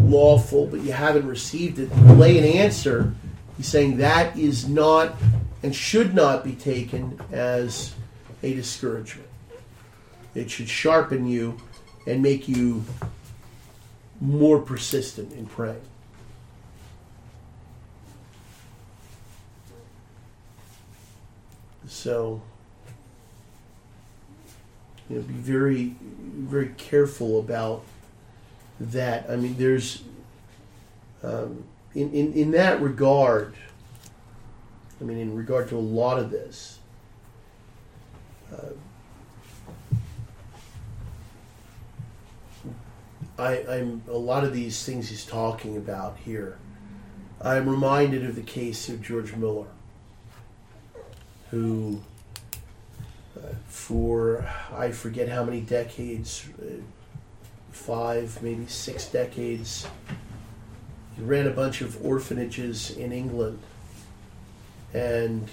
lawful, 0.02 0.66
but 0.66 0.80
you 0.80 0.92
haven't 0.92 1.26
received 1.26 1.78
it, 1.78 1.88
delay 2.06 2.38
an 2.38 2.44
answer. 2.44 3.14
He's 3.56 3.68
saying 3.68 3.98
that 3.98 4.36
is 4.36 4.68
not 4.68 5.14
and 5.62 5.74
should 5.74 6.14
not 6.14 6.44
be 6.44 6.52
taken 6.52 7.18
as 7.32 7.94
a 8.42 8.54
discouragement. 8.54 9.28
It 10.34 10.50
should 10.50 10.68
sharpen 10.68 11.26
you 11.26 11.56
and 12.06 12.22
make 12.22 12.48
you 12.48 12.84
more 14.20 14.60
persistent 14.60 15.32
in 15.32 15.46
praying. 15.46 15.80
So, 21.86 22.42
you 25.08 25.16
know, 25.16 25.22
be 25.22 25.34
very, 25.34 25.94
very 26.36 26.74
careful 26.76 27.38
about 27.38 27.84
that. 28.80 29.26
I 29.28 29.36
mean, 29.36 29.56
there's, 29.56 30.02
um, 31.22 31.64
in, 31.94 32.12
in, 32.12 32.32
in 32.32 32.50
that 32.52 32.80
regard, 32.80 33.54
I 35.00 35.04
mean, 35.04 35.18
in 35.18 35.34
regard 35.34 35.68
to 35.68 35.76
a 35.76 35.78
lot 35.78 36.18
of 36.18 36.30
this, 36.30 36.78
uh, 38.52 38.72
I, 43.38 43.64
I'm 43.68 44.02
a 44.08 44.16
lot 44.16 44.44
of 44.44 44.52
these 44.52 44.84
things 44.84 45.08
he's 45.08 45.24
talking 45.24 45.76
about 45.76 46.16
here. 46.18 46.56
I'm 47.40 47.68
reminded 47.68 48.24
of 48.24 48.36
the 48.36 48.42
case 48.42 48.88
of 48.88 49.02
George 49.02 49.34
Miller, 49.34 49.66
who, 51.50 52.00
for 53.66 54.46
I 54.72 54.90
forget 54.90 55.28
how 55.28 55.44
many 55.44 55.60
decades, 55.60 56.46
uh, 56.60 56.80
five, 57.72 58.42
maybe 58.42 58.66
six 58.66 59.06
decades, 59.06 59.86
he 61.16 61.22
ran 61.22 61.46
a 61.46 61.50
bunch 61.50 61.80
of 61.80 62.04
orphanages 62.04 62.90
in 62.96 63.12
England, 63.12 63.60
and 64.92 65.48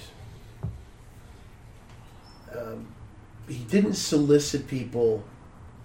um, 2.57 2.87
he 3.47 3.59
didn't 3.65 3.95
solicit 3.95 4.67
people 4.67 5.23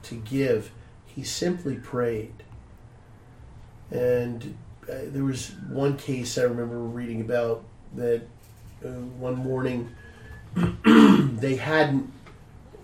to 0.04 0.14
give 0.14 0.70
he 1.16 1.24
simply 1.24 1.76
prayed. 1.76 2.34
And 3.90 4.56
uh, 4.84 4.96
there 5.06 5.24
was 5.24 5.52
one 5.70 5.96
case 5.96 6.36
I 6.36 6.42
remember 6.42 6.78
reading 6.78 7.22
about 7.22 7.64
that 7.94 8.22
uh, 8.84 8.88
one 8.88 9.36
morning 9.36 9.94
they 10.84 11.56
hadn't, 11.56 12.12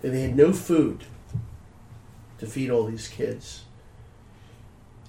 they 0.01 0.21
had 0.21 0.35
no 0.35 0.53
food 0.53 1.05
to 2.37 2.45
feed 2.45 2.69
all 2.69 2.85
these 2.85 3.07
kids. 3.07 3.63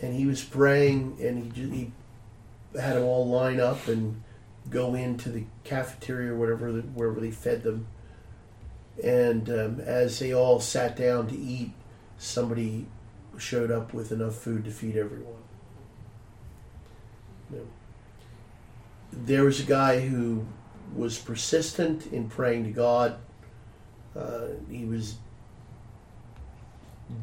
And 0.00 0.14
he 0.14 0.26
was 0.26 0.42
praying 0.42 1.18
and 1.20 1.52
he, 1.52 1.62
he 1.62 1.92
had 2.78 2.96
them 2.96 3.04
all 3.04 3.28
line 3.28 3.60
up 3.60 3.86
and 3.88 4.22
go 4.70 4.94
into 4.94 5.28
the 5.28 5.44
cafeteria 5.62 6.32
or 6.32 6.36
whatever, 6.36 6.70
wherever 6.72 7.20
they 7.20 7.30
fed 7.30 7.62
them. 7.62 7.86
And 9.02 9.50
um, 9.50 9.80
as 9.80 10.18
they 10.18 10.32
all 10.32 10.60
sat 10.60 10.96
down 10.96 11.28
to 11.28 11.36
eat, 11.36 11.72
somebody 12.16 12.86
showed 13.36 13.70
up 13.70 13.92
with 13.92 14.12
enough 14.12 14.36
food 14.36 14.64
to 14.64 14.70
feed 14.70 14.96
everyone. 14.96 15.42
You 17.50 17.58
know, 17.58 17.66
there 19.12 19.44
was 19.44 19.60
a 19.60 19.64
guy 19.64 20.00
who 20.00 20.46
was 20.94 21.18
persistent 21.18 22.12
in 22.12 22.28
praying 22.28 22.64
to 22.64 22.70
God. 22.70 23.16
Uh, 24.16 24.48
he 24.70 24.84
was 24.84 25.16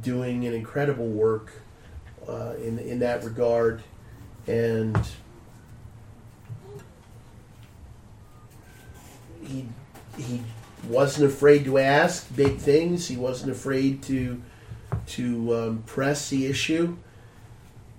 doing 0.03 0.45
an 0.45 0.53
incredible 0.53 1.07
work 1.07 1.51
uh, 2.28 2.53
in 2.61 2.80
in 2.80 2.99
that 2.99 3.24
regard, 3.24 3.82
and 4.47 4.97
he 9.41 9.67
he 10.17 10.41
wasn't 10.88 11.26
afraid 11.26 11.65
to 11.65 11.78
ask 11.78 12.34
big 12.36 12.57
things. 12.57 13.07
He 13.07 13.17
wasn't 13.17 13.51
afraid 13.51 14.03
to 14.03 14.41
to 15.07 15.55
um, 15.55 15.84
press 15.86 16.30
the 16.30 16.45
issue, 16.45 16.97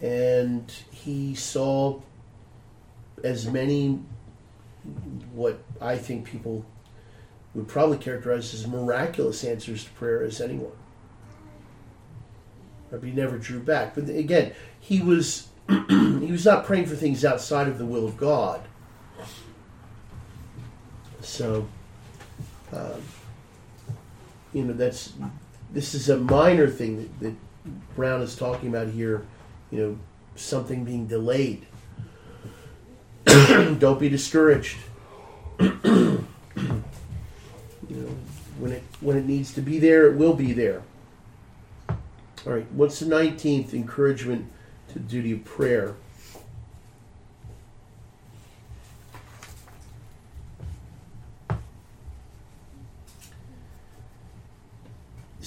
and 0.00 0.70
he 0.90 1.34
saw 1.34 2.00
as 3.24 3.46
many 3.46 4.00
what 5.32 5.62
I 5.80 5.96
think 5.96 6.26
people 6.26 6.64
would 7.54 7.68
probably 7.68 7.98
characterize 7.98 8.54
as 8.54 8.66
miraculous 8.66 9.44
answers 9.44 9.84
to 9.84 9.90
prayer 9.90 10.22
as 10.22 10.40
anyone. 10.40 10.72
But 12.90 13.02
he 13.02 13.10
never 13.10 13.38
drew 13.38 13.60
back. 13.60 13.94
But 13.94 14.08
again, 14.08 14.52
he 14.80 15.00
was 15.00 15.48
he 15.68 16.30
was 16.30 16.44
not 16.44 16.64
praying 16.64 16.86
for 16.86 16.96
things 16.96 17.24
outside 17.24 17.68
of 17.68 17.78
the 17.78 17.86
will 17.86 18.06
of 18.06 18.16
God. 18.16 18.60
So, 21.20 21.68
um, 22.72 23.02
you 24.52 24.64
know, 24.64 24.72
that's 24.72 25.12
this 25.72 25.94
is 25.94 26.08
a 26.08 26.18
minor 26.18 26.68
thing 26.68 26.96
that, 26.96 27.20
that 27.20 27.34
Brown 27.94 28.20
is 28.20 28.36
talking 28.36 28.68
about 28.68 28.88
here. 28.88 29.26
You 29.70 29.78
know, 29.78 29.98
something 30.36 30.84
being 30.84 31.06
delayed. 31.06 31.66
Don't 33.78 33.98
be 33.98 34.08
discouraged. 34.08 34.78
you 35.60 35.78
know, 35.84 36.24
when 38.58 38.72
it 38.72 38.82
when 39.00 39.16
it 39.16 39.26
needs 39.26 39.52
to 39.54 39.60
be 39.60 39.78
there, 39.78 40.06
it 40.06 40.16
will 40.16 40.34
be 40.34 40.52
there. 40.52 40.82
All 41.88 42.52
right. 42.52 42.66
What's 42.72 43.00
the 43.00 43.06
nineteenth 43.06 43.74
encouragement 43.74 44.50
to 44.88 44.94
the 44.94 45.00
duty 45.00 45.32
of 45.32 45.44
prayer? 45.44 45.96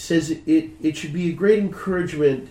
says 0.06 0.30
it, 0.30 0.70
it 0.82 0.96
should 0.96 1.14
be 1.14 1.30
a 1.30 1.34
great 1.34 1.58
encouragement 1.58 2.50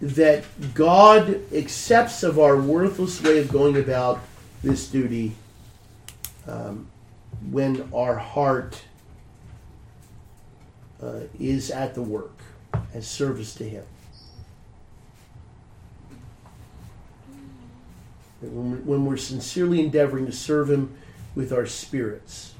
that 0.00 0.44
God 0.74 1.40
accepts 1.52 2.22
of 2.22 2.38
our 2.38 2.56
worthless 2.56 3.20
way 3.20 3.38
of 3.38 3.50
going 3.50 3.76
about 3.76 4.20
this 4.62 4.88
duty 4.88 5.34
um, 6.46 6.88
when 7.50 7.88
our 7.94 8.16
heart 8.16 8.82
uh, 11.02 11.20
is 11.38 11.70
at 11.70 11.94
the 11.94 12.02
work 12.02 12.38
as 12.94 13.06
service 13.06 13.54
to 13.54 13.64
Him. 13.64 13.84
When, 18.40 19.04
we're 19.04 19.16
sincerely 19.16 19.80
endeavoring 19.80 20.26
to 20.26 20.32
serve 20.32 20.70
Him 20.70 20.94
with 21.34 21.52
our 21.52 21.66
spirits. 21.66 22.54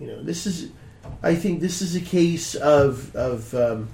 You 0.00 0.06
know, 0.08 0.22
this 0.22 0.46
is, 0.46 0.70
I 1.22 1.34
think, 1.34 1.60
this 1.60 1.80
is 1.80 1.96
a 1.96 2.00
case 2.00 2.54
of 2.54 3.14
of 3.14 3.54
um, 3.54 3.88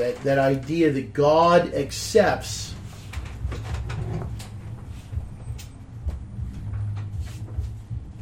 that 0.00 0.22
that 0.22 0.38
idea 0.38 0.90
that 0.90 1.12
God 1.12 1.74
accepts 1.74 2.74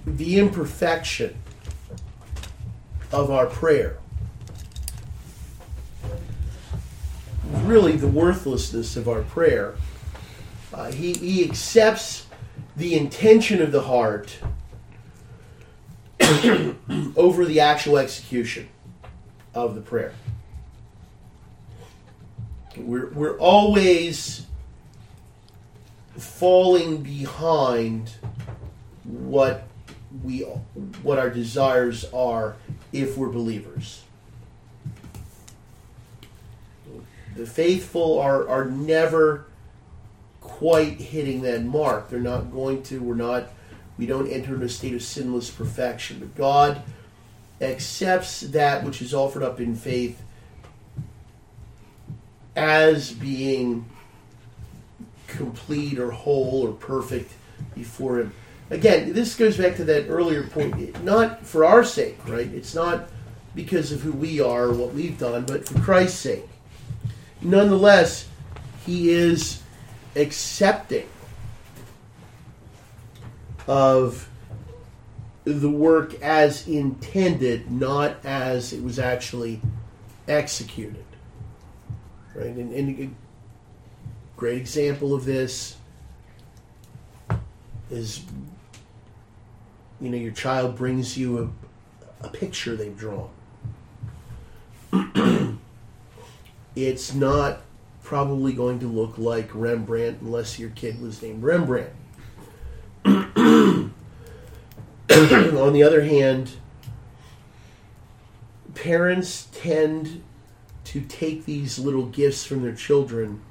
the 0.04 0.40
imperfection 0.40 1.36
of 3.12 3.30
our 3.30 3.46
prayer. 3.46 3.98
Really, 7.62 7.92
the 7.96 8.08
worthlessness 8.08 8.96
of 8.96 9.08
our 9.08 9.22
prayer. 9.22 9.76
Uh, 10.74 10.90
he, 10.90 11.12
he 11.12 11.44
accepts 11.44 12.26
the 12.76 12.96
intention 12.96 13.62
of 13.62 13.70
the 13.70 13.82
heart 13.82 14.36
over 17.16 17.44
the 17.44 17.60
actual 17.60 17.98
execution 17.98 18.68
of 19.54 19.76
the 19.76 19.80
prayer. 19.80 20.12
We're, 22.80 23.10
we're 23.10 23.38
always 23.38 24.46
falling 26.16 27.02
behind 27.02 28.12
what 29.04 29.68
we 30.22 30.40
what 31.02 31.18
our 31.18 31.30
desires 31.30 32.04
are 32.12 32.56
if 32.92 33.16
we're 33.16 33.28
believers. 33.28 34.02
The 37.36 37.46
faithful 37.46 38.18
are, 38.18 38.48
are 38.48 38.64
never 38.64 39.46
quite 40.40 41.00
hitting 41.00 41.42
that 41.42 41.62
mark. 41.62 42.10
They're 42.10 42.18
not 42.18 42.50
going 42.50 42.82
to. 42.84 43.00
We're 43.00 43.14
not. 43.14 43.50
We 43.96 44.06
don't 44.06 44.28
enter 44.28 44.56
in 44.56 44.62
a 44.62 44.68
state 44.68 44.94
of 44.94 45.02
sinless 45.02 45.50
perfection. 45.50 46.18
But 46.18 46.34
God 46.34 46.82
accepts 47.60 48.40
that 48.40 48.84
which 48.84 49.02
is 49.02 49.14
offered 49.14 49.42
up 49.42 49.60
in 49.60 49.74
faith 49.74 50.22
as 52.58 53.12
being 53.12 53.86
complete 55.28 55.98
or 55.98 56.10
whole 56.10 56.66
or 56.66 56.72
perfect 56.72 57.32
before 57.74 58.18
Him. 58.18 58.34
Again, 58.70 59.12
this 59.12 59.34
goes 59.36 59.56
back 59.56 59.76
to 59.76 59.84
that 59.84 60.08
earlier 60.08 60.42
point. 60.42 61.02
Not 61.04 61.46
for 61.46 61.64
our 61.64 61.84
sake, 61.84 62.18
right? 62.26 62.52
It's 62.52 62.74
not 62.74 63.08
because 63.54 63.92
of 63.92 64.02
who 64.02 64.12
we 64.12 64.40
are 64.40 64.64
or 64.64 64.74
what 64.74 64.92
we've 64.92 65.18
done, 65.18 65.46
but 65.46 65.66
for 65.66 65.78
Christ's 65.80 66.18
sake. 66.18 66.48
Nonetheless, 67.40 68.28
He 68.84 69.10
is 69.10 69.62
accepting 70.16 71.06
of 73.66 74.28
the 75.44 75.70
work 75.70 76.20
as 76.20 76.66
intended, 76.66 77.70
not 77.70 78.16
as 78.24 78.72
it 78.72 78.82
was 78.82 78.98
actually 78.98 79.60
executed. 80.26 81.04
Right? 82.38 82.54
And, 82.54 82.72
and 82.72 83.00
a 83.00 83.10
great 84.36 84.58
example 84.58 85.12
of 85.14 85.24
this 85.24 85.76
is 87.90 88.22
you 90.00 90.10
know, 90.10 90.16
your 90.16 90.32
child 90.32 90.76
brings 90.76 91.18
you 91.18 91.52
a, 92.22 92.26
a 92.26 92.30
picture 92.30 92.76
they've 92.76 92.96
drawn. 92.96 93.30
it's 96.76 97.14
not 97.14 97.62
probably 98.02 98.52
going 98.52 98.78
to 98.78 98.86
look 98.86 99.18
like 99.18 99.50
Rembrandt 99.52 100.20
unless 100.20 100.58
your 100.58 100.70
kid 100.70 101.00
was 101.00 101.20
named 101.20 101.42
Rembrandt. 101.42 101.92
On 103.04 103.92
the 105.72 105.82
other 105.82 106.02
hand, 106.02 106.52
parents 108.74 109.48
tend 109.52 110.22
to 110.88 111.00
take 111.00 111.44
these 111.44 111.78
little 111.78 112.06
gifts 112.06 112.44
from 112.44 112.62
their 112.62 112.74
children 112.74 113.42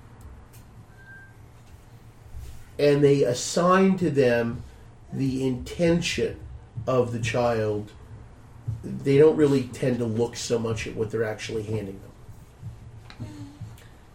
and 2.80 3.04
they 3.04 3.24
assign 3.24 3.98
to 3.98 4.10
them 4.10 4.64
the 5.12 5.46
intention 5.46 6.40
of 6.86 7.12
the 7.12 7.20
child. 7.20 7.92
They 8.84 9.18
don't 9.18 9.36
really 9.36 9.64
tend 9.64 10.00
to 10.00 10.06
look 10.06 10.36
so 10.36 10.60
much 10.60 10.88
at 10.88 10.96
what 10.96 11.10
they're 11.10 11.24
actually 11.24 11.64
handing 11.64 12.00
them. 12.00 13.30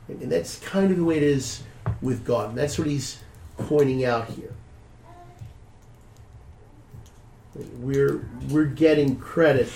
And 0.09 0.31
that's 0.31 0.59
kind 0.59 0.91
of 0.91 0.97
the 0.97 1.05
way 1.05 1.17
it 1.17 1.23
is 1.23 1.63
with 2.01 2.25
God. 2.25 2.51
And 2.51 2.59
that's 2.59 2.79
what 2.79 2.87
he's 2.87 3.19
pointing 3.57 4.05
out 4.05 4.29
here. 4.29 4.53
We're 7.55 8.25
we're 8.49 8.65
getting 8.65 9.17
credit, 9.17 9.71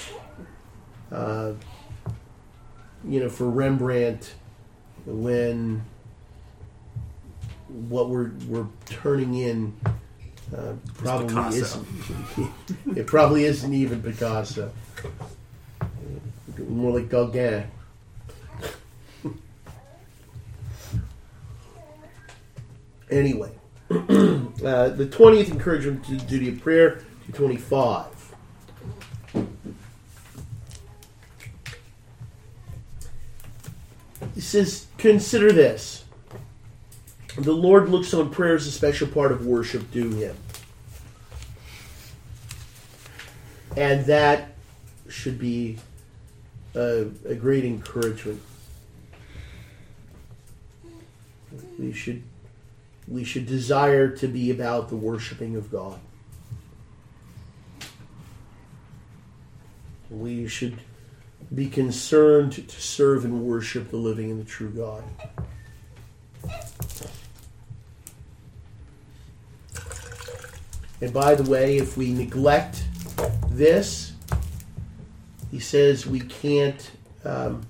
uh, 1.13 1.53
you 3.09 3.21
know, 3.21 3.29
for 3.29 3.49
Rembrandt 3.49 4.35
when 5.05 5.83
what 7.69 8.09
we're 8.09 8.31
we're 8.49 8.67
turning 8.87 9.35
in 9.35 9.75
uh, 10.57 10.73
probably 10.95 11.59
isn't. 11.59 11.87
it 12.97 13.07
probably 13.07 13.45
isn't 13.45 13.73
even 13.73 14.03
Picasso. 14.03 14.71
More 16.69 16.99
like 16.99 17.09
Gauguin. 17.09 17.71
Anyway, 23.09 23.53
uh, 23.91 24.89
the 24.89 25.09
20th 25.09 25.51
encouragement 25.51 26.05
to 26.05 26.17
the 26.17 26.25
duty 26.25 26.49
of 26.49 26.61
prayer, 26.61 27.05
25. 27.35 28.16
He 34.37 34.43
says, 34.43 34.87
Consider 34.99 35.51
this. 35.51 36.05
The 37.39 37.53
Lord 37.53 37.89
looks 37.89 38.13
on 38.13 38.31
prayer 38.31 38.55
as 38.55 38.67
a 38.67 38.71
special 38.71 39.09
part 39.09 39.33
of 39.33 39.47
worship 39.47 39.91
due 39.91 40.11
Him. 40.11 40.37
And 43.77 44.05
that 44.07 44.53
should 45.09 45.39
be 45.39 45.79
a, 46.75 47.07
a 47.25 47.35
great 47.35 47.65
encouragement. 47.65 48.43
We 51.79 51.93
should 51.93 52.23
we 53.09 53.25
should 53.25 53.47
desire 53.47 54.09
to 54.17 54.27
be 54.27 54.51
about 54.51 54.91
the 54.91 54.97
worshiping 54.97 55.57
of 55.57 55.71
God. 55.71 55.99
We 60.11 60.47
should 60.47 60.79
be 61.55 61.69
concerned 61.69 62.53
to 62.53 62.81
serve 62.81 63.25
and 63.25 63.43
worship 63.43 63.91
the 63.91 63.97
living 63.97 64.31
and 64.31 64.41
the 64.41 64.45
true 64.45 64.71
God. 64.71 65.05
And 71.01 71.13
by 71.13 71.35
the 71.35 71.49
way, 71.49 71.77
if 71.77 71.97
we 71.97 72.13
neglect 72.13 72.85
this, 73.51 74.13
he 75.51 75.61
says 75.61 76.07
we 76.07 76.21
can't, 76.21 76.91
um, 77.25 77.67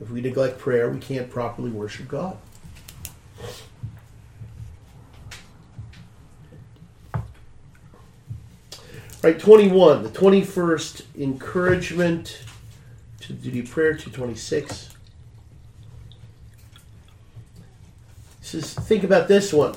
if 0.00 0.10
we 0.10 0.20
neglect 0.20 0.58
prayer, 0.58 0.90
we 0.90 0.98
can't 0.98 1.30
properly 1.30 1.70
worship 1.70 2.08
God. 2.08 2.36
Right, 9.22 9.38
21, 9.38 10.02
the 10.02 10.10
21st 10.10 11.02
encouragement 11.18 12.40
to 13.26 13.32
duty 13.32 13.62
prayer, 13.62 13.92
226. 13.94 14.94
He 18.40 18.46
says, 18.46 18.74
think 18.74 19.04
about 19.04 19.28
this 19.28 19.52
one. 19.52 19.74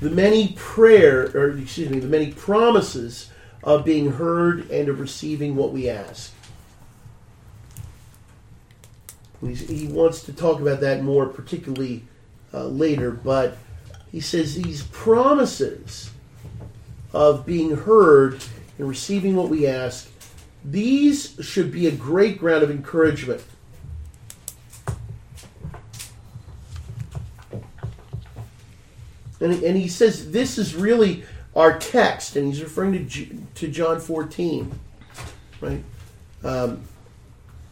The 0.00 0.10
many 0.10 0.52
prayer, 0.56 1.30
or 1.34 1.56
excuse 1.58 1.88
me, 1.88 2.00
the 2.00 2.06
many 2.06 2.32
promises 2.32 3.30
of 3.62 3.84
being 3.84 4.12
heard 4.12 4.70
and 4.70 4.88
of 4.88 5.00
receiving 5.00 5.56
what 5.56 5.72
we 5.72 5.88
ask. 5.88 6.32
He 9.40 9.86
wants 9.88 10.22
to 10.24 10.32
talk 10.32 10.60
about 10.60 10.80
that 10.80 11.02
more 11.02 11.26
particularly 11.26 12.04
uh, 12.52 12.66
later, 12.66 13.10
but 13.10 13.58
he 14.10 14.20
says 14.20 14.54
these 14.54 14.82
promises 14.84 16.10
of 17.12 17.44
being 17.44 17.76
heard 17.76 18.42
and 18.78 18.88
receiving 18.88 19.36
what 19.36 19.48
we 19.48 19.66
ask, 19.66 20.10
these 20.70 21.36
should 21.40 21.70
be 21.70 21.86
a 21.86 21.92
great 21.92 22.38
ground 22.38 22.64
of 22.64 22.70
encouragement. 22.70 23.42
And, 29.40 29.62
and 29.62 29.76
he 29.76 29.86
says 29.88 30.32
this 30.32 30.58
is 30.58 30.74
really 30.74 31.24
our 31.54 31.78
text, 31.78 32.36
and 32.36 32.46
he's 32.46 32.62
referring 32.62 32.92
to, 32.92 32.98
G, 33.00 33.38
to 33.54 33.68
John 33.68 34.00
14, 34.00 34.78
right? 35.60 35.82
Um, 36.42 36.82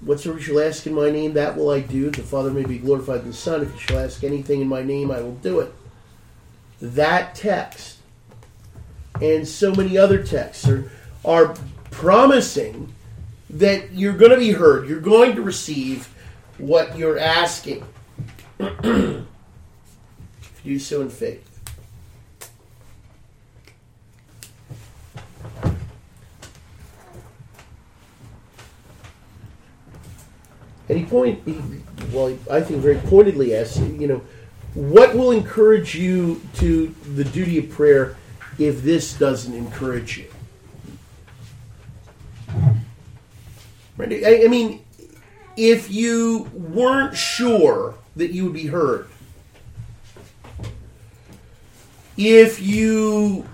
Whatsoever 0.01 0.38
you 0.38 0.45
shall 0.45 0.61
ask 0.61 0.86
in 0.86 0.95
my 0.95 1.11
name, 1.11 1.32
that 1.32 1.57
will 1.57 1.70
I 1.70 1.80
do. 1.80 2.11
The 2.11 2.22
Father 2.22 2.51
may 2.51 2.64
be 2.64 2.78
glorified 2.78 3.20
in 3.20 3.28
the 3.28 3.32
Son. 3.32 3.62
If 3.62 3.72
you 3.72 3.78
shall 3.78 4.01
ask 4.01 4.22
anything 4.22 4.61
in 4.61 4.68
my 4.68 4.82
name, 4.82 5.11
I 5.11 5.22
will 5.22 5.36
do 5.36 5.61
it. 5.61 5.72
That 6.80 7.34
text 7.34 7.99
and 9.22 9.49
so 9.49 9.72
many 9.74 9.97
other 9.97 10.22
texts 10.22 10.68
are, 10.68 10.90
are 11.24 11.55
promising 11.95 12.92
that 13.51 13.92
you're 13.92 14.16
going 14.16 14.32
to 14.32 14.36
be 14.36 14.51
heard. 14.51 14.88
You're 14.88 15.01
going 15.01 15.36
to 15.36 15.42
receive 15.42 16.12
what 16.59 16.99
you're 16.99 17.18
asking. 17.18 17.84
you 18.59 19.26
do 20.64 20.78
so 20.78 21.03
in 21.03 21.09
faith. 21.09 21.51
And 30.86 30.99
he 30.99 31.05
point, 31.07 31.40
he, 31.47 31.61
well, 32.12 32.36
I 32.51 32.61
think 32.61 32.82
very 32.82 32.97
pointedly 32.97 33.55
asks, 33.55 33.78
you 33.78 34.07
know, 34.07 34.22
what 34.74 35.14
will 35.14 35.30
encourage 35.30 35.95
you 35.95 36.42
to 36.55 36.88
the 37.14 37.24
duty 37.24 37.59
of 37.59 37.70
prayer 37.70 38.16
if 38.59 38.82
this 38.82 39.14
doesn't 39.14 39.55
encourage 39.55 40.18
you? 40.18 40.34
I, 43.99 44.42
I 44.45 44.49
mean, 44.49 44.84
if 45.57 45.90
you 45.90 46.51
weren't 46.53 47.16
sure 47.16 47.95
that 48.16 48.32
you 48.32 48.45
would 48.45 48.53
be 48.53 48.66
heard, 48.66 49.09
if 52.16 52.61
you 52.61 53.47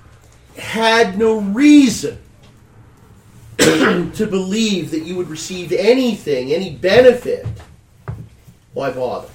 had 0.56 1.18
no 1.18 1.40
reason 1.40 2.18
to 3.58 4.26
believe 4.28 4.90
that 4.90 5.00
you 5.00 5.16
would 5.16 5.28
receive 5.28 5.72
anything, 5.72 6.52
any 6.52 6.74
benefit, 6.74 7.46
why 8.72 8.90
bother? 8.90 9.28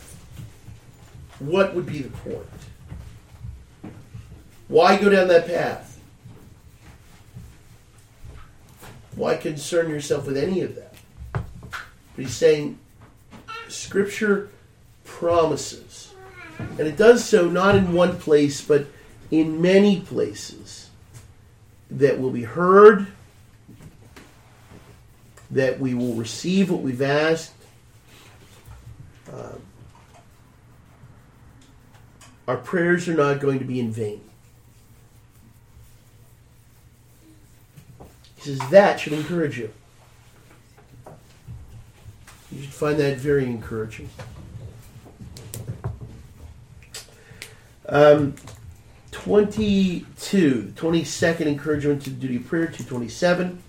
What 1.40 1.76
would 1.76 1.86
be 1.86 2.02
the 2.02 2.10
point? 2.10 2.46
Why 4.68 4.98
go 4.98 5.10
down 5.10 5.28
that 5.28 5.48
path? 5.48 6.00
Why 9.16 9.36
concern 9.36 9.90
yourself 9.90 10.28
with 10.28 10.38
any 10.38 10.62
of 10.62 10.76
that? 10.76 10.85
But 12.16 12.26
he's 12.26 12.34
saying 12.34 12.80
Scripture 13.68 14.50
promises, 15.04 16.14
and 16.60 16.82
it 16.82 16.96
does 16.98 17.24
so 17.24 17.50
not 17.50 17.76
in 17.76 17.94
one 17.94 18.18
place, 18.18 18.62
but 18.62 18.88
in 19.32 19.62
many 19.62 20.00
places, 20.02 20.90
that 21.90 22.20
will 22.20 22.32
be 22.32 22.44
heard, 22.44 23.08
that 25.52 25.80
we 25.80 25.94
will 25.94 26.14
receive 26.14 26.72
what 26.72 26.82
we've 26.82 27.02
asked. 27.02 27.54
Uh, 29.32 29.54
our 32.48 32.58
prayers 32.58 33.08
are 33.08 33.14
not 33.14 33.40
going 33.40 33.60
to 33.60 33.66
be 33.66 33.80
in 33.80 33.92
vain. 33.92 34.22
He 38.36 38.42
says 38.42 38.60
that 38.70 39.00
should 39.00 39.14
encourage 39.14 39.58
you. 39.58 39.72
You 42.56 42.62
should 42.62 42.74
find 42.74 42.98
that 43.00 43.18
very 43.18 43.46
encouraging. 43.46 44.10
Um, 47.90 48.36
22, 49.12 50.74
22nd 50.76 51.48
encouragement 51.48 52.04
to 52.04 52.12
duty 52.12 52.38
of 52.38 52.48
prayer, 52.48 52.68
227. 52.68 53.62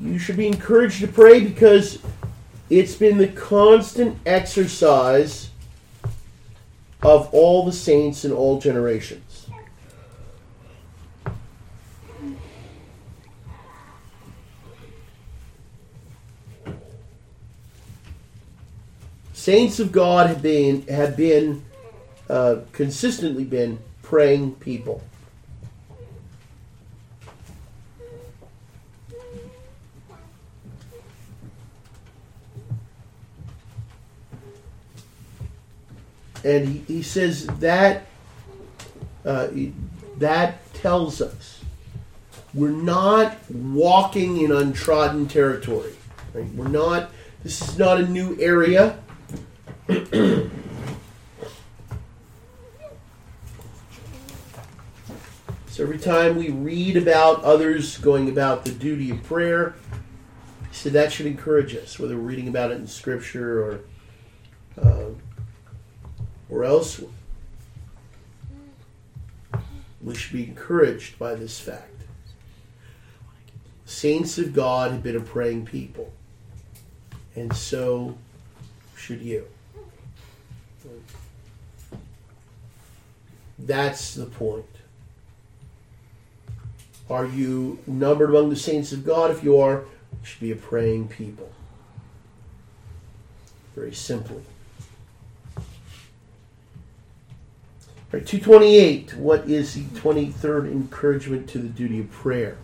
You 0.00 0.18
should 0.18 0.36
be 0.36 0.48
encouraged 0.48 1.00
to 1.02 1.06
pray 1.06 1.38
because 1.38 2.00
it's 2.68 2.96
been 2.96 3.18
the 3.18 3.28
constant 3.28 4.18
exercise 4.26 5.50
of 7.02 7.32
all 7.32 7.64
the 7.64 7.72
saints 7.72 8.24
in 8.24 8.32
all 8.32 8.60
generations. 8.60 9.21
Saints 19.42 19.80
of 19.80 19.90
God 19.90 20.28
have 20.28 20.40
been 20.40 20.82
have 20.86 21.16
been 21.16 21.64
uh, 22.30 22.58
consistently 22.70 23.42
been 23.42 23.80
praying 24.00 24.52
people. 24.54 25.02
and 36.44 36.68
he, 36.68 36.78
he 36.86 37.02
says 37.02 37.46
that 37.58 38.06
uh, 39.24 39.48
that 40.18 40.72
tells 40.74 41.20
us 41.20 41.64
we're 42.54 42.70
not 42.70 43.36
walking 43.50 44.40
in 44.40 44.52
untrodden 44.52 45.26
territory. 45.26 45.94
Right? 46.32 46.46
We're 46.54 46.68
not. 46.68 47.10
This 47.42 47.60
is 47.60 47.76
not 47.76 47.98
a 47.98 48.06
new 48.06 48.38
area. 48.40 49.00
So 55.68 55.82
every 55.82 55.98
time 55.98 56.36
we 56.36 56.50
read 56.50 56.96
about 56.96 57.42
others 57.42 57.98
going 57.98 58.28
about 58.28 58.64
the 58.64 58.72
duty 58.72 59.10
of 59.10 59.22
prayer, 59.22 59.74
said 60.70 60.92
that 60.92 61.12
should 61.12 61.26
encourage 61.26 61.74
us, 61.74 61.98
whether 61.98 62.16
we're 62.16 62.22
reading 62.22 62.48
about 62.48 62.70
it 62.70 62.74
in 62.74 62.86
Scripture 62.86 63.62
or. 63.62 63.80
Uh, 64.80 65.10
or 66.52 66.64
else 66.64 67.00
we 70.02 70.14
should 70.14 70.32
be 70.32 70.44
encouraged 70.44 71.18
by 71.18 71.34
this 71.34 71.58
fact. 71.58 72.02
Saints 73.86 74.36
of 74.36 74.52
God 74.52 74.90
have 74.90 75.02
been 75.02 75.16
a 75.16 75.20
praying 75.20 75.64
people, 75.64 76.12
and 77.34 77.54
so 77.54 78.18
should 78.96 79.22
you. 79.22 79.46
That's 83.64 84.14
the 84.14 84.26
point. 84.26 84.66
Are 87.08 87.26
you 87.26 87.78
numbered 87.86 88.30
among 88.30 88.50
the 88.50 88.56
saints 88.56 88.92
of 88.92 89.04
God? 89.04 89.30
If 89.30 89.44
you 89.44 89.58
are, 89.58 89.84
you 90.12 90.18
should 90.24 90.40
be 90.40 90.50
a 90.50 90.56
praying 90.56 91.08
people. 91.08 91.50
Very 93.74 93.94
simply. 93.94 94.42
Right, 98.10 98.26
228. 98.26 99.16
What 99.16 99.48
is 99.48 99.74
the 99.74 99.84
23rd 99.98 100.70
encouragement 100.70 101.48
to 101.50 101.58
the 101.58 101.68
duty 101.68 102.00
of 102.00 102.10
prayer? 102.10 102.58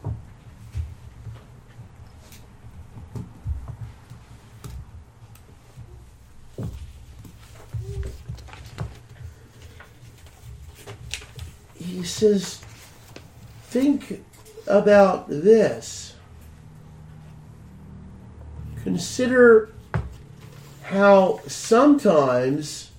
He 11.99 12.05
says, 12.05 12.61
think 13.65 14.23
about 14.69 15.29
this. 15.29 16.15
Consider 18.85 19.71
how 20.85 21.41
sometimes 21.49 22.93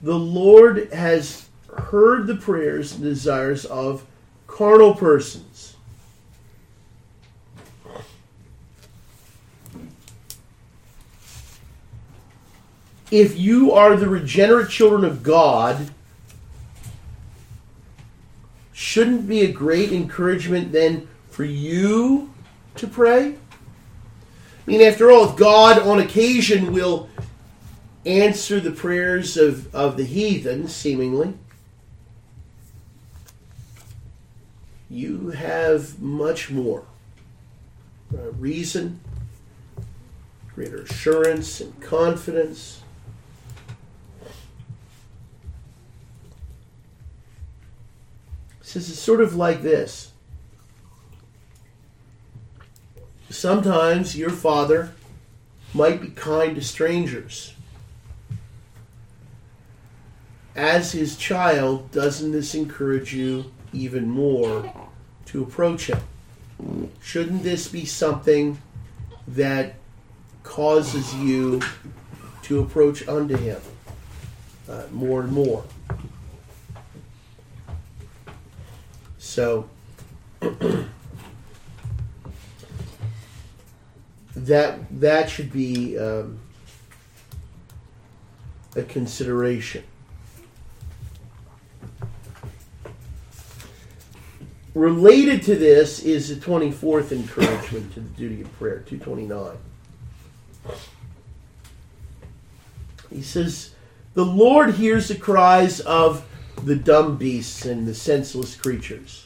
the 0.00 0.16
Lord 0.16 0.92
has 0.92 1.48
heard 1.76 2.28
the 2.28 2.36
prayers 2.36 2.92
and 2.92 3.02
desires 3.02 3.64
of 3.64 4.06
carnal 4.46 4.94
persons. 4.94 5.74
If 13.10 13.36
you 13.36 13.72
are 13.72 13.96
the 13.96 14.08
regenerate 14.08 14.70
children 14.70 15.04
of 15.04 15.24
God, 15.24 15.90
shouldn't 18.74 19.26
be 19.28 19.42
a 19.42 19.52
great 19.52 19.92
encouragement 19.92 20.72
then 20.72 21.08
for 21.30 21.44
you 21.44 22.34
to 22.74 22.86
pray? 22.86 23.36
I 23.36 24.70
mean, 24.70 24.82
after 24.82 25.10
all, 25.10 25.30
if 25.30 25.36
God 25.36 25.78
on 25.78 26.00
occasion 26.00 26.72
will 26.72 27.08
answer 28.04 28.60
the 28.60 28.72
prayers 28.72 29.36
of, 29.36 29.72
of 29.74 29.96
the 29.96 30.04
heathen, 30.04 30.68
seemingly, 30.68 31.34
you 34.90 35.30
have 35.30 36.00
much 36.00 36.50
more 36.50 36.84
uh, 38.12 38.32
reason, 38.32 39.00
greater 40.54 40.78
assurance 40.78 41.60
and 41.60 41.80
confidence. 41.80 42.83
Says 48.74 48.90
it's 48.90 48.98
sort 48.98 49.20
of 49.20 49.36
like 49.36 49.62
this. 49.62 50.10
Sometimes 53.30 54.16
your 54.16 54.30
father 54.30 54.90
might 55.72 56.00
be 56.00 56.08
kind 56.08 56.56
to 56.56 56.60
strangers. 56.60 57.54
As 60.56 60.90
his 60.90 61.16
child, 61.16 61.92
doesn't 61.92 62.32
this 62.32 62.56
encourage 62.56 63.14
you 63.14 63.52
even 63.72 64.10
more 64.10 64.88
to 65.26 65.44
approach 65.44 65.86
him? 65.86 66.00
Shouldn't 67.00 67.44
this 67.44 67.68
be 67.68 67.84
something 67.84 68.60
that 69.28 69.76
causes 70.42 71.14
you 71.14 71.60
to 72.42 72.58
approach 72.58 73.06
unto 73.06 73.36
him 73.36 73.60
uh, 74.68 74.86
more 74.90 75.20
and 75.20 75.30
more? 75.30 75.64
So 79.34 79.68
that 84.36 84.78
that 85.00 85.28
should 85.28 85.52
be 85.52 85.98
um, 85.98 86.38
a 88.76 88.82
consideration. 88.82 89.82
Related 94.72 95.42
to 95.42 95.56
this 95.56 96.04
is 96.04 96.28
the 96.28 96.36
24th 96.36 97.10
encouragement 97.10 97.92
to 97.94 98.00
the 98.02 98.08
duty 98.10 98.42
of 98.42 98.52
prayer, 98.56 98.84
229. 98.86 99.56
He 103.10 103.22
says, 103.22 103.74
The 104.12 104.24
Lord 104.24 104.74
hears 104.76 105.08
the 105.08 105.16
cries 105.16 105.80
of 105.80 106.24
the 106.62 106.76
dumb 106.76 107.16
beasts 107.16 107.66
and 107.66 107.84
the 107.84 107.94
senseless 107.96 108.54
creatures. 108.54 109.23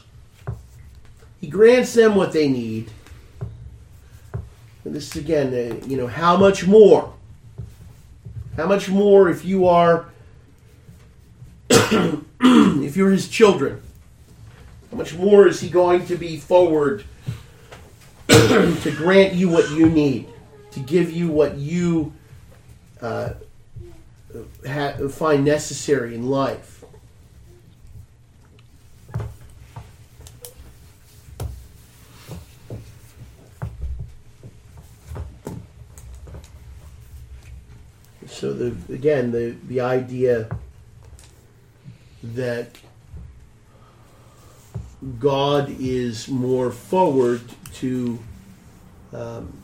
He 1.39 1.47
grants 1.47 1.93
them 1.93 2.15
what 2.15 2.33
they 2.33 2.47
need. 2.47 2.91
And 4.83 4.95
this 4.95 5.15
is 5.15 5.21
again, 5.21 5.47
uh, 5.47 5.85
you 5.85 5.97
know, 5.97 6.07
how 6.07 6.35
much 6.35 6.67
more? 6.67 7.13
How 8.57 8.65
much 8.65 8.89
more 8.89 9.29
if 9.29 9.45
you 9.45 9.67
are, 9.67 10.07
if 11.69 12.97
you're 12.97 13.11
his 13.11 13.29
children? 13.29 13.81
How 14.91 14.97
much 14.97 15.13
more 15.13 15.47
is 15.47 15.61
he 15.61 15.69
going 15.69 16.05
to 16.07 16.15
be 16.15 16.37
forward 16.37 17.05
to 18.27 18.93
grant 18.97 19.33
you 19.33 19.47
what 19.49 19.69
you 19.69 19.87
need, 19.87 20.27
to 20.71 20.79
give 20.79 21.11
you 21.11 21.29
what 21.29 21.55
you 21.57 22.11
uh, 23.01 23.33
ha- 24.67 25.07
find 25.09 25.45
necessary 25.45 26.15
in 26.15 26.27
life? 26.29 26.78
So 38.39 38.53
the 38.53 38.93
again 38.93 39.31
the 39.31 39.53
the 39.67 39.81
idea 39.81 40.47
that 42.23 42.69
God 45.19 45.75
is 45.77 46.29
more 46.29 46.71
forward 46.71 47.41
to 47.73 48.17
um, 49.11 49.61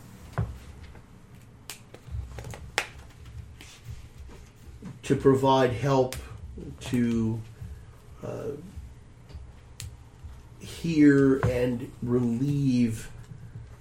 to 5.03 5.15
provide 5.15 5.71
help 5.71 6.17
to 6.81 7.39
uh, 8.27 8.43
hear 10.59 11.37
and 11.47 11.89
relieve 12.03 13.09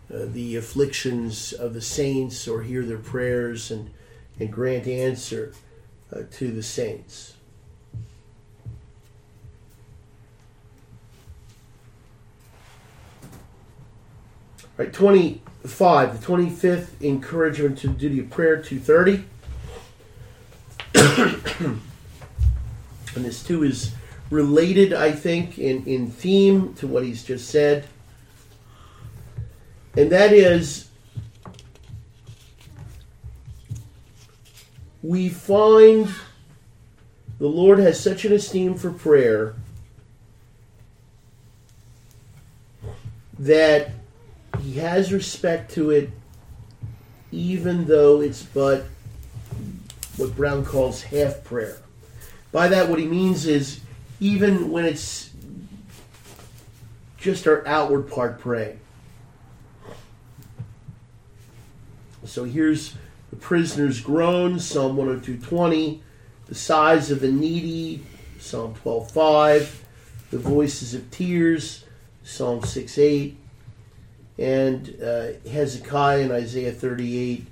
uh, 0.09 0.27
the 0.27 0.55
afflictions 0.55 1.53
of 1.53 1.75
the 1.75 1.83
saints 1.83 2.47
or 2.47 2.63
hear 2.63 2.85
their 2.85 2.99
prayers 2.99 3.73
and, 3.73 3.91
and 4.39 4.53
grant 4.53 4.87
answer 4.87 5.53
uh, 6.15 6.23
to 6.33 6.51
the 6.51 6.63
saints. 6.63 7.35
Right, 14.77 14.93
25, 14.93 16.21
the 16.21 16.27
25th 16.27 17.01
encouragement 17.01 17.79
to 17.79 17.89
the 17.89 17.95
duty 17.95 18.19
of 18.19 18.31
prayer, 18.31 18.61
230. 18.61 19.25
and 23.15 23.25
this 23.25 23.45
too 23.45 23.63
is 23.63 23.95
related, 24.31 24.93
I 24.93 25.13
think, 25.13 25.59
in, 25.61 25.85
in 25.87 26.11
theme 26.11 26.75
to 26.75 26.89
what 26.89 27.05
he's 27.05 27.23
just 27.23 27.51
said. 27.51 27.87
And 29.97 30.11
that 30.11 30.33
is 30.33 30.89
we 35.05 35.29
find 35.29 36.09
the 37.39 37.47
Lord 37.47 37.79
has 37.79 38.01
such 38.01 38.25
an 38.25 38.33
esteem 38.33 38.75
for 38.75 38.91
prayer 38.91 39.55
that 43.39 43.91
he 44.63 44.79
has 44.79 45.13
respect 45.13 45.73
to 45.73 45.91
it, 45.91 46.11
even 47.31 47.85
though 47.85 48.23
it's 48.23 48.45
but 48.45 48.87
what 50.17 50.35
Brown 50.35 50.65
calls 50.65 51.03
half 51.03 51.45
prayer. 51.45 51.77
By 52.51 52.69
that, 52.69 52.89
what 52.89 52.99
he 52.99 53.07
means 53.07 53.45
is 53.45 53.81
even 54.21 54.71
when 54.71 54.87
it's 54.87 55.31
just 57.19 57.47
our 57.47 57.67
outward 57.67 58.09
part 58.11 58.39
praying. 58.39 58.81
So 62.25 62.45
here's 62.45 62.95
the 63.35 63.41
prisoner's 63.41 64.01
groan, 64.01 64.61
Psalm 64.61 64.97
102.20, 64.97 65.99
the 66.47 66.55
sighs 66.55 67.11
of 67.11 67.19
the 67.21 67.33
needy, 67.33 68.05
Psalm 68.39 68.77
12.5, 68.85 69.79
the 70.31 70.39
voices 70.39 70.95
of 70.95 71.11
tears, 71.11 71.85
Psalm 72.23 72.61
6.8, 72.61 73.35
and 74.39 75.03
uh, 75.03 75.33
Hezekiah 75.51 76.21
in 76.21 76.31
Isaiah 76.31 76.71
38, 76.71 77.45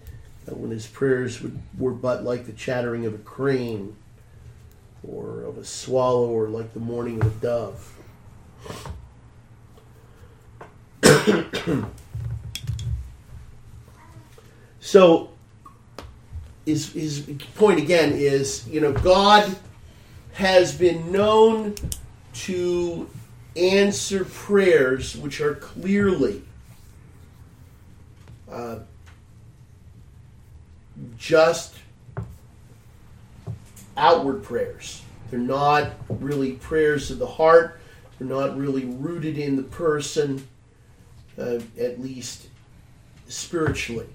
uh, 0.46 0.54
when 0.54 0.70
his 0.70 0.86
prayers 0.86 1.42
would, 1.42 1.60
were 1.76 1.90
but 1.90 2.22
like 2.22 2.46
the 2.46 2.52
chattering 2.52 3.04
of 3.04 3.14
a 3.14 3.18
crane, 3.18 3.96
or 5.02 5.42
of 5.42 5.58
a 5.58 5.64
swallow, 5.64 6.28
or 6.28 6.46
like 6.46 6.74
the 6.74 6.80
mourning 6.80 7.20
of 7.20 7.26
a 7.26 7.40
dove. 7.40 7.98
So 14.84 15.31
his 16.66 16.92
his 16.92 17.28
point 17.56 17.78
again 17.78 18.12
is 18.12 18.68
you 18.68 18.80
know 18.80 18.92
God 18.92 19.56
has 20.32 20.74
been 20.74 21.12
known 21.12 21.74
to 22.34 23.08
answer 23.56 24.24
prayers 24.24 25.16
which 25.16 25.40
are 25.40 25.54
clearly 25.56 26.42
uh, 28.50 28.78
just 31.18 31.74
outward 33.96 34.42
prayers. 34.42 35.02
They're 35.30 35.40
not 35.40 35.92
really 36.08 36.52
prayers 36.52 37.10
of 37.10 37.18
the 37.18 37.26
heart. 37.26 37.80
They're 38.18 38.28
not 38.28 38.56
really 38.56 38.84
rooted 38.84 39.38
in 39.38 39.56
the 39.56 39.62
person, 39.62 40.46
uh, 41.38 41.58
at 41.78 42.00
least 42.00 42.48
spiritually. 43.28 44.06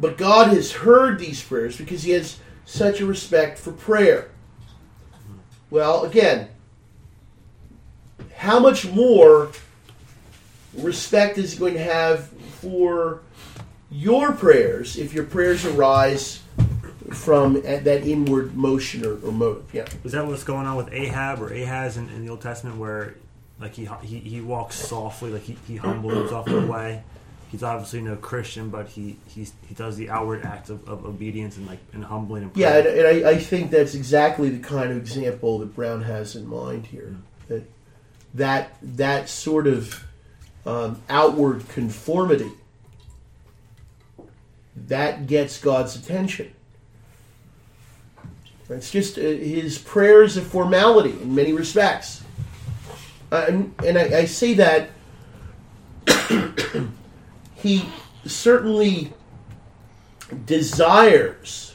But 0.00 0.16
God 0.16 0.48
has 0.48 0.72
heard 0.72 1.18
these 1.18 1.42
prayers 1.42 1.76
because 1.76 2.04
He 2.04 2.12
has 2.12 2.38
such 2.64 3.00
a 3.00 3.06
respect 3.06 3.58
for 3.58 3.72
prayer. 3.72 4.30
Well, 5.70 6.04
again, 6.04 6.48
how 8.36 8.60
much 8.60 8.86
more 8.86 9.50
respect 10.74 11.36
is 11.36 11.52
He 11.52 11.58
going 11.58 11.74
to 11.74 11.82
have 11.82 12.28
for 12.60 13.22
your 13.90 14.32
prayers 14.32 14.96
if 14.96 15.12
your 15.12 15.24
prayers 15.24 15.64
arise 15.64 16.42
from 17.10 17.62
that 17.62 18.06
inward 18.06 18.56
motion 18.56 19.04
or, 19.04 19.14
or 19.26 19.32
motive? 19.32 19.64
Yeah. 19.72 19.86
Is 20.04 20.12
that 20.12 20.26
what's 20.26 20.44
going 20.44 20.66
on 20.66 20.76
with 20.76 20.92
Ahab 20.92 21.42
or 21.42 21.52
Ahaz 21.52 21.96
in, 21.96 22.08
in 22.10 22.24
the 22.24 22.30
Old 22.30 22.40
Testament, 22.40 22.76
where 22.76 23.16
like 23.58 23.74
he 23.74 23.88
he, 24.02 24.18
he 24.20 24.40
walks 24.40 24.76
softly, 24.76 25.30
like 25.30 25.42
he, 25.42 25.58
he 25.66 25.76
humbles 25.76 26.30
in 26.46 26.54
a 26.54 26.66
way? 26.66 27.02
He's 27.50 27.62
obviously 27.62 28.02
no 28.02 28.16
Christian, 28.16 28.68
but 28.68 28.88
he 28.88 29.16
he's, 29.26 29.54
he 29.66 29.74
does 29.74 29.96
the 29.96 30.10
outward 30.10 30.44
acts 30.44 30.68
of, 30.68 30.86
of 30.86 31.06
obedience 31.06 31.56
and 31.56 31.66
like 31.66 31.78
and 31.94 32.04
humbling 32.04 32.42
and 32.42 32.56
Yeah, 32.56 32.76
and, 32.76 32.86
and 32.86 33.26
I, 33.26 33.30
I 33.30 33.38
think 33.38 33.70
that's 33.70 33.94
exactly 33.94 34.50
the 34.50 34.58
kind 34.58 34.90
of 34.90 34.98
example 34.98 35.58
that 35.60 35.74
Brown 35.74 36.02
has 36.02 36.36
in 36.36 36.46
mind 36.46 36.86
here. 36.86 37.16
That 37.48 37.62
that 38.34 38.76
that 38.82 39.30
sort 39.30 39.66
of 39.66 40.04
um, 40.66 41.00
outward 41.08 41.66
conformity 41.70 42.50
that 44.86 45.26
gets 45.26 45.58
God's 45.58 45.96
attention. 45.96 46.52
It's 48.68 48.90
just 48.90 49.16
uh, 49.16 49.22
his 49.22 49.78
prayer 49.78 50.22
is 50.22 50.36
a 50.36 50.42
formality 50.42 51.12
in 51.22 51.34
many 51.34 51.54
respects, 51.54 52.22
uh, 53.32 53.46
and, 53.48 53.74
and 53.82 53.96
I, 53.96 54.18
I 54.18 54.24
say 54.26 54.52
that 54.54 54.90
he 57.62 57.84
certainly 58.24 59.12
desires 60.46 61.74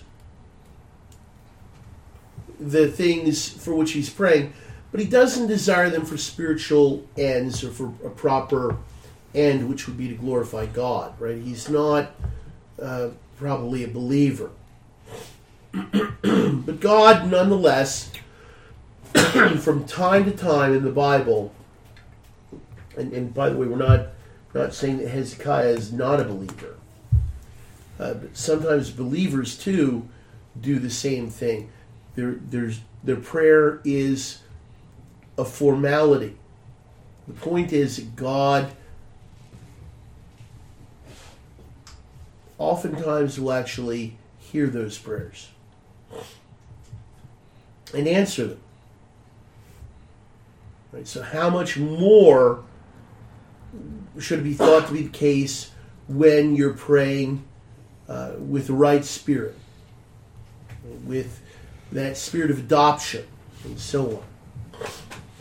the 2.60 2.88
things 2.88 3.50
for 3.50 3.76
which 3.76 3.92
he's 3.92 4.10
praying, 4.10 4.54
but 4.92 5.02
he 5.02 5.08
doesn't 5.08 5.48
desire 5.48 5.90
them 5.90 6.06
for 6.06 6.18
spiritual 6.18 7.06
ends 7.18 7.64
or 7.64 7.72
for 7.72 7.88
a 8.06 8.10
proper 8.10 8.78
end, 9.36 9.68
which 9.68 9.88
would 9.88 9.98
be 9.98 10.08
to 10.08 10.16
glorify 10.16 10.66
God, 10.68 11.20
right? 11.20 11.38
He's 11.38 11.70
not 11.70 12.12
uh, 12.82 13.10
probably 13.38 13.84
a 13.84 13.88
believer. 13.88 14.52
but 15.72 16.80
God, 16.80 17.30
nonetheless, 17.30 18.12
from 19.60 19.86
time 19.86 20.26
to 20.26 20.32
time 20.32 20.74
in 20.74 20.84
the 20.84 20.92
Bible, 20.92 21.54
and, 22.96 23.12
and 23.12 23.34
by 23.34 23.50
the 23.50 23.58
way, 23.58 23.68
we're 23.68 23.76
not 23.76 24.13
not 24.54 24.74
saying 24.74 24.98
that 24.98 25.10
Hezekiah 25.10 25.70
is 25.70 25.92
not 25.92 26.20
a 26.20 26.26
believer, 26.26 26.76
uh, 28.00 28.14
but 28.16 28.38
sometimes 28.38 28.92
believers 28.92 29.58
too 29.58 30.08
do 30.60 30.80
the 30.80 30.90
same 30.90 31.30
thing. 31.30 31.72
Their 32.16 32.34
there's 32.34 32.82
their 33.04 33.16
prayer 33.16 33.82
is 33.84 34.40
a 35.38 35.46
formality. 35.46 36.38
The 37.28 37.34
point 37.34 37.74
is 37.74 37.98
that 37.98 38.16
God 38.16 38.72
oftentimes 42.58 43.40
will 43.40 43.54
actually 43.54 44.18
hear 44.40 44.68
those 44.68 44.98
prayers 44.98 45.50
and 47.94 48.08
answer 48.08 48.48
them. 48.48 48.60
Right? 50.92 51.08
So, 51.08 51.24
how 51.24 51.50
much 51.50 51.78
more 51.78 52.64
should 54.20 54.44
be 54.44 54.54
thought 54.54 54.88
to 54.88 54.94
be 54.94 55.04
the 55.04 55.10
case 55.10 55.72
when 56.08 56.56
you're 56.56 56.74
praying 56.74 57.44
uh, 58.08 58.34
with 58.38 58.68
the 58.68 58.74
right 58.74 59.04
spirit, 59.04 59.56
with 61.06 61.42
that 61.92 62.18
spirit 62.18 62.52
of 62.52 62.60
adoption, 62.60 63.26
and 63.64 63.80
so 63.80 64.24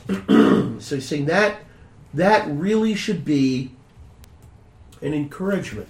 on? 0.09 0.81
so, 0.81 0.97
he's 0.97 1.07
saying 1.07 1.27
that 1.27 1.61
that 2.15 2.47
really 2.49 2.95
should 2.95 3.25
be 3.25 3.73
an 5.01 5.15
encouragement. 5.15 5.89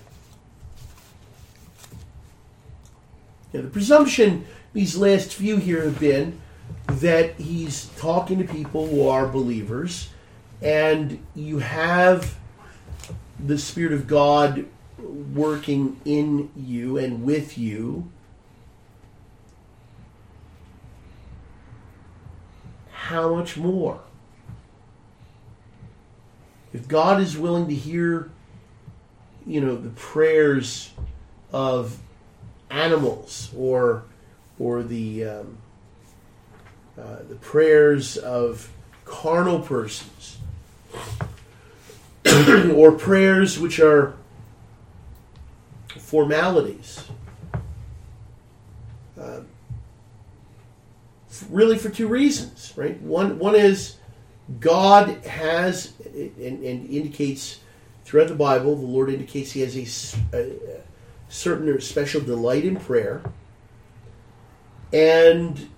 Now, 3.53 3.63
the 3.63 3.69
presumption 3.69 4.47
these 4.73 4.97
last 4.97 5.35
few 5.35 5.57
here 5.57 5.85
have 5.85 6.01
been 6.01 6.41
that 6.87 7.35
he's 7.35 7.87
talking 7.99 8.39
to 8.39 8.45
people 8.45 8.87
who 8.87 9.07
are 9.07 9.27
believers, 9.27 10.09
and 10.63 11.25
you 11.35 11.59
have 11.59 12.37
the 13.44 13.59
Spirit 13.59 13.93
of 13.93 14.06
God 14.06 14.66
working 14.98 16.01
in 16.05 16.51
you 16.56 16.97
and 16.97 17.24
with 17.24 17.59
you. 17.59 18.10
How 22.90 23.35
much 23.35 23.56
more? 23.56 24.01
If 26.73 26.89
God 26.89 27.20
is 27.20 27.36
willing 27.36 27.69
to 27.69 27.74
hear, 27.74 28.31
you 29.47 29.60
know, 29.60 29.77
the 29.77 29.90
prayers 29.90 30.90
of 31.52 31.98
animals 32.70 33.51
or 33.56 34.05
or 34.59 34.82
the 34.82 35.24
um, 35.24 35.59
uh, 36.98 37.16
the 37.28 37.35
prayers 37.35 38.16
of 38.16 38.70
carnal 39.05 39.60
persons 39.60 40.39
or 42.75 42.93
prayers 42.93 43.59
which 43.59 43.81
are 43.81 44.15
formalities 45.99 47.03
uh, 49.21 49.41
really 51.51 51.79
for 51.79 51.89
two 51.89 52.09
reasons 52.09 52.73
right 52.77 53.01
one 53.03 53.39
one 53.39 53.55
is 53.55 53.97
god 54.61 55.09
has 55.25 55.93
and, 56.15 56.63
and 56.65 56.89
indicates 56.91 57.61
throughout 58.05 58.29
the 58.29 58.35
bible 58.35 58.77
the 58.77 58.87
lord 58.87 59.11
indicates 59.11 59.53
he 59.53 59.61
has 59.61 59.77
a, 60.33 60.37
a 60.37 60.83
certain 61.33 61.67
or 61.69 61.81
special 61.81 62.21
delight 62.21 62.65
in 62.65 62.77
prayer. 62.77 63.23
And 64.93 65.71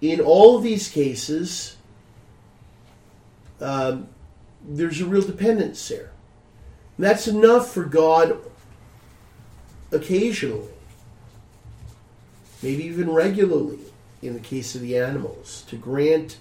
in 0.00 0.20
all 0.20 0.56
of 0.56 0.62
these 0.62 0.88
cases, 0.88 1.76
um, 3.60 4.08
there's 4.66 5.00
a 5.00 5.06
real 5.06 5.22
dependence 5.22 5.88
there. 5.88 6.10
And 6.96 7.06
that's 7.06 7.26
enough 7.26 7.72
for 7.72 7.84
God 7.84 8.38
occasionally, 9.92 10.68
maybe 12.62 12.84
even 12.84 13.10
regularly, 13.10 13.78
in 14.22 14.34
the 14.34 14.40
case 14.40 14.74
of 14.74 14.82
the 14.82 14.96
animals, 14.96 15.64
to 15.68 15.76
grant 15.76 16.38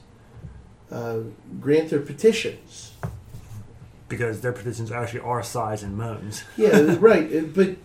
uh, 0.91 1.20
grant 1.60 1.90
their 1.91 2.00
petitions 2.00 2.94
because 4.10 4.41
their 4.41 4.52
petitions 4.52 4.91
actually 4.91 5.20
are 5.20 5.44
sighs 5.44 5.84
and 5.84 5.96
moans. 5.96 6.44
yeah, 6.58 6.98
right. 7.00 7.54
But 7.54 7.76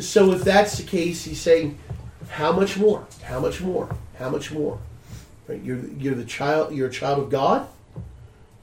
so 0.00 0.32
if 0.32 0.42
that's 0.42 0.76
the 0.76 0.84
case, 0.84 1.24
he's 1.24 1.40
saying, 1.40 1.78
how 2.28 2.52
much 2.52 2.76
more? 2.76 3.06
How 3.24 3.40
much 3.40 3.60
more? 3.60 3.94
How 4.18 4.28
much 4.28 4.52
more? 4.52 4.78
Right? 5.48 5.62
You're 5.62 5.84
you're 5.98 6.14
the 6.14 6.24
child. 6.24 6.74
You're 6.74 6.88
a 6.88 6.92
child 6.92 7.22
of 7.22 7.30
God. 7.30 7.68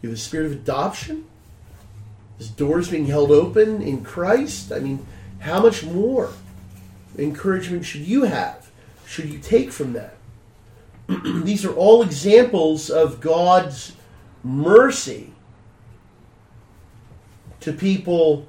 You're 0.04 0.12
the 0.12 0.18
spirit 0.18 0.48
of 0.48 0.52
adoption. 0.52 1.26
This 2.38 2.50
doors 2.50 2.90
being 2.90 3.06
held 3.06 3.32
open 3.32 3.82
in 3.82 4.04
Christ. 4.04 4.72
I 4.74 4.80
mean, 4.80 5.08
how 5.40 5.62
much 5.62 5.86
more 5.86 6.34
encouragement 7.18 7.86
should 7.86 8.02
you 8.02 8.24
have? 8.24 8.70
Should 9.08 9.30
you 9.30 9.40
take 9.40 9.72
from 9.72 9.94
that? 9.94 10.18
These 11.08 11.64
are 11.64 11.74
all 11.74 12.04
examples 12.04 12.90
of 12.90 13.22
God's 13.22 13.94
mercy 14.44 15.32
to 17.62 17.72
people 17.72 18.46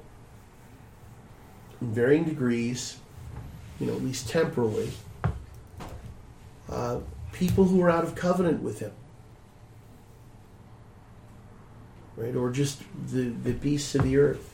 in 1.79 1.93
varying 1.93 2.25
degrees, 2.25 2.97
you 3.79 3.87
know, 3.87 3.93
at 3.93 4.03
least 4.03 4.27
temporally, 4.27 4.91
uh, 6.69 6.99
people 7.31 7.63
who 7.63 7.81
are 7.81 7.89
out 7.89 8.03
of 8.03 8.13
covenant 8.13 8.61
with 8.61 8.79
Him. 8.79 8.91
Right? 12.17 12.35
Or 12.35 12.49
just 12.49 12.81
the, 13.11 13.23
the 13.23 13.53
beasts 13.53 13.95
of 13.95 14.03
the 14.03 14.17
earth. 14.17 14.51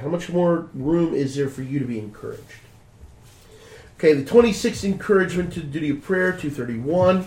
How 0.00 0.08
much 0.08 0.28
more 0.28 0.68
room 0.74 1.14
is 1.14 1.34
there 1.34 1.48
for 1.48 1.62
you 1.62 1.78
to 1.78 1.84
be 1.84 1.98
encouraged? 1.98 2.42
Okay, 3.96 4.12
the 4.12 4.22
26th 4.22 4.84
encouragement 4.84 5.52
to 5.54 5.60
the 5.60 5.66
duty 5.66 5.90
of 5.90 6.02
prayer, 6.02 6.30
231. 6.30 7.26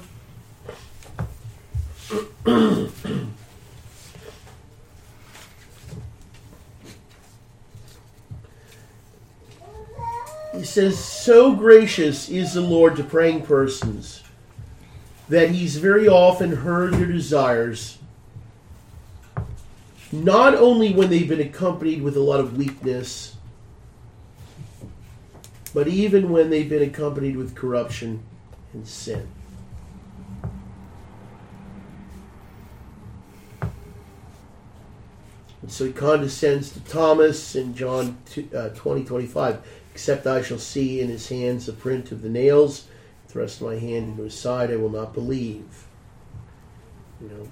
he 10.53 10.64
says, 10.64 10.98
So 10.98 11.53
gracious 11.56 12.30
is 12.30 12.53
the 12.53 12.62
Lord 12.62 12.95
to 12.95 13.03
praying 13.03 13.41
persons 13.45 14.20
that 15.32 15.49
he's 15.49 15.78
very 15.78 16.10
often 16.10 16.58
heard 16.58 16.94
their 16.94 17.06
desires, 17.06 17.98
not 20.12 20.53
only 20.53 20.94
when 20.94 21.10
they've 21.10 21.30
been 21.30 21.40
accompanied 21.40 22.02
with 22.02 22.18
a 22.18 22.20
lot 22.20 22.41
of 22.41 22.58
weakness, 22.58 23.38
but 25.74 25.88
even 25.88 26.32
when 26.32 26.49
they've 26.49 26.68
been 26.68 26.84
accompanied 26.84 27.38
with 27.38 27.56
corruption 27.56 28.22
and 28.74 28.86
sin. 28.86 29.26
And 35.62 35.72
so 35.72 35.86
he 35.86 35.94
condescends 35.94 36.72
to 36.72 36.82
Thomas 36.82 37.56
in 37.56 37.74
John 37.74 38.18
2, 38.32 38.49
uh, 38.53 38.70
20, 38.70 39.06
25. 39.06 39.66
Except 39.94 40.28
I 40.28 40.41
shall 40.41 40.60
see 40.60 40.99
in 40.99 41.08
his 41.08 41.30
hands 41.30 41.68
the 41.68 41.72
print 41.72 42.12
of 42.12 42.22
the 42.22 42.30
nails, 42.30 42.88
thrust 43.32 43.62
my 43.62 43.76
hand 43.76 44.10
into 44.10 44.24
his 44.24 44.38
side, 44.38 44.72
I 44.72 44.76
will 44.76 44.90
not 44.90 45.14
believe. 45.14 45.86
You 47.22 47.30
know. 47.30 47.48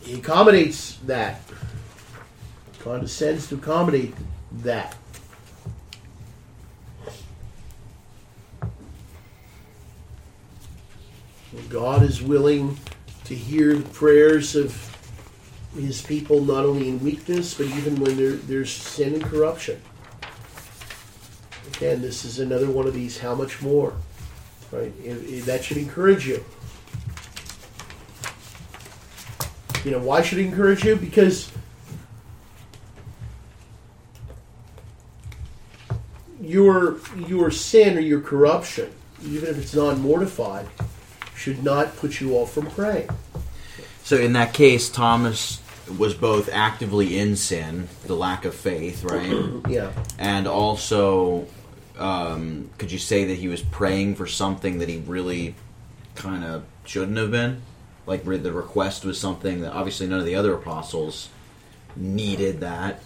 He 0.00 0.14
accommodates 0.14 0.96
that. 1.06 1.40
Condescends 2.80 3.48
to 3.48 3.54
accommodate 3.54 4.14
that. 4.62 4.96
God 11.68 12.02
is 12.02 12.22
willing 12.22 12.78
to 13.24 13.34
hear 13.34 13.74
the 13.74 13.88
prayers 13.90 14.56
of 14.56 14.95
his 15.76 16.02
people 16.02 16.42
not 16.42 16.64
only 16.64 16.88
in 16.88 17.02
weakness, 17.02 17.54
but 17.54 17.66
even 17.66 17.96
when 18.00 18.16
there, 18.16 18.32
there's 18.32 18.72
sin 18.72 19.14
and 19.14 19.24
corruption. 19.24 19.80
Again, 21.76 22.00
this 22.00 22.24
is 22.24 22.38
another 22.38 22.70
one 22.70 22.86
of 22.86 22.94
these 22.94 23.18
how 23.18 23.34
much 23.34 23.60
more? 23.60 23.94
Right? 24.72 24.92
It- 25.04 25.30
it- 25.30 25.46
that 25.46 25.64
should 25.64 25.76
encourage 25.76 26.26
you. 26.26 26.44
You 29.84 29.92
know, 29.92 30.00
why 30.00 30.22
should 30.22 30.38
it 30.38 30.46
encourage 30.46 30.84
you? 30.84 30.96
Because 30.96 31.50
your 36.40 36.98
your 37.28 37.50
sin 37.50 37.96
or 37.96 38.00
your 38.00 38.20
corruption, 38.20 38.90
even 39.22 39.48
if 39.48 39.58
it's 39.58 39.74
non 39.74 40.00
mortified, 40.00 40.66
should 41.36 41.62
not 41.62 41.96
put 41.96 42.20
you 42.20 42.34
off 42.34 42.52
from 42.52 42.66
praying. 42.66 43.08
So 44.02 44.16
in 44.16 44.32
that 44.32 44.54
case, 44.54 44.88
Thomas 44.88 45.60
was 45.98 46.14
both 46.14 46.48
actively 46.52 47.18
in 47.18 47.36
sin, 47.36 47.88
the 48.06 48.14
lack 48.16 48.44
of 48.44 48.54
faith, 48.54 49.04
right, 49.04 49.44
Yeah. 49.68 49.92
and 50.18 50.46
also, 50.48 51.46
um, 51.98 52.70
could 52.78 52.90
you 52.90 52.98
say 52.98 53.24
that 53.26 53.34
he 53.36 53.48
was 53.48 53.62
praying 53.62 54.16
for 54.16 54.26
something 54.26 54.78
that 54.78 54.88
he 54.88 54.98
really 55.06 55.54
kind 56.16 56.44
of 56.44 56.64
shouldn't 56.84 57.16
have 57.18 57.30
been? 57.30 57.62
Like 58.06 58.22
where 58.24 58.38
the 58.38 58.52
request 58.52 59.04
was 59.04 59.18
something 59.20 59.60
that 59.62 59.72
obviously 59.72 60.06
none 60.06 60.18
of 60.20 60.26
the 60.26 60.34
other 60.36 60.54
apostles 60.54 61.28
needed 61.96 62.60
that. 62.60 63.00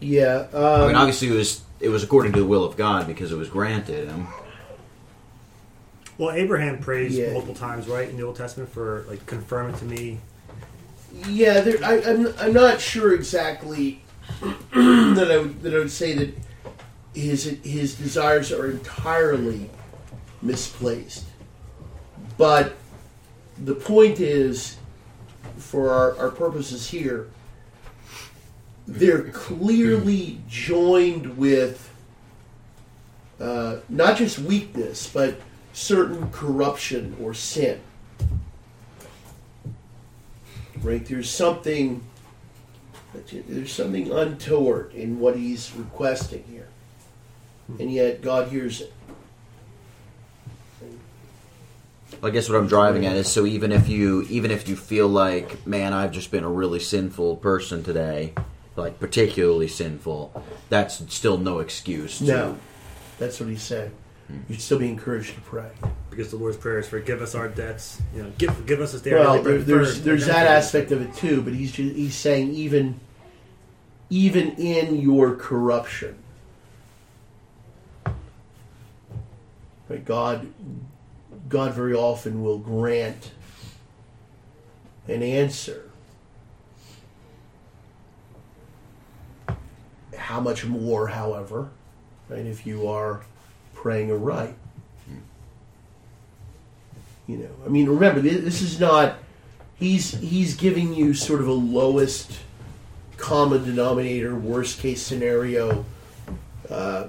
Yeah. 0.00 0.46
Um, 0.52 0.64
I 0.82 0.86
mean, 0.88 0.96
obviously 0.96 1.28
it 1.28 1.34
was 1.34 1.62
it 1.80 1.88
was 1.88 2.02
according 2.02 2.32
to 2.32 2.40
the 2.40 2.46
will 2.46 2.64
of 2.64 2.76
God 2.76 3.06
because 3.06 3.32
it 3.32 3.36
was 3.36 3.48
granted 3.48 4.08
him. 4.08 4.26
Well, 6.18 6.30
Abraham 6.32 6.78
prays 6.78 7.16
Yeah. 7.16 7.32
multiple 7.32 7.54
times, 7.54 7.86
right, 7.86 8.08
in 8.08 8.16
the 8.16 8.22
Old 8.24 8.36
Testament 8.36 8.70
for 8.72 9.04
like 9.08 9.24
confirm 9.26 9.72
it 9.72 9.78
to 9.78 9.84
me. 9.84 10.18
Yeah, 11.28 11.60
there, 11.60 11.82
I, 11.84 12.02
I'm 12.02 12.34
I'm 12.38 12.52
not 12.52 12.80
sure 12.80 13.14
exactly 13.14 14.02
that 14.40 15.28
I 15.30 15.38
would 15.38 15.62
that 15.62 15.74
I 15.74 15.78
would 15.78 15.90
say 15.90 16.14
that 16.14 16.34
his 17.14 17.44
his 17.64 17.94
desires 17.94 18.52
are 18.52 18.70
entirely 18.70 19.70
misplaced, 20.42 21.24
but 22.36 22.76
the 23.58 23.74
point 23.74 24.20
is, 24.20 24.76
for 25.56 25.90
our, 25.90 26.16
our 26.18 26.30
purposes 26.30 26.90
here, 26.90 27.30
they're 28.86 29.30
clearly 29.30 30.40
joined 30.48 31.38
with 31.38 31.90
uh, 33.40 33.78
not 33.88 34.18
just 34.18 34.38
weakness, 34.38 35.08
but 35.08 35.40
certain 35.72 36.30
corruption 36.30 37.16
or 37.20 37.32
sin 37.32 37.80
right? 40.82 41.04
There's 41.04 41.30
something 41.30 42.02
there's 43.32 43.72
something 43.72 44.12
untoward 44.12 44.92
in 44.92 45.18
what 45.18 45.36
he's 45.36 45.74
requesting 45.74 46.44
here, 46.50 46.68
hmm. 47.66 47.80
and 47.80 47.92
yet 47.92 48.22
God 48.22 48.48
hears 48.48 48.80
it. 48.80 48.92
I 52.22 52.30
guess 52.30 52.48
what 52.48 52.56
I'm 52.56 52.68
driving 52.68 53.04
at 53.04 53.16
is 53.16 53.28
so 53.28 53.46
even 53.46 53.72
if 53.72 53.88
you 53.88 54.22
even 54.30 54.50
if 54.50 54.68
you 54.68 54.76
feel 54.76 55.08
like 55.08 55.66
man 55.66 55.92
I've 55.92 56.12
just 56.12 56.30
been 56.30 56.44
a 56.44 56.50
really 56.50 56.78
sinful 56.78 57.36
person 57.36 57.82
today, 57.82 58.32
like 58.76 59.00
particularly 59.00 59.68
sinful, 59.68 60.44
that's 60.68 61.02
still 61.12 61.36
no 61.36 61.58
excuse. 61.58 62.18
To, 62.18 62.24
No, 62.24 62.58
that's 63.18 63.40
what 63.40 63.48
he's 63.48 63.62
saying. 63.62 63.92
Hmm. 64.28 64.38
You'd 64.48 64.60
still 64.60 64.78
be 64.78 64.88
encouraged 64.88 65.34
to 65.34 65.40
pray. 65.42 65.70
Because 66.16 66.30
the 66.30 66.38
Lord's 66.38 66.56
prayer 66.56 66.78
is 66.78 66.88
forgive 66.88 67.20
us 67.20 67.34
our 67.34 67.46
debts. 67.46 68.00
You 68.14 68.22
know, 68.22 68.32
give, 68.38 68.66
give 68.66 68.80
us 68.80 68.92
this 68.92 69.02
day 69.02 69.12
Well, 69.12 69.42
there, 69.42 69.58
there's 69.58 70.00
there's 70.00 70.24
that 70.26 70.46
aspect 70.46 70.90
of 70.90 71.02
it 71.02 71.14
too, 71.14 71.42
but 71.42 71.52
he's 71.52 71.72
ju- 71.72 71.92
he's 71.92 72.14
saying 72.14 72.54
even 72.54 72.98
even 74.08 74.52
in 74.52 74.96
your 74.96 75.34
corruption, 75.34 76.16
right? 79.90 80.02
God 80.04 80.48
God 81.50 81.74
very 81.74 81.94
often 81.94 82.42
will 82.42 82.58
grant 82.58 83.32
an 85.08 85.22
answer. 85.22 85.90
How 90.16 90.40
much 90.40 90.64
more, 90.64 91.08
however, 91.08 91.68
right? 92.30 92.46
If 92.46 92.66
you 92.66 92.88
are 92.88 93.20
praying 93.74 94.10
aright. 94.10 94.56
You 97.26 97.38
know, 97.38 97.50
I 97.64 97.68
mean, 97.68 97.88
remember, 97.88 98.20
thi- 98.22 98.36
this 98.36 98.62
is 98.62 98.78
not. 98.78 99.18
He's 99.74 100.12
he's 100.12 100.54
giving 100.54 100.94
you 100.94 101.12
sort 101.12 101.40
of 101.40 101.48
a 101.48 101.52
lowest 101.52 102.38
common 103.16 103.64
denominator, 103.64 104.34
worst 104.34 104.78
case 104.80 105.02
scenario, 105.02 105.84
uh, 106.70 107.08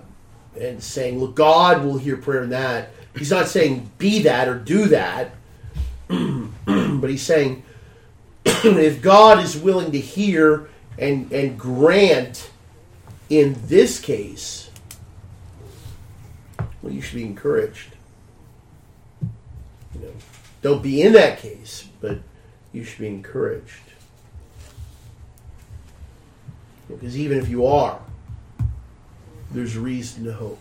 and 0.60 0.82
saying, 0.82 1.20
"Look, 1.20 1.36
God 1.36 1.86
will 1.86 1.98
hear 1.98 2.18
prayer 2.18 2.44
in 2.44 2.50
that." 2.50 2.90
He's 3.16 3.32
not 3.32 3.48
saying 3.48 3.92
be 3.98 4.24
that 4.24 4.48
or 4.48 4.56
do 4.56 4.86
that, 4.88 5.32
but 6.08 7.10
he's 7.10 7.24
saying 7.24 7.64
if 8.46 9.02
God 9.02 9.40
is 9.40 9.56
willing 9.56 9.92
to 9.92 10.00
hear 10.00 10.68
and 10.98 11.32
and 11.32 11.60
grant 11.60 12.50
in 13.30 13.56
this 13.66 14.00
case, 14.00 14.72
well, 16.82 16.92
you 16.92 17.02
should 17.02 17.16
be 17.16 17.26
encouraged. 17.26 17.97
Don't 20.68 20.84
be 20.84 21.02
in 21.02 21.14
that 21.14 21.40
case, 21.40 21.88
but 22.02 22.20
you 22.74 22.84
should 22.84 23.00
be 23.00 23.08
encouraged. 23.08 23.94
Because 26.90 27.18
even 27.18 27.38
if 27.38 27.48
you 27.48 27.66
are, 27.66 28.02
there's 29.52 29.78
reason 29.78 30.26
to 30.26 30.34
hope. 30.34 30.60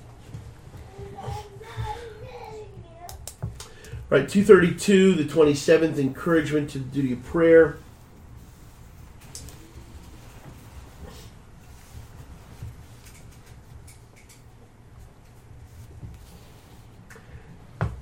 Right, 4.08 4.28
232, 4.28 5.14
the 5.14 5.24
27th, 5.24 5.98
encouragement 5.98 6.70
to 6.70 6.78
the 6.78 6.84
duty 6.84 7.12
of 7.14 7.24
prayer. 7.24 7.76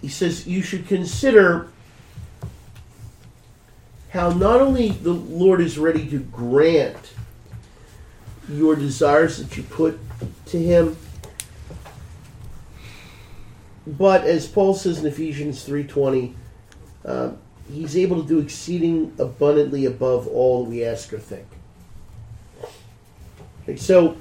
He 0.02 0.08
says 0.08 0.46
you 0.46 0.60
should 0.60 0.86
consider 0.86 1.70
how 4.14 4.30
not 4.30 4.60
only 4.60 4.90
the 4.90 5.12
Lord 5.12 5.60
is 5.60 5.76
ready 5.76 6.08
to 6.10 6.20
grant 6.20 7.14
your 8.48 8.76
desires 8.76 9.38
that 9.38 9.56
you 9.56 9.64
put 9.64 9.98
to 10.46 10.56
Him, 10.56 10.96
but 13.84 14.22
as 14.22 14.46
Paul 14.46 14.74
says 14.74 15.00
in 15.00 15.06
Ephesians 15.06 15.64
three 15.64 15.82
twenty, 15.82 16.36
uh, 17.04 17.32
He's 17.68 17.96
able 17.96 18.22
to 18.22 18.28
do 18.28 18.38
exceeding 18.38 19.12
abundantly 19.18 19.84
above 19.84 20.28
all 20.28 20.64
we 20.64 20.84
ask 20.84 21.12
or 21.12 21.18
think. 21.18 21.48
Okay, 23.64 23.76
so, 23.76 24.16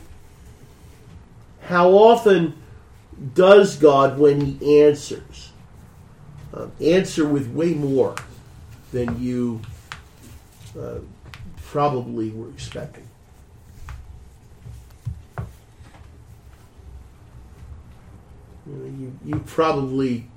how 1.61 1.91
often 1.91 2.56
does 3.36 3.78
God, 3.78 4.18
when 4.18 4.41
He 4.41 4.82
answers, 4.82 5.52
um, 6.52 6.72
answer 6.82 7.28
with 7.28 7.48
way 7.49 7.76
more 7.76 8.15
than 8.91 9.22
you 9.22 9.61
uh, 10.79 10.99
probably 11.57 12.29
were 12.31 12.49
expecting? 12.49 13.07
You, 18.65 18.73
know, 18.73 18.85
you, 18.85 19.19
you 19.25 19.39
probably, 19.45 20.27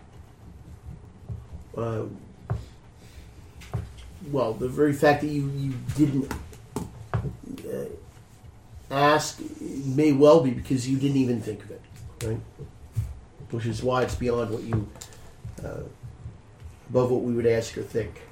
uh, 1.76 2.04
well, 4.30 4.52
the 4.52 4.68
very 4.68 4.92
fact 4.92 5.20
that 5.20 5.28
you, 5.28 5.48
you 5.50 5.74
didn't 5.96 6.32
uh, 7.66 7.84
ask 8.90 9.40
may 9.60 10.12
well 10.12 10.40
be 10.40 10.50
because 10.50 10.88
you 10.88 10.98
didn't 10.98 11.18
even 11.18 11.40
think 11.40 11.62
of 11.62 11.70
it, 11.70 11.80
right? 12.24 12.40
Which 13.50 13.66
is 13.66 13.82
why 13.82 14.02
it's 14.02 14.16
beyond 14.16 14.50
what 14.50 14.62
you, 14.64 14.88
uh, 15.64 15.82
above 16.90 17.10
what 17.12 17.22
we 17.22 17.32
would 17.32 17.46
ask 17.46 17.78
or 17.78 17.82
think. 17.82 18.22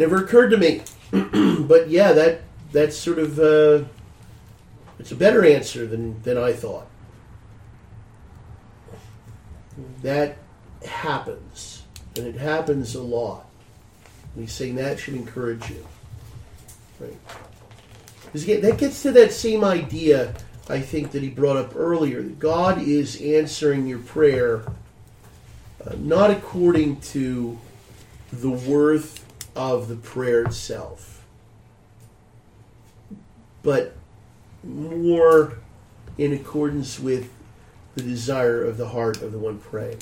Never 0.00 0.24
occurred 0.24 0.48
to 0.52 0.56
me, 0.56 0.80
but 1.10 1.90
yeah, 1.90 2.12
that 2.12 2.40
that's 2.72 2.96
sort 2.96 3.18
of 3.18 3.38
uh, 3.38 3.84
it's 4.98 5.12
a 5.12 5.14
better 5.14 5.44
answer 5.44 5.86
than 5.86 6.22
than 6.22 6.38
I 6.38 6.54
thought. 6.54 6.86
That 10.00 10.38
happens, 10.86 11.82
and 12.16 12.26
it 12.26 12.36
happens 12.36 12.94
a 12.94 13.02
lot. 13.02 13.44
He's 14.34 14.54
saying 14.54 14.76
that 14.76 14.98
should 14.98 15.16
encourage 15.16 15.68
you. 15.68 15.86
Right. 16.98 18.62
That 18.62 18.78
gets 18.78 19.02
to 19.02 19.12
that 19.12 19.32
same 19.32 19.62
idea, 19.62 20.34
I 20.70 20.80
think, 20.80 21.10
that 21.10 21.22
he 21.22 21.28
brought 21.28 21.58
up 21.58 21.76
earlier. 21.76 22.22
That 22.22 22.38
God 22.38 22.80
is 22.80 23.20
answering 23.20 23.86
your 23.86 23.98
prayer 23.98 24.62
uh, 25.86 25.94
not 25.98 26.30
according 26.30 27.02
to 27.02 27.58
the 28.32 28.50
worth 28.50 29.26
of 29.56 29.88
the 29.88 29.96
prayer 29.96 30.42
itself, 30.42 31.24
but 33.62 33.96
more 34.62 35.58
in 36.18 36.32
accordance 36.32 37.00
with 37.00 37.30
the 37.94 38.02
desire 38.02 38.62
of 38.64 38.76
the 38.76 38.88
heart 38.88 39.22
of 39.22 39.32
the 39.32 39.38
one 39.38 39.58
praying. 39.58 40.00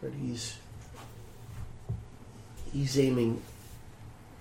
But 0.00 0.12
he's 0.20 0.58
he's 2.72 2.98
aiming 2.98 3.42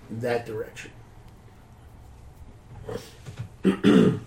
that 0.10 0.46
direction. 0.46 0.92
and 3.64 4.22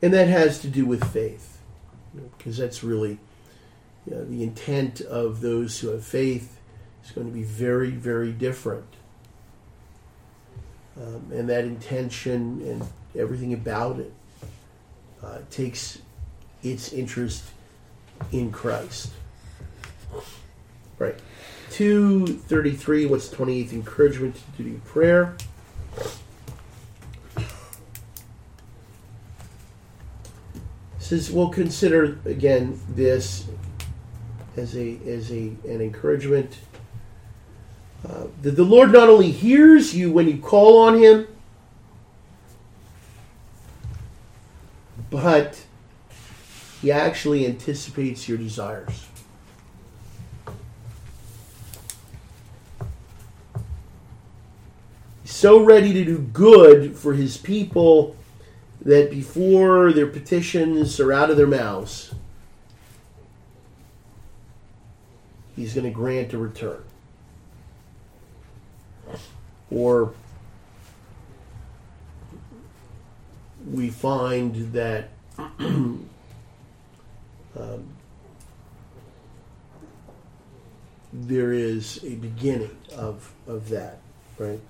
that 0.00 0.28
has 0.28 0.58
to 0.60 0.68
do 0.68 0.84
with 0.84 1.04
faith, 1.12 1.58
because 2.36 2.56
that's 2.56 2.82
really 2.82 3.18
you 4.06 4.14
know, 4.14 4.24
the 4.24 4.42
intent 4.42 5.00
of 5.00 5.40
those 5.40 5.80
who 5.80 5.88
have 5.88 6.04
faith 6.04 6.58
is 7.04 7.10
going 7.10 7.26
to 7.26 7.32
be 7.32 7.42
very, 7.42 7.90
very 7.90 8.32
different. 8.32 8.86
Um, 10.96 11.30
and 11.32 11.48
that 11.48 11.64
intention 11.64 12.62
and 12.62 12.86
everything 13.20 13.52
about 13.52 13.98
it 13.98 14.12
uh, 15.22 15.38
takes 15.50 15.98
its 16.62 16.92
interest 16.92 17.44
in 18.32 18.50
Christ. 18.50 19.10
Right. 20.98 21.18
233, 21.72 23.06
what's 23.06 23.28
the 23.28 23.36
28th 23.36 23.72
encouragement 23.72 24.36
to 24.56 24.62
do 24.62 24.80
prayer? 24.86 25.36
says 31.06 31.30
we'll 31.30 31.50
consider 31.50 32.18
again 32.24 32.80
this 32.88 33.46
as 34.56 34.76
a 34.76 34.98
as 35.06 35.30
a 35.30 35.52
an 35.64 35.80
encouragement 35.80 36.58
uh, 38.08 38.26
that 38.42 38.52
the 38.52 38.64
Lord 38.64 38.92
not 38.92 39.08
only 39.08 39.30
hears 39.30 39.94
you 39.94 40.12
when 40.12 40.28
you 40.28 40.38
call 40.38 40.78
on 40.78 40.98
Him, 40.98 41.26
but 45.10 45.64
He 46.80 46.92
actually 46.92 47.46
anticipates 47.46 48.28
your 48.28 48.38
desires. 48.38 49.06
He's 55.22 55.32
so 55.32 55.64
ready 55.64 55.92
to 55.94 56.04
do 56.04 56.18
good 56.18 56.96
for 56.96 57.14
His 57.14 57.36
people 57.36 58.14
that 58.82 59.10
before 59.10 59.92
their 59.92 60.06
petitions 60.06 61.00
are 61.00 61.12
out 61.12 61.28
of 61.28 61.36
their 61.36 61.48
mouths, 61.48 62.14
He's 65.56 65.72
going 65.72 65.84
to 65.84 65.90
grant 65.90 66.34
a 66.34 66.38
return. 66.38 66.84
Or 69.70 70.12
we 73.66 73.88
find 73.90 74.72
that 74.74 75.08
um, 75.38 76.08
there 81.12 81.52
is 81.52 82.04
a 82.04 82.14
beginning 82.16 82.76
of, 82.94 83.32
of 83.46 83.70
that, 83.70 83.98
right? 84.38 84.60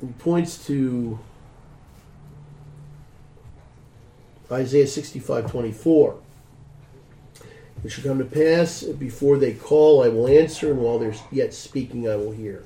He 0.00 0.06
points 0.18 0.64
to 0.66 1.18
Isaiah 4.50 4.86
65 4.86 5.50
24. 5.50 6.18
It 7.86 7.92
shall 7.92 8.02
come 8.02 8.18
to 8.18 8.24
pass 8.24 8.82
before 8.82 9.38
they 9.38 9.52
call, 9.52 10.02
I 10.02 10.08
will 10.08 10.26
answer, 10.26 10.72
and 10.72 10.80
while 10.80 10.98
they're 10.98 11.14
yet 11.30 11.54
speaking, 11.54 12.08
I 12.08 12.16
will 12.16 12.32
hear. 12.32 12.64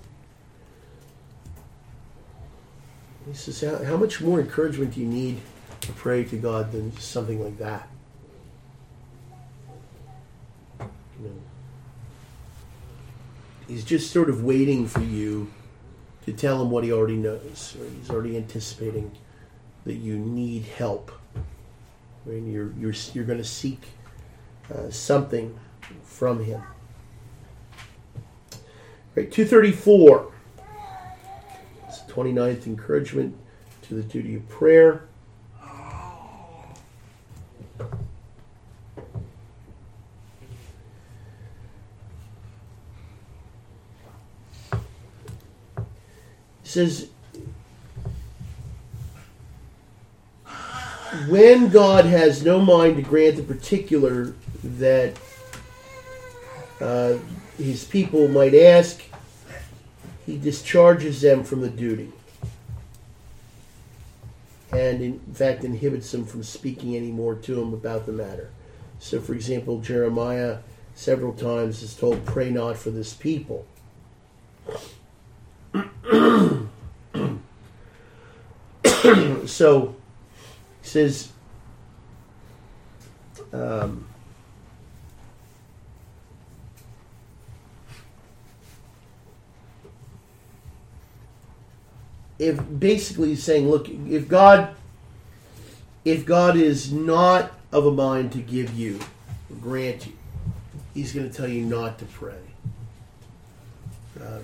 He 3.27 3.35
says, 3.35 3.61
How, 3.61 3.85
how 3.85 3.99
much 3.99 4.23
more 4.23 4.41
encouragement 4.41 4.95
do 4.95 5.01
you 5.01 5.07
need 5.07 5.43
to 5.83 5.93
pray 5.93 6.25
to 6.25 6.39
God 6.39 6.73
than 6.73 6.97
something 6.97 7.39
like 7.45 7.59
that? 7.59 7.87
You 10.81 10.89
know, 11.21 11.43
he's 13.69 13.85
just 13.85 14.11
sort 14.11 14.31
of 14.31 14.43
waiting 14.43 14.87
for 14.87 15.03
you 15.03 15.53
to 16.25 16.33
tell 16.33 16.63
him 16.63 16.71
what 16.71 16.83
he 16.83 16.93
already 16.93 17.17
knows. 17.17 17.77
He's 17.99 18.09
already 18.09 18.39
anticipating 18.39 19.11
that 19.85 19.97
you 19.97 20.17
need 20.17 20.63
help. 20.65 21.13
Right? 22.25 22.43
You're, 22.43 22.73
you're, 22.73 22.95
you're 23.13 23.27
going 23.27 23.37
to 23.37 23.45
seek 23.45 23.83
uh, 24.73 24.91
something 24.91 25.59
from 26.05 26.45
him. 26.45 26.63
Right, 29.15 29.31
234. 29.31 30.33
It's 31.89 32.01
the 32.03 32.13
29th 32.13 32.67
encouragement 32.67 33.37
to 33.83 33.95
the 33.95 34.03
duty 34.03 34.37
of 34.37 34.49
prayer. 34.49 35.05
Says, 46.63 47.11
when 51.29 51.69
God 51.69 52.05
has 52.05 52.45
no 52.45 52.61
mind 52.61 52.97
to 52.97 53.03
grant 53.03 53.37
the 53.37 53.43
particular 53.43 54.35
that 54.63 55.17
uh, 56.81 57.15
his 57.59 57.85
people 57.85 58.29
might 58.29 58.55
ask, 58.55 59.03
he 60.27 60.39
discharges 60.39 61.21
them 61.21 61.45
from 61.45 61.61
the 61.61 61.69
duty. 61.69 62.13
And 64.73 65.03
in 65.03 65.19
fact, 65.35 65.65
inhibits 65.65 66.13
them 66.13 66.25
from 66.25 66.43
speaking 66.43 66.95
any 66.95 67.11
more 67.11 67.35
to 67.35 67.61
him 67.61 67.75
about 67.75 68.07
the 68.07 68.13
matter. 68.13 68.51
So, 69.01 69.21
for 69.21 69.35
example, 69.35 69.81
Jeremiah 69.81 70.59
several 70.95 71.33
times 71.33 71.83
is 71.83 71.95
told, 71.95 72.25
Pray 72.25 72.51
not 72.51 72.77
for 72.77 72.91
this 72.91 73.13
people. 73.13 73.67
so, 79.47 79.97
he 80.83 80.89
says, 80.89 81.33
um, 83.53 84.07
if 92.41 92.59
basically 92.81 93.37
saying, 93.37 93.69
look, 93.69 93.89
if 93.89 94.27
God 94.27 94.75
if 96.07 96.25
God 96.25 96.57
is 96.57 96.91
not 96.91 97.53
of 97.71 97.85
a 97.85 97.93
mind 97.93 98.33
to 98.33 98.39
give 98.39 98.73
you, 98.73 98.99
grant 99.61 100.07
you, 100.07 100.15
He's 100.95 101.13
going 101.13 101.31
to 101.31 101.37
tell 101.37 101.47
you 101.47 101.67
not 101.67 101.99
to 101.99 102.07
pray. 102.07 102.41
Um, 104.19 104.43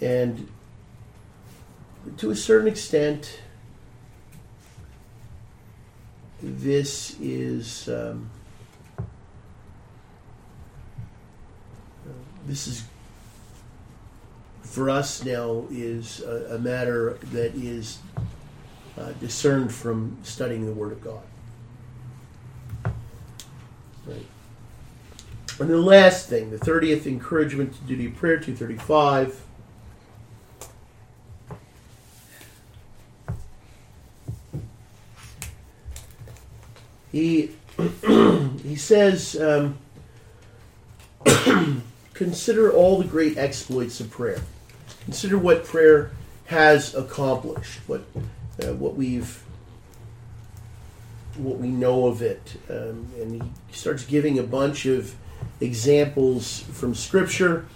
and 0.00 0.48
to 2.16 2.30
a 2.30 2.36
certain 2.36 2.68
extent, 2.68 3.40
this 6.40 7.18
is 7.20 7.86
um, 7.88 8.30
this 12.46 12.66
is 12.66 12.84
for 14.74 14.90
us 14.90 15.24
now 15.24 15.64
is 15.70 16.20
a, 16.22 16.56
a 16.56 16.58
matter 16.58 17.16
that 17.30 17.54
is 17.54 18.00
uh, 18.98 19.12
discerned 19.20 19.72
from 19.72 20.18
studying 20.24 20.66
the 20.66 20.72
Word 20.72 20.90
of 20.90 21.00
God. 21.00 21.22
Right. 24.04 24.26
And 25.60 25.70
the 25.70 25.78
last 25.78 26.28
thing, 26.28 26.50
the 26.50 26.58
thirtieth 26.58 27.06
encouragement 27.06 27.72
to 27.74 27.80
duty 27.82 28.06
of 28.06 28.16
prayer, 28.16 28.40
two 28.40 28.56
thirty-five. 28.56 29.40
He 37.12 37.52
he 38.64 38.74
says, 38.74 39.40
um, 39.40 39.78
consider 42.12 42.72
all 42.72 42.98
the 42.98 43.06
great 43.06 43.38
exploits 43.38 44.00
of 44.00 44.10
prayer. 44.10 44.40
Consider 45.04 45.38
what 45.38 45.64
prayer 45.64 46.10
has 46.46 46.94
accomplished. 46.94 47.80
What 47.86 48.04
uh, 48.62 48.74
what 48.74 48.94
we've 48.94 49.42
what 51.36 51.58
we 51.58 51.68
know 51.68 52.06
of 52.06 52.22
it, 52.22 52.56
um, 52.70 53.08
and 53.20 53.42
he 53.42 53.76
starts 53.76 54.04
giving 54.04 54.38
a 54.38 54.42
bunch 54.42 54.86
of 54.86 55.14
examples 55.60 56.60
from 56.72 56.94
Scripture. 56.94 57.66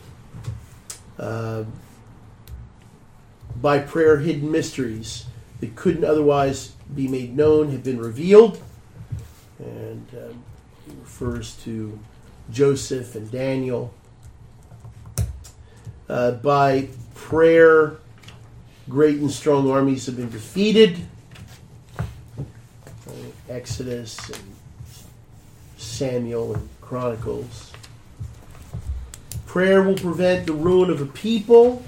Uh, 1.19 1.65
by 3.61 3.81
prayer, 3.81 4.19
hidden 4.19 4.51
mysteries 4.53 5.25
that 5.61 5.75
couldn't 5.75 6.05
otherwise 6.05 6.73
be 6.95 7.09
made 7.09 7.37
known 7.37 7.73
have 7.73 7.83
been 7.83 7.99
revealed, 7.99 8.63
and 9.59 10.07
um, 10.15 10.45
he 10.87 10.93
refers 11.01 11.57
to 11.57 11.99
Joseph 12.51 13.15
and 13.17 13.31
Daniel. 13.31 13.93
Uh, 16.09 16.31
by 16.31 16.89
prayer, 17.19 17.99
great 18.89 19.19
and 19.19 19.31
strong 19.31 19.71
armies 19.71 20.07
have 20.07 20.17
been 20.17 20.31
defeated. 20.31 20.99
Exodus 23.49 24.19
and 24.31 24.57
Samuel 25.77 26.55
and 26.55 26.69
Chronicles. 26.81 27.73
Prayer 29.47 29.83
will 29.83 29.97
prevent 29.97 30.47
the 30.47 30.53
ruin 30.53 30.91
of 30.91 31.01
a 31.01 31.07
people. 31.07 31.83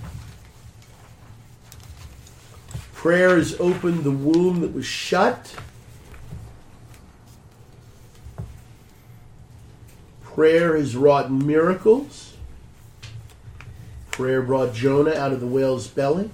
Prayer 2.93 3.37
has 3.37 3.59
opened 3.61 4.05
the 4.05 4.11
womb 4.11 4.61
that 4.61 4.75
was 4.75 4.85
shut. 4.85 5.55
Prayer 10.23 10.77
has 10.77 10.97
wrought 10.97 11.31
miracles. 11.31 12.30
Prayer 14.11 14.43
brought 14.43 14.75
Jonah 14.75 15.15
out 15.15 15.33
of 15.33 15.41
the 15.41 15.47
whale's 15.47 15.87
belly. 15.87 16.31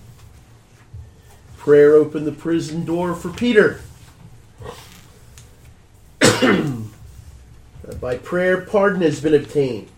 Prayer 1.56 1.94
opened 1.94 2.26
the 2.26 2.32
prison 2.32 2.84
door 2.84 3.14
for 3.14 3.28
Peter. 3.30 3.80
By 8.00 8.18
prayer, 8.18 8.60
pardon 8.60 9.02
has 9.02 9.20
been 9.20 9.34
obtained. 9.34 9.88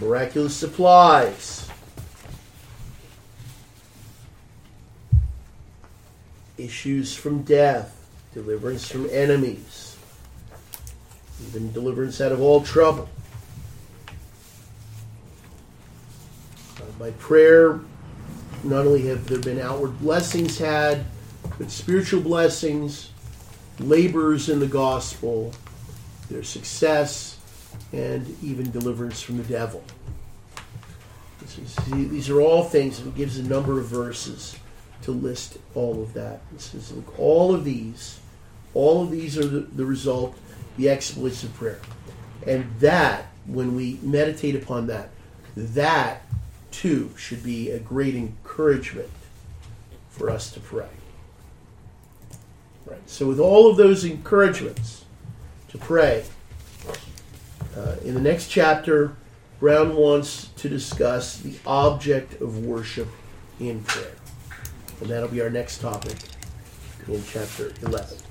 Miraculous 0.00 0.54
supplies. 0.54 1.68
Issues 6.58 7.14
from 7.14 7.42
death, 7.42 8.06
deliverance 8.32 8.88
from 8.88 9.08
enemies, 9.10 9.96
even 11.48 11.72
deliverance 11.72 12.20
out 12.20 12.32
of 12.32 12.40
all 12.40 12.62
trouble. 12.62 13.08
By 16.98 17.10
prayer, 17.12 17.80
not 18.64 18.86
only 18.86 19.06
have 19.06 19.26
there 19.26 19.38
been 19.38 19.60
outward 19.60 19.98
blessings 20.00 20.58
had, 20.58 21.04
but 21.58 21.70
spiritual 21.70 22.20
blessings, 22.20 23.10
labors 23.78 24.48
in 24.48 24.58
the 24.60 24.66
gospel, 24.66 25.52
their 26.30 26.42
success, 26.42 27.38
and 27.92 28.36
even 28.42 28.70
deliverance 28.70 29.22
from 29.22 29.36
the 29.38 29.44
devil. 29.44 29.82
Is, 31.62 31.76
these 31.86 32.28
are 32.28 32.40
all 32.40 32.64
things, 32.64 32.98
and 32.98 33.08
it 33.08 33.16
gives 33.16 33.38
a 33.38 33.42
number 33.42 33.78
of 33.78 33.86
verses 33.86 34.56
to 35.02 35.12
list 35.12 35.58
all 35.74 36.02
of 36.02 36.12
that. 36.14 36.40
It 36.54 36.60
says, 36.60 36.92
look, 36.92 37.18
all 37.18 37.54
of 37.54 37.64
these, 37.64 38.18
all 38.74 39.04
of 39.04 39.10
these 39.10 39.38
are 39.38 39.46
the, 39.46 39.60
the 39.60 39.84
result, 39.84 40.36
the 40.76 40.88
exploits 40.88 41.44
of 41.44 41.54
prayer. 41.54 41.78
And 42.46 42.68
that, 42.80 43.26
when 43.46 43.76
we 43.76 43.98
meditate 44.02 44.56
upon 44.56 44.88
that, 44.88 45.10
that 45.56 46.25
too 46.76 47.10
should 47.16 47.42
be 47.42 47.70
a 47.70 47.78
great 47.78 48.14
encouragement 48.14 49.08
for 50.10 50.28
us 50.28 50.52
to 50.52 50.60
pray. 50.60 50.88
Right. 52.84 53.00
So, 53.06 53.26
with 53.26 53.40
all 53.40 53.70
of 53.70 53.76
those 53.76 54.04
encouragements 54.04 55.06
to 55.68 55.78
pray, 55.78 56.24
uh, 57.76 57.96
in 58.04 58.14
the 58.14 58.20
next 58.20 58.48
chapter, 58.48 59.16
Brown 59.58 59.96
wants 59.96 60.48
to 60.56 60.68
discuss 60.68 61.38
the 61.38 61.54
object 61.66 62.40
of 62.42 62.64
worship 62.64 63.08
in 63.58 63.82
prayer. 63.82 64.14
And 65.00 65.08
that'll 65.08 65.28
be 65.28 65.40
our 65.40 65.50
next 65.50 65.80
topic 65.80 66.16
in 67.08 67.22
chapter 67.24 67.72
11. 67.82 68.25